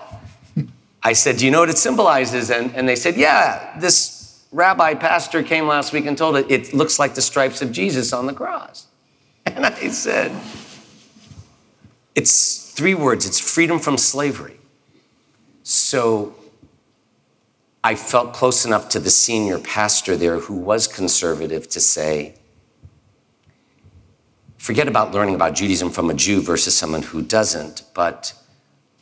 I 1.03 1.13
said, 1.13 1.37
Do 1.37 1.45
you 1.45 1.51
know 1.51 1.61
what 1.61 1.69
it 1.71 1.79
symbolizes? 1.79 2.51
And, 2.51 2.75
and 2.75 2.89
they 2.89 2.97
said, 2.97 3.17
Yeah, 3.17 3.79
this 3.79 4.22
rabbi 4.53 4.95
pastor 4.95 5.43
came 5.43 5.67
last 5.67 5.93
week 5.93 6.07
and 6.07 6.17
told 6.17 6.37
it, 6.37 6.51
it 6.51 6.75
looks 6.75 6.99
like 6.99 7.15
the 7.15 7.23
stripes 7.23 7.63
of 7.63 7.73
Jesus 7.73 8.13
on 8.13 8.27
the 8.27 8.35
cross. 8.35 8.87
And 9.47 9.67
I 9.67 9.89
said, 9.89 10.31
it's 12.15 12.71
three 12.73 12.95
words 12.95 13.27
it's 13.27 13.41
freedom 13.41 13.79
from 13.79 13.99
slavery. 13.99 14.59
So 15.63 16.35
I 17.83 17.95
felt 17.95 18.33
close 18.33 18.65
enough 18.65 18.89
to 18.91 19.01
the 19.01 19.11
senior 19.11 19.59
pastor 19.59 20.17
there 20.17 20.39
who 20.39 20.55
was 20.55 20.87
conservative 20.87 21.69
to 21.71 21.81
say, 21.81 22.35
forget 24.57 24.87
about 24.87 25.13
learning 25.13 25.35
about 25.35 25.55
Judaism 25.55 25.91
from 25.91 26.11
a 26.11 26.15
Jew 26.15 26.41
versus 26.43 26.77
someone 26.77 27.03
who 27.03 27.23
doesn't, 27.23 27.83
but 27.95 28.35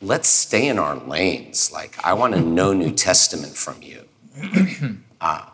let's 0.01 0.27
stay 0.27 0.67
in 0.67 0.79
our 0.79 0.95
lanes. 0.95 1.71
Like, 1.71 1.95
I 2.03 2.13
want 2.13 2.33
to 2.33 2.41
know 2.41 2.73
New 2.73 2.91
Testament 2.91 3.53
from 3.53 3.81
you. 3.81 4.07
Uh, 5.21 5.45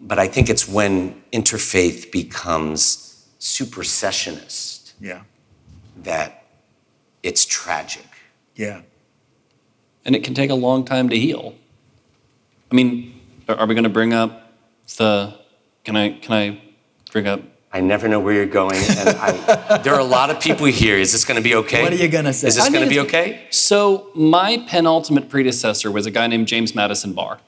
but 0.00 0.18
I 0.18 0.28
think 0.28 0.50
it's 0.50 0.68
when 0.68 1.22
interfaith 1.32 2.12
becomes 2.12 3.26
supersessionist 3.40 4.92
yeah. 5.00 5.22
that 6.02 6.44
it's 7.22 7.44
tragic. 7.44 8.06
Yeah. 8.54 8.82
And 10.04 10.14
it 10.14 10.22
can 10.22 10.34
take 10.34 10.50
a 10.50 10.54
long 10.54 10.84
time 10.84 11.08
to 11.08 11.18
heal. 11.18 11.54
I 12.70 12.74
mean, 12.74 13.20
are 13.48 13.66
we 13.66 13.74
going 13.74 13.84
to 13.84 13.90
bring 13.90 14.12
up 14.12 14.52
the? 14.96 15.38
Can 15.84 15.96
I? 15.96 16.18
Can 16.18 16.32
I 16.34 16.60
bring 17.10 17.26
up? 17.26 17.40
I 17.72 17.80
never 17.80 18.06
know 18.06 18.20
where 18.20 18.34
you're 18.34 18.46
going, 18.46 18.76
and 18.76 19.08
I, 19.08 19.78
there 19.78 19.94
are 19.94 20.00
a 20.00 20.04
lot 20.04 20.30
of 20.30 20.40
people 20.40 20.66
here. 20.66 20.96
Is 20.96 21.12
this 21.12 21.24
going 21.24 21.36
to 21.36 21.42
be 21.42 21.54
okay? 21.56 21.82
What 21.82 21.92
are 21.92 21.96
you 21.96 22.08
going 22.08 22.26
to 22.26 22.32
say? 22.32 22.46
Is 22.48 22.56
this 22.56 22.68
going 22.68 22.84
to 22.84 22.88
be 22.88 23.00
okay? 23.00 23.46
So 23.50 24.10
my 24.14 24.64
penultimate 24.68 25.28
predecessor 25.28 25.90
was 25.90 26.06
a 26.06 26.10
guy 26.10 26.26
named 26.26 26.46
James 26.46 26.74
Madison 26.74 27.14
Barr. 27.14 27.40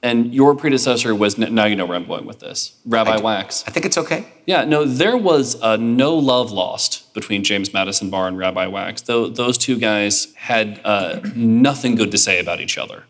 And 0.00 0.32
your 0.32 0.54
predecessor 0.54 1.12
was, 1.12 1.38
now 1.38 1.64
you 1.64 1.74
know 1.74 1.84
where 1.84 1.96
I'm 1.96 2.06
going 2.06 2.24
with 2.24 2.38
this, 2.38 2.76
Rabbi 2.86 3.16
I, 3.16 3.20
Wax. 3.20 3.64
I 3.66 3.72
think 3.72 3.84
it's 3.84 3.98
okay. 3.98 4.26
Yeah, 4.46 4.64
no, 4.64 4.84
there 4.84 5.16
was 5.16 5.60
uh, 5.60 5.76
no 5.76 6.14
love 6.14 6.52
lost 6.52 7.12
between 7.14 7.42
James 7.42 7.74
Madison 7.74 8.08
Barr 8.08 8.28
and 8.28 8.38
Rabbi 8.38 8.68
Wax. 8.68 9.02
Though 9.02 9.28
those 9.28 9.58
two 9.58 9.76
guys 9.76 10.32
had 10.36 10.80
uh, 10.84 11.20
nothing 11.34 11.96
good 11.96 12.12
to 12.12 12.18
say 12.18 12.38
about 12.38 12.60
each 12.60 12.78
other. 12.78 13.04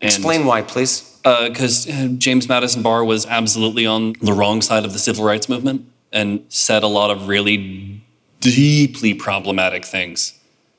And, 0.00 0.10
Explain 0.10 0.46
why, 0.46 0.62
please. 0.62 1.20
Because 1.22 1.88
uh, 1.88 2.08
James 2.16 2.48
Madison 2.48 2.82
Barr 2.82 3.04
was 3.04 3.26
absolutely 3.26 3.84
on 3.84 4.14
the 4.20 4.32
wrong 4.32 4.62
side 4.62 4.84
of 4.84 4.94
the 4.94 4.98
civil 4.98 5.24
rights 5.24 5.48
movement 5.48 5.86
and 6.10 6.44
said 6.48 6.82
a 6.82 6.86
lot 6.86 7.10
of 7.10 7.28
really 7.28 8.02
deeply 8.40 9.12
problematic 9.12 9.84
things. 9.84 10.38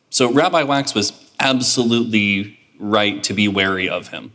So 0.09 0.31
Rabbi 0.31 0.63
Wax 0.63 0.95
was 0.95 1.11
absolutely 1.39 2.59
right 2.79 3.23
to 3.23 3.33
be 3.33 3.47
wary 3.47 3.89
of 3.89 4.09
him. 4.09 4.31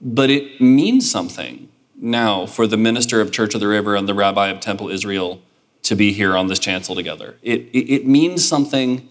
But 0.00 0.30
it 0.30 0.60
means 0.60 1.10
something 1.10 1.68
now 1.96 2.46
for 2.46 2.66
the 2.66 2.76
minister 2.76 3.20
of 3.20 3.32
Church 3.32 3.54
of 3.54 3.60
the 3.60 3.68
River 3.68 3.96
and 3.96 4.08
the 4.08 4.14
rabbi 4.14 4.48
of 4.48 4.60
Temple 4.60 4.90
Israel 4.90 5.40
to 5.82 5.94
be 5.94 6.12
here 6.12 6.36
on 6.36 6.48
this 6.48 6.58
chancel 6.58 6.94
together. 6.94 7.36
It, 7.42 7.62
it, 7.72 7.92
it 7.92 8.06
means 8.06 8.46
something 8.46 9.08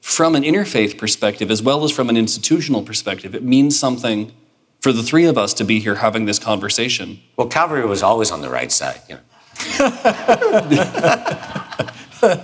from 0.00 0.34
an 0.34 0.42
interfaith 0.42 0.98
perspective 0.98 1.50
as 1.50 1.62
well 1.62 1.84
as 1.84 1.90
from 1.90 2.08
an 2.08 2.16
institutional 2.16 2.82
perspective. 2.82 3.34
It 3.34 3.42
means 3.42 3.78
something 3.78 4.32
for 4.80 4.92
the 4.92 5.02
three 5.02 5.26
of 5.26 5.36
us 5.36 5.52
to 5.54 5.64
be 5.64 5.80
here 5.80 5.96
having 5.96 6.24
this 6.24 6.38
conversation. 6.38 7.20
Well, 7.36 7.48
Calvary 7.48 7.84
was 7.84 8.02
always 8.02 8.30
on 8.30 8.40
the 8.40 8.48
right 8.48 8.72
side, 8.72 9.00
you 9.08 9.16
know. 9.16 9.20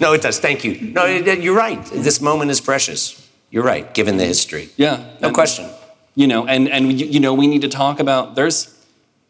no, 0.00 0.14
it 0.14 0.22
does. 0.22 0.40
Thank 0.40 0.64
you. 0.64 0.92
No, 0.92 1.04
you're 1.04 1.56
right. 1.56 1.84
This 1.86 2.22
moment 2.22 2.50
is 2.50 2.60
precious. 2.60 3.20
You're 3.50 3.64
right, 3.64 3.92
given 3.92 4.16
the 4.16 4.24
history. 4.24 4.70
Yeah. 4.76 5.10
No 5.20 5.30
question. 5.30 5.68
You 6.14 6.26
know, 6.26 6.46
and, 6.46 6.68
and 6.68 7.00
you 7.00 7.18
know, 7.18 7.34
we 7.34 7.46
need 7.46 7.62
to 7.62 7.68
talk 7.68 7.98
about 7.98 8.36
there's 8.36 8.74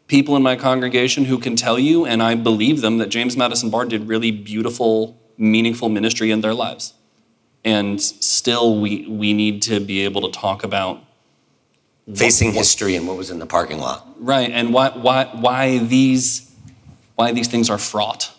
people 0.07 0.35
in 0.35 0.43
my 0.43 0.55
congregation 0.55 1.25
who 1.25 1.39
can 1.39 1.55
tell 1.55 1.79
you, 1.79 2.05
and 2.05 2.21
I 2.21 2.35
believe 2.35 2.81
them, 2.81 2.99
that 2.99 3.09
James 3.09 3.35
Madison 3.35 3.69
Barr 3.69 3.85
did 3.85 4.07
really 4.07 4.31
beautiful, 4.31 5.19
meaningful 5.37 5.89
ministry 5.89 6.31
in 6.31 6.41
their 6.41 6.53
lives. 6.53 6.93
And 7.63 7.99
still 7.99 8.79
we 8.79 9.07
we 9.07 9.33
need 9.33 9.63
to 9.63 9.79
be 9.79 10.01
able 10.01 10.29
to 10.29 10.39
talk 10.39 10.63
about 10.63 11.03
facing 12.13 12.49
what, 12.49 12.57
history 12.57 12.95
and 12.95 13.07
what 13.07 13.17
was 13.17 13.31
in 13.31 13.39
the 13.39 13.47
parking 13.47 13.79
lot. 13.79 14.07
Right, 14.19 14.51
and 14.51 14.71
why 14.71 14.89
why 14.89 15.25
why 15.33 15.79
these 15.79 16.55
why 17.15 17.31
these 17.31 17.47
things 17.47 17.71
are 17.71 17.79
fraught. 17.79 18.31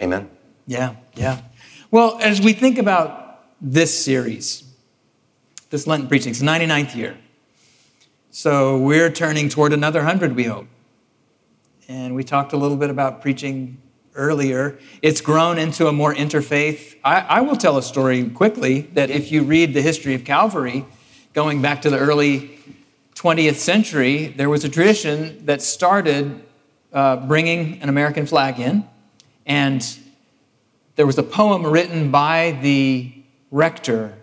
Amen. 0.00 0.30
Yeah, 0.66 0.96
yeah. 1.14 1.42
Well, 1.90 2.18
as 2.22 2.40
we 2.40 2.54
think 2.54 2.78
about 2.78 3.44
this 3.60 4.02
series, 4.02 4.64
this 5.68 5.86
Lenten 5.86 6.08
preaching, 6.08 6.30
it's 6.30 6.40
the 6.40 6.46
99th 6.46 6.96
year. 6.96 7.18
So 8.34 8.78
we're 8.78 9.10
turning 9.10 9.50
toward 9.50 9.74
another 9.74 9.98
100, 9.98 10.34
we 10.34 10.44
hope. 10.44 10.66
And 11.86 12.14
we 12.14 12.24
talked 12.24 12.54
a 12.54 12.56
little 12.56 12.78
bit 12.78 12.88
about 12.88 13.20
preaching 13.20 13.76
earlier. 14.14 14.78
It's 15.02 15.20
grown 15.20 15.58
into 15.58 15.86
a 15.86 15.92
more 15.92 16.14
interfaith. 16.14 16.96
I, 17.04 17.20
I 17.20 17.40
will 17.42 17.56
tell 17.56 17.76
a 17.76 17.82
story 17.82 18.30
quickly 18.30 18.88
that 18.94 19.10
if 19.10 19.30
you 19.30 19.42
read 19.42 19.74
the 19.74 19.82
history 19.82 20.14
of 20.14 20.24
Calvary, 20.24 20.86
going 21.34 21.60
back 21.60 21.82
to 21.82 21.90
the 21.90 21.98
early 21.98 22.58
20th 23.16 23.56
century, 23.56 24.28
there 24.28 24.48
was 24.48 24.64
a 24.64 24.70
tradition 24.70 25.44
that 25.44 25.60
started 25.60 26.42
uh, 26.90 27.16
bringing 27.16 27.82
an 27.82 27.90
American 27.90 28.24
flag 28.24 28.58
in. 28.58 28.88
And 29.44 29.86
there 30.96 31.04
was 31.04 31.18
a 31.18 31.22
poem 31.22 31.66
written 31.66 32.10
by 32.10 32.58
the 32.62 33.12
rector 33.50 34.14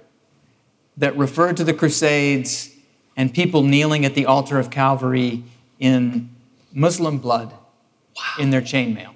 that 0.98 1.16
referred 1.16 1.58
to 1.58 1.64
the 1.64 1.76
Crusades 1.76 2.69
and 3.20 3.34
people 3.34 3.64
kneeling 3.64 4.06
at 4.06 4.16
the 4.16 4.26
altar 4.26 4.58
of 4.58 4.70
Calvary 4.72 5.44
in 5.78 6.30
Muslim 6.72 7.18
blood 7.18 7.52
wow. 7.52 8.24
in 8.40 8.50
their 8.50 8.62
chainmail. 8.62 9.14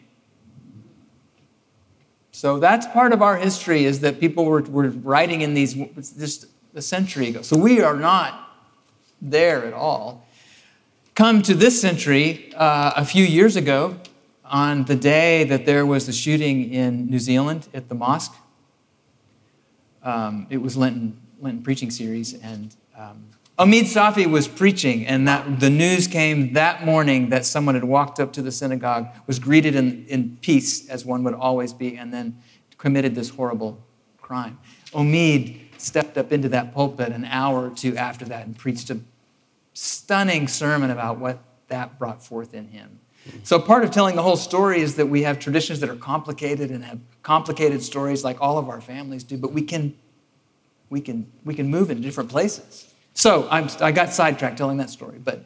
So 2.34 2.60
that's 2.60 2.86
part 2.88 3.14
of 3.14 3.22
our 3.22 3.38
history 3.38 3.86
is 3.86 4.02
that 4.02 4.20
people 4.20 4.44
were, 4.44 4.62
were 4.64 4.90
writing 4.90 5.40
in 5.40 5.54
these 5.54 5.76
just 6.18 6.48
a 6.76 6.82
century 6.82 7.30
ago. 7.30 7.44
So 7.44 7.58
we 7.58 7.80
are 7.80 7.96
not 7.96 8.58
there 9.22 9.64
at 9.64 9.72
all. 9.72 10.28
Come 11.16 11.42
to 11.44 11.54
this 11.54 11.80
century, 11.80 12.54
uh, 12.56 12.92
a 12.98 13.06
few 13.06 13.24
years 13.24 13.56
ago, 13.56 13.96
on 14.44 14.84
the 14.84 14.98
day 14.98 15.46
that 15.46 15.66
there 15.66 15.86
was 15.86 16.08
the 16.08 16.12
shooting 16.12 16.74
in 16.74 17.10
New 17.10 17.20
Zealand 17.20 17.70
at 17.74 17.88
the 17.88 17.96
mosque, 17.96 18.36
um, 20.04 20.46
it 20.50 20.58
was 20.58 20.76
Lenten, 20.76 21.18
Lenten 21.40 21.64
preaching 21.64 21.90
series, 21.90 22.34
and 22.34 22.76
um, 22.98 23.24
Omid 23.60 23.84
Safi 23.84 24.26
was 24.26 24.48
preaching, 24.48 25.06
and 25.06 25.28
that, 25.28 25.60
the 25.60 25.70
news 25.70 26.08
came 26.08 26.54
that 26.54 26.84
morning 26.84 27.30
that 27.30 27.46
someone 27.46 27.76
had 27.76 27.84
walked 27.84 28.20
up 28.20 28.34
to 28.34 28.42
the 28.42 28.52
synagogue, 28.52 29.08
was 29.28 29.38
greeted 29.38 29.76
in, 29.76 30.08
in 30.08 30.38
peace, 30.42 30.90
as 30.90 31.06
one 31.06 31.24
would 31.24 31.36
always 31.36 31.72
be, 31.72 31.96
and 31.96 32.12
then 32.12 32.36
committed 32.80 33.14
this 33.14 33.30
horrible 33.30 33.80
crime. 34.22 34.58
Omid 34.94 35.60
stepped 35.78 36.18
up 36.18 36.32
into 36.32 36.50
that 36.50 36.74
pulpit 36.74 37.12
an 37.12 37.26
hour 37.26 37.68
or 37.68 37.70
two 37.70 37.96
after 37.96 38.26
that 38.26 38.48
and 38.48 38.58
preached 38.58 38.90
a 38.90 39.00
stunning 39.74 40.48
sermon 40.48 40.90
about 40.90 41.20
what 41.20 41.38
that 41.68 42.00
brought 42.00 42.26
forth 42.26 42.56
in 42.56 42.68
him. 42.70 43.00
So, 43.44 43.60
part 43.60 43.84
of 43.84 43.92
telling 43.92 44.16
the 44.16 44.24
whole 44.24 44.36
story 44.36 44.82
is 44.82 44.96
that 44.96 45.06
we 45.06 45.22
have 45.24 45.38
traditions 45.40 45.80
that 45.82 45.90
are 45.90 45.96
complicated 45.96 46.72
and 46.72 46.84
have 46.84 47.00
complicated 47.22 47.84
stories 47.84 48.24
like 48.24 48.42
all 48.42 48.58
of 48.58 48.68
our 48.68 48.82
families 48.82 49.24
do, 49.24 49.38
but 49.38 49.54
we 49.54 49.62
can, 49.62 49.96
we 50.90 51.00
can, 51.00 51.32
we 51.46 51.54
can 51.54 51.68
move 51.68 51.92
in 51.92 52.02
different 52.02 52.30
places. 52.30 52.93
So, 53.14 53.48
I'm, 53.50 53.70
I 53.80 53.92
got 53.92 54.12
sidetracked 54.12 54.58
telling 54.58 54.78
that 54.78 54.90
story, 54.90 55.20
but 55.24 55.46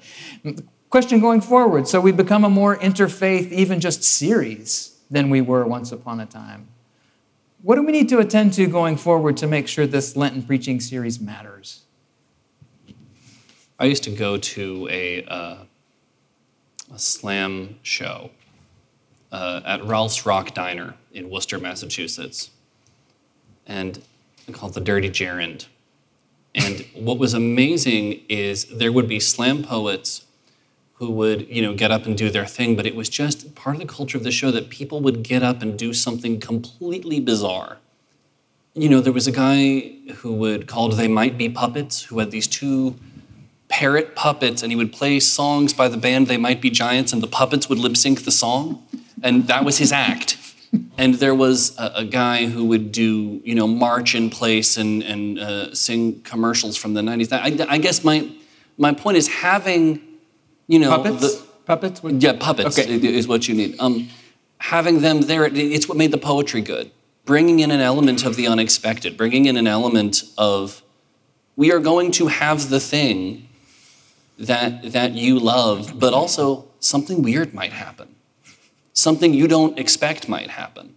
question 0.90 1.20
going 1.20 1.42
forward 1.42 1.88
so 1.88 2.00
we 2.00 2.12
become 2.12 2.44
a 2.46 2.50
more 2.50 2.78
interfaith, 2.78 3.52
even 3.52 3.80
just 3.80 4.04
series 4.04 4.98
than 5.12 5.30
we 5.30 5.42
were 5.42 5.66
once 5.66 5.92
upon 5.92 6.20
a 6.20 6.26
time. 6.26 6.68
What 7.62 7.76
do 7.76 7.84
we 7.84 7.92
need 7.92 8.10
to 8.10 8.20
attend 8.20 8.54
to 8.54 8.68
going 8.68 8.98
forward 8.98 9.36
to 9.38 9.48
make 9.48 9.68
sure 9.68 9.88
this 9.88 10.16
Lenten 10.16 10.44
preaching 10.44 10.80
series 10.80 11.20
matters? 11.20 11.84
I 13.80 13.86
used 13.86 14.04
to 14.04 14.12
go 14.12 14.38
to 14.38 14.88
a, 14.90 15.24
uh, 15.26 15.58
a 16.94 17.00
slam 17.00 17.80
show 17.84 18.32
uh, 19.32 19.62
at 19.66 19.84
Ralph's 19.86 20.26
Rock 20.26 20.54
Diner 20.54 20.96
in 21.12 21.30
Worcester, 21.30 21.60
Massachusetts, 21.60 22.52
and 23.66 24.02
called 24.52 24.74
the 24.74 24.82
Dirty 24.82 25.10
Gerund. 25.10 25.68
And 26.58 26.86
what 26.96 27.20
was 27.20 27.36
amazing 27.36 28.22
is 28.28 28.66
there 28.66 28.92
would 28.92 29.08
be 29.08 29.20
slam 29.20 29.64
poets 29.64 30.26
who 30.94 31.12
would, 31.12 31.48
you 31.48 31.62
know, 31.62 31.76
get 31.76 31.92
up 31.92 32.08
and 32.08 32.18
do 32.18 32.32
their 32.32 32.48
thing, 32.48 32.76
but 32.76 32.88
it 32.88 32.96
was 32.96 33.08
just 33.08 33.54
part 33.54 33.76
of 33.76 33.82
the 33.82 33.88
culture 33.88 34.18
of 34.18 34.24
the 34.24 34.32
show 34.32 34.50
that 34.50 34.70
people 34.70 35.00
would 35.00 35.22
get 35.22 35.44
up 35.44 35.62
and 35.62 35.78
do 35.78 35.94
something 35.94 36.40
completely 36.40 37.20
bizarre. 37.20 37.78
You 38.74 38.90
know, 38.90 39.00
there 39.00 39.14
was 39.14 39.28
a 39.28 39.32
guy 39.32 39.94
who 40.16 40.34
would 40.34 40.68
called 40.68 40.94
They 40.94 41.08
Might 41.08 41.38
Be 41.38 41.48
Puppets, 41.50 42.04
who 42.06 42.18
had 42.18 42.32
these 42.32 42.48
two 42.48 42.96
parrot 43.70 44.16
puppets, 44.16 44.64
and 44.64 44.72
he 44.72 44.76
would 44.76 44.92
play 44.92 45.20
songs 45.20 45.74
by 45.74 45.88
the 45.88 45.98
band 45.98 46.26
They 46.26 46.38
Might 46.38 46.62
Be 46.62 46.72
Giants, 46.72 47.14
and 47.14 47.22
the 47.22 47.28
puppets 47.28 47.70
would 47.70 47.78
lip 47.78 47.96
sync 47.96 48.24
the 48.24 48.32
song, 48.32 48.84
and 49.22 49.48
that 49.48 49.64
was 49.64 49.78
his 49.78 49.92
act. 49.92 50.47
And 50.98 51.14
there 51.16 51.36
was 51.36 51.78
a, 51.78 51.92
a 51.98 52.06
guy 52.06 52.48
who 52.48 52.66
would 52.66 52.92
do, 52.92 53.42
you 53.44 53.54
know, 53.54 53.68
march 53.68 54.16
in 54.16 54.30
place 54.30 54.78
and, 54.78 55.04
and 55.04 55.40
uh, 55.40 55.76
sing 55.76 56.22
commercials 56.22 56.76
from 56.76 56.94
the 56.94 57.02
90s. 57.02 57.32
I, 57.32 57.72
I 57.72 57.78
guess 57.78 58.04
my, 58.04 58.30
my 58.78 58.94
point 58.94 59.18
is 59.18 59.28
having 59.28 60.02
you 60.68 60.80
know, 60.80 60.90
puppets. 60.90 61.36
The, 61.36 61.48
puppets. 61.66 62.02
Yeah, 62.04 62.34
puppets 62.40 62.78
okay. 62.78 62.94
is 62.94 63.28
what 63.28 63.48
you 63.48 63.56
need. 63.56 63.80
Um, 63.80 64.10
having 64.60 65.02
them 65.02 65.22
there, 65.22 65.46
it's 65.46 65.88
what 65.88 65.98
made 65.98 66.12
the 66.12 66.18
poetry 66.18 66.62
good. 66.62 66.92
Bringing 67.26 67.60
in 67.60 67.72
an 67.72 67.82
element 67.82 68.26
of 68.26 68.36
the 68.36 68.48
unexpected, 68.48 69.18
bringing 69.18 69.46
in 69.46 69.58
an 69.58 69.68
element 69.68 70.24
of 70.38 70.82
we 71.56 71.72
are 71.72 71.80
going 71.80 72.12
to 72.12 72.28
have 72.28 72.70
the 72.70 72.80
thing 72.80 73.50
that 74.38 74.92
that 74.92 75.14
you 75.14 75.40
love, 75.40 76.00
but 76.00 76.14
also 76.14 76.68
something 76.80 77.22
weird 77.22 77.54
might 77.54 77.74
happen, 77.74 78.16
something 78.98 79.32
you 79.32 79.48
don't 79.48 79.78
expect 79.78 80.28
might 80.28 80.50
happen. 80.50 80.96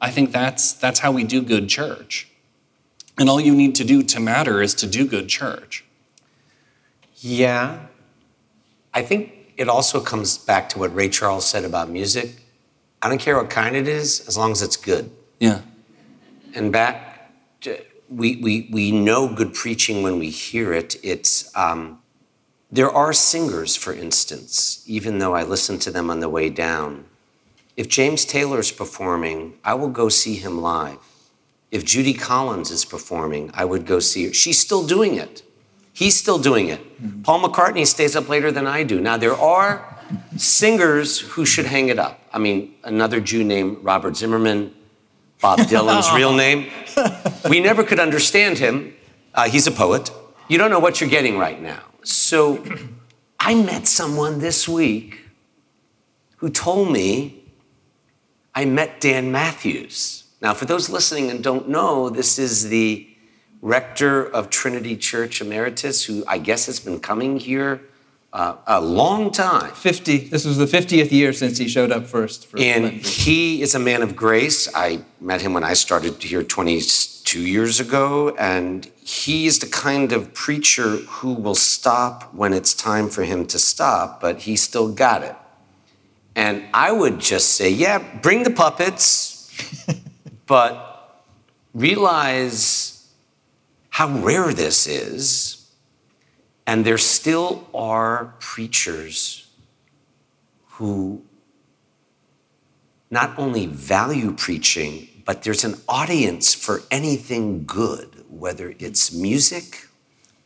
I 0.00 0.10
think 0.10 0.32
that's 0.32 0.72
that's 0.72 1.00
how 1.00 1.10
we 1.10 1.24
do 1.24 1.40
good 1.42 1.68
church. 1.68 2.28
And 3.16 3.28
all 3.28 3.40
you 3.40 3.54
need 3.54 3.74
to 3.76 3.84
do 3.84 4.02
to 4.02 4.20
matter 4.20 4.62
is 4.62 4.74
to 4.74 4.86
do 4.86 5.06
good 5.06 5.28
church. 5.28 5.84
Yeah, 7.16 7.86
I 8.94 9.02
think 9.02 9.32
it 9.56 9.68
also 9.68 10.00
comes 10.00 10.38
back 10.38 10.68
to 10.68 10.78
what 10.78 10.94
Ray 10.94 11.08
Charles 11.08 11.46
said 11.46 11.64
about 11.64 11.90
music. 11.90 12.36
I 13.02 13.08
don't 13.08 13.18
care 13.18 13.36
what 13.36 13.50
kind 13.50 13.74
it 13.74 13.88
is, 13.88 14.26
as 14.28 14.36
long 14.36 14.52
as 14.52 14.62
it's 14.62 14.76
good. 14.76 15.10
Yeah. 15.40 15.62
And 16.54 16.70
back, 16.70 17.32
to, 17.62 17.80
we, 18.08 18.36
we, 18.36 18.68
we 18.70 18.92
know 18.92 19.32
good 19.34 19.52
preaching 19.52 20.02
when 20.02 20.18
we 20.20 20.30
hear 20.30 20.72
it. 20.72 20.96
It's, 21.02 21.54
um, 21.56 22.00
there 22.70 22.90
are 22.90 23.12
singers, 23.12 23.74
for 23.74 23.92
instance, 23.92 24.84
even 24.86 25.18
though 25.18 25.34
I 25.34 25.42
listen 25.42 25.78
to 25.80 25.90
them 25.90 26.08
on 26.08 26.20
the 26.20 26.28
way 26.28 26.50
down. 26.50 27.04
If 27.78 27.88
James 27.88 28.24
Taylor's 28.24 28.72
performing, 28.72 29.54
I 29.62 29.74
will 29.74 29.88
go 29.88 30.08
see 30.08 30.34
him 30.34 30.60
live. 30.60 30.98
If 31.70 31.84
Judy 31.84 32.12
Collins 32.12 32.72
is 32.72 32.84
performing, 32.84 33.52
I 33.54 33.64
would 33.64 33.86
go 33.86 34.00
see 34.00 34.26
her. 34.26 34.32
She's 34.32 34.58
still 34.58 34.84
doing 34.84 35.14
it. 35.14 35.44
He's 35.92 36.16
still 36.16 36.40
doing 36.40 36.66
it. 36.70 36.80
Mm-hmm. 37.00 37.22
Paul 37.22 37.40
McCartney 37.44 37.86
stays 37.86 38.16
up 38.16 38.28
later 38.28 38.50
than 38.50 38.66
I 38.66 38.82
do. 38.82 39.00
Now, 39.00 39.16
there 39.16 39.36
are 39.36 39.96
singers 40.36 41.20
who 41.20 41.46
should 41.46 41.66
hang 41.66 41.88
it 41.88 42.00
up. 42.00 42.18
I 42.32 42.38
mean, 42.38 42.74
another 42.82 43.20
Jew 43.20 43.44
named 43.44 43.78
Robert 43.82 44.16
Zimmerman, 44.16 44.74
Bob 45.40 45.60
Dylan's 45.60 46.12
real 46.16 46.32
name. 46.32 46.72
We 47.48 47.60
never 47.60 47.84
could 47.84 48.00
understand 48.00 48.58
him. 48.58 48.92
Uh, 49.32 49.48
he's 49.48 49.68
a 49.68 49.72
poet. 49.72 50.10
You 50.48 50.58
don't 50.58 50.72
know 50.72 50.80
what 50.80 51.00
you're 51.00 51.10
getting 51.10 51.38
right 51.38 51.62
now. 51.62 51.82
So 52.02 52.64
I 53.38 53.54
met 53.54 53.86
someone 53.86 54.40
this 54.40 54.68
week 54.68 55.20
who 56.38 56.50
told 56.50 56.90
me 56.90 57.37
I 58.58 58.64
met 58.64 59.00
Dan 59.00 59.30
Matthews. 59.30 60.24
Now, 60.42 60.52
for 60.52 60.64
those 60.64 60.90
listening 60.90 61.30
and 61.30 61.44
don't 61.44 61.68
know, 61.68 62.10
this 62.10 62.40
is 62.40 62.70
the 62.70 63.06
rector 63.62 64.26
of 64.26 64.50
Trinity 64.50 64.96
Church 64.96 65.40
Emeritus, 65.40 66.06
who 66.06 66.24
I 66.26 66.38
guess 66.38 66.66
has 66.66 66.80
been 66.80 66.98
coming 66.98 67.38
here 67.38 67.80
uh, 68.32 68.56
a 68.66 68.80
long 68.80 69.30
time. 69.30 69.70
50. 69.70 70.30
This 70.30 70.44
was 70.44 70.58
the 70.58 70.64
50th 70.64 71.12
year 71.12 71.32
since 71.32 71.58
he 71.58 71.68
showed 71.68 71.92
up 71.92 72.08
first. 72.08 72.48
and 72.58 72.90
he 72.90 73.62
is 73.62 73.76
a 73.76 73.78
man 73.78 74.02
of 74.02 74.16
grace. 74.16 74.68
I 74.74 75.02
met 75.20 75.40
him 75.40 75.52
when 75.52 75.62
I 75.62 75.74
started 75.74 76.20
here 76.20 76.42
22 76.42 77.40
years 77.40 77.78
ago, 77.78 78.34
and 78.40 78.90
he 79.04 79.46
is 79.46 79.60
the 79.60 79.68
kind 79.68 80.12
of 80.12 80.34
preacher 80.34 80.96
who 80.96 81.32
will 81.32 81.54
stop 81.54 82.34
when 82.34 82.52
it's 82.52 82.74
time 82.74 83.08
for 83.08 83.22
him 83.22 83.46
to 83.46 83.58
stop, 83.60 84.20
but 84.20 84.40
he 84.40 84.56
still 84.56 84.92
got 84.92 85.22
it. 85.22 85.36
And 86.38 86.62
I 86.72 86.92
would 86.92 87.18
just 87.18 87.56
say, 87.56 87.68
yeah, 87.68 87.98
bring 87.98 88.44
the 88.44 88.52
puppets, 88.52 89.52
but 90.46 91.24
realize 91.74 93.12
how 93.90 94.08
rare 94.20 94.52
this 94.52 94.86
is. 94.86 95.68
And 96.64 96.84
there 96.84 96.96
still 96.96 97.66
are 97.74 98.36
preachers 98.38 99.48
who 100.76 101.22
not 103.10 103.36
only 103.36 103.66
value 103.66 104.30
preaching, 104.30 105.08
but 105.24 105.42
there's 105.42 105.64
an 105.64 105.74
audience 105.88 106.54
for 106.54 106.82
anything 106.92 107.64
good, 107.64 108.24
whether 108.30 108.76
it's 108.78 109.12
music, 109.12 109.88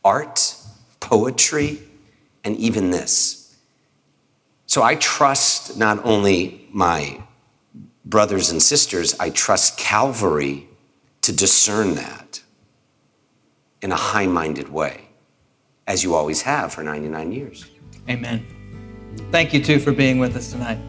art, 0.03 0.55
poetry, 0.99 1.83
and 2.43 2.57
even 2.57 2.89
this. 2.89 3.42
So 4.73 4.81
I 4.81 4.95
trust 4.95 5.77
not 5.77 6.03
only 6.03 6.67
my 6.71 7.21
brothers 8.05 8.49
and 8.49 8.59
sisters, 8.59 9.13
I 9.19 9.29
trust 9.29 9.77
Calvary 9.77 10.67
to 11.21 11.31
discern 11.31 11.93
that 11.93 12.41
in 13.83 13.91
a 13.91 13.95
high 13.95 14.25
minded 14.25 14.69
way, 14.69 15.09
as 15.85 16.03
you 16.03 16.15
always 16.15 16.41
have 16.41 16.73
for 16.73 16.81
99 16.81 17.31
years. 17.31 17.69
Amen. 18.09 18.43
Thank 19.31 19.53
you, 19.53 19.63
too, 19.63 19.77
for 19.77 19.91
being 19.91 20.17
with 20.17 20.35
us 20.35 20.51
tonight. 20.51 20.79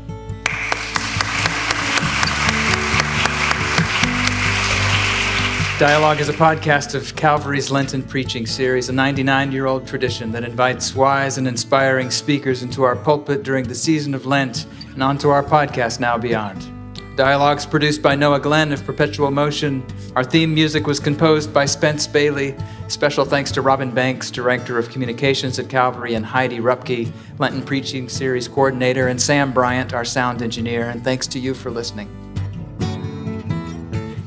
Dialogue 5.77 6.21
is 6.21 6.29
a 6.29 6.33
podcast 6.33 6.95
of 6.95 7.17
Calvary's 7.17 7.69
Lenten 7.69 8.01
preaching 8.01 8.47
series, 8.47 8.91
a 8.91 8.93
99 8.93 9.51
year 9.51 9.67
old 9.67 9.89
tradition 9.89 10.31
that 10.31 10.45
invites 10.45 10.95
wise 10.95 11.37
and 11.37 11.49
inspiring 11.49 12.13
speakers 12.13 12.63
into 12.63 12.85
our 12.85 12.95
pulpit 12.95 13.43
during 13.43 13.67
the 13.67 13.75
season 13.75 14.15
of 14.15 14.25
Lent 14.25 14.67
and 14.93 15.03
onto 15.03 15.31
our 15.31 15.43
podcast 15.43 15.99
now 15.99 16.17
beyond. 16.17 16.71
Dialogues 17.17 17.67
produced 17.67 18.03
by 18.03 18.15
Noah 18.15 18.39
Glenn 18.39 18.71
of 18.71 18.85
Perpetual 18.85 19.33
Motion. 19.33 19.85
Our 20.15 20.23
theme 20.23 20.55
music 20.55 20.87
was 20.87 21.01
composed 21.01 21.53
by 21.53 21.65
Spence 21.65 22.07
Bailey. 22.07 22.55
Special 22.87 23.25
thanks 23.25 23.51
to 23.51 23.61
Robin 23.61 23.91
Banks, 23.91 24.31
Director 24.31 24.79
of 24.79 24.91
Communications 24.91 25.59
at 25.59 25.69
Calvary, 25.69 26.15
and 26.15 26.25
Heidi 26.25 26.61
Rupke, 26.61 27.11
Lenten 27.41 27.63
Preaching 27.63 28.09
Series 28.09 28.47
Coordinator, 28.47 29.09
and 29.09 29.21
Sam 29.21 29.53
Bryant, 29.53 29.93
our 29.93 30.05
sound 30.05 30.41
engineer. 30.41 30.91
And 30.91 31.03
thanks 31.03 31.27
to 31.27 31.41
you 31.41 31.53
for 31.53 31.73
listening. 31.73 32.24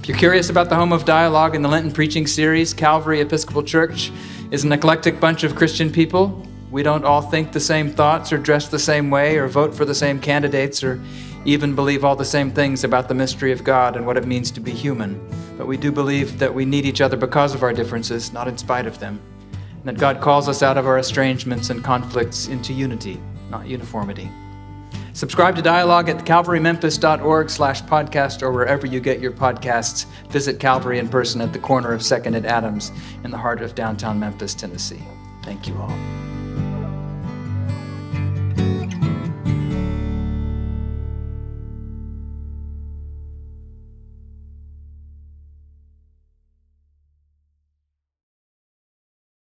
You're 0.07 0.17
curious 0.17 0.49
about 0.49 0.69
the 0.69 0.75
home 0.75 0.93
of 0.93 1.03
dialogue 1.03 1.53
in 1.53 1.61
the 1.61 1.67
Lenten 1.67 1.91
Preaching 1.91 2.27
Series, 2.27 2.73
Calvary 2.73 3.19
Episcopal 3.19 3.61
Church 3.61 4.09
is 4.51 4.63
an 4.63 4.71
eclectic 4.71 5.19
bunch 5.19 5.43
of 5.43 5.53
Christian 5.53 5.91
people. 5.91 6.47
We 6.71 6.81
don't 6.81 7.03
all 7.03 7.21
think 7.21 7.51
the 7.51 7.59
same 7.59 7.91
thoughts 7.91 8.31
or 8.31 8.37
dress 8.37 8.69
the 8.69 8.79
same 8.79 9.09
way 9.09 9.35
or 9.35 9.49
vote 9.49 9.75
for 9.75 9.83
the 9.83 9.93
same 9.93 10.21
candidates 10.21 10.81
or 10.81 11.03
even 11.43 11.75
believe 11.75 12.05
all 12.05 12.15
the 12.15 12.23
same 12.23 12.51
things 12.51 12.85
about 12.85 13.09
the 13.09 13.15
mystery 13.15 13.51
of 13.51 13.65
God 13.65 13.97
and 13.97 14.05
what 14.05 14.15
it 14.15 14.25
means 14.25 14.49
to 14.51 14.61
be 14.61 14.71
human, 14.71 15.19
but 15.57 15.67
we 15.67 15.75
do 15.75 15.91
believe 15.91 16.39
that 16.39 16.55
we 16.55 16.63
need 16.63 16.85
each 16.85 17.01
other 17.01 17.17
because 17.17 17.53
of 17.53 17.61
our 17.61 17.73
differences, 17.73 18.31
not 18.31 18.47
in 18.47 18.57
spite 18.57 18.87
of 18.87 18.99
them, 18.99 19.19
and 19.51 19.83
that 19.83 19.97
God 19.97 20.21
calls 20.21 20.47
us 20.47 20.63
out 20.63 20.77
of 20.77 20.87
our 20.87 20.99
estrangements 20.99 21.69
and 21.69 21.83
conflicts 21.83 22.47
into 22.47 22.71
unity, 22.71 23.19
not 23.49 23.67
uniformity. 23.67 24.29
Subscribe 25.17 25.55
to 25.55 25.63
Dialogue 25.63 26.09
at 26.09 26.25
calvarymemphis.org 26.25 27.49
slash 27.49 27.81
podcast 27.81 28.43
or 28.43 28.51
wherever 28.51 28.85
you 28.85 28.99
get 28.99 29.19
your 29.19 29.31
podcasts. 29.31 30.05
Visit 30.29 30.59
Calvary 30.59 30.99
in 30.99 31.09
person 31.09 31.41
at 31.41 31.53
the 31.53 31.57
corner 31.57 31.91
of 31.91 32.01
2nd 32.01 32.35
and 32.35 32.45
Adams 32.45 32.91
in 33.23 33.31
the 33.31 33.37
heart 33.37 33.63
of 33.63 33.73
downtown 33.73 34.19
Memphis, 34.19 34.53
Tennessee. 34.53 35.01
Thank 35.41 35.67
you 35.67 35.75
all. 35.77 36.36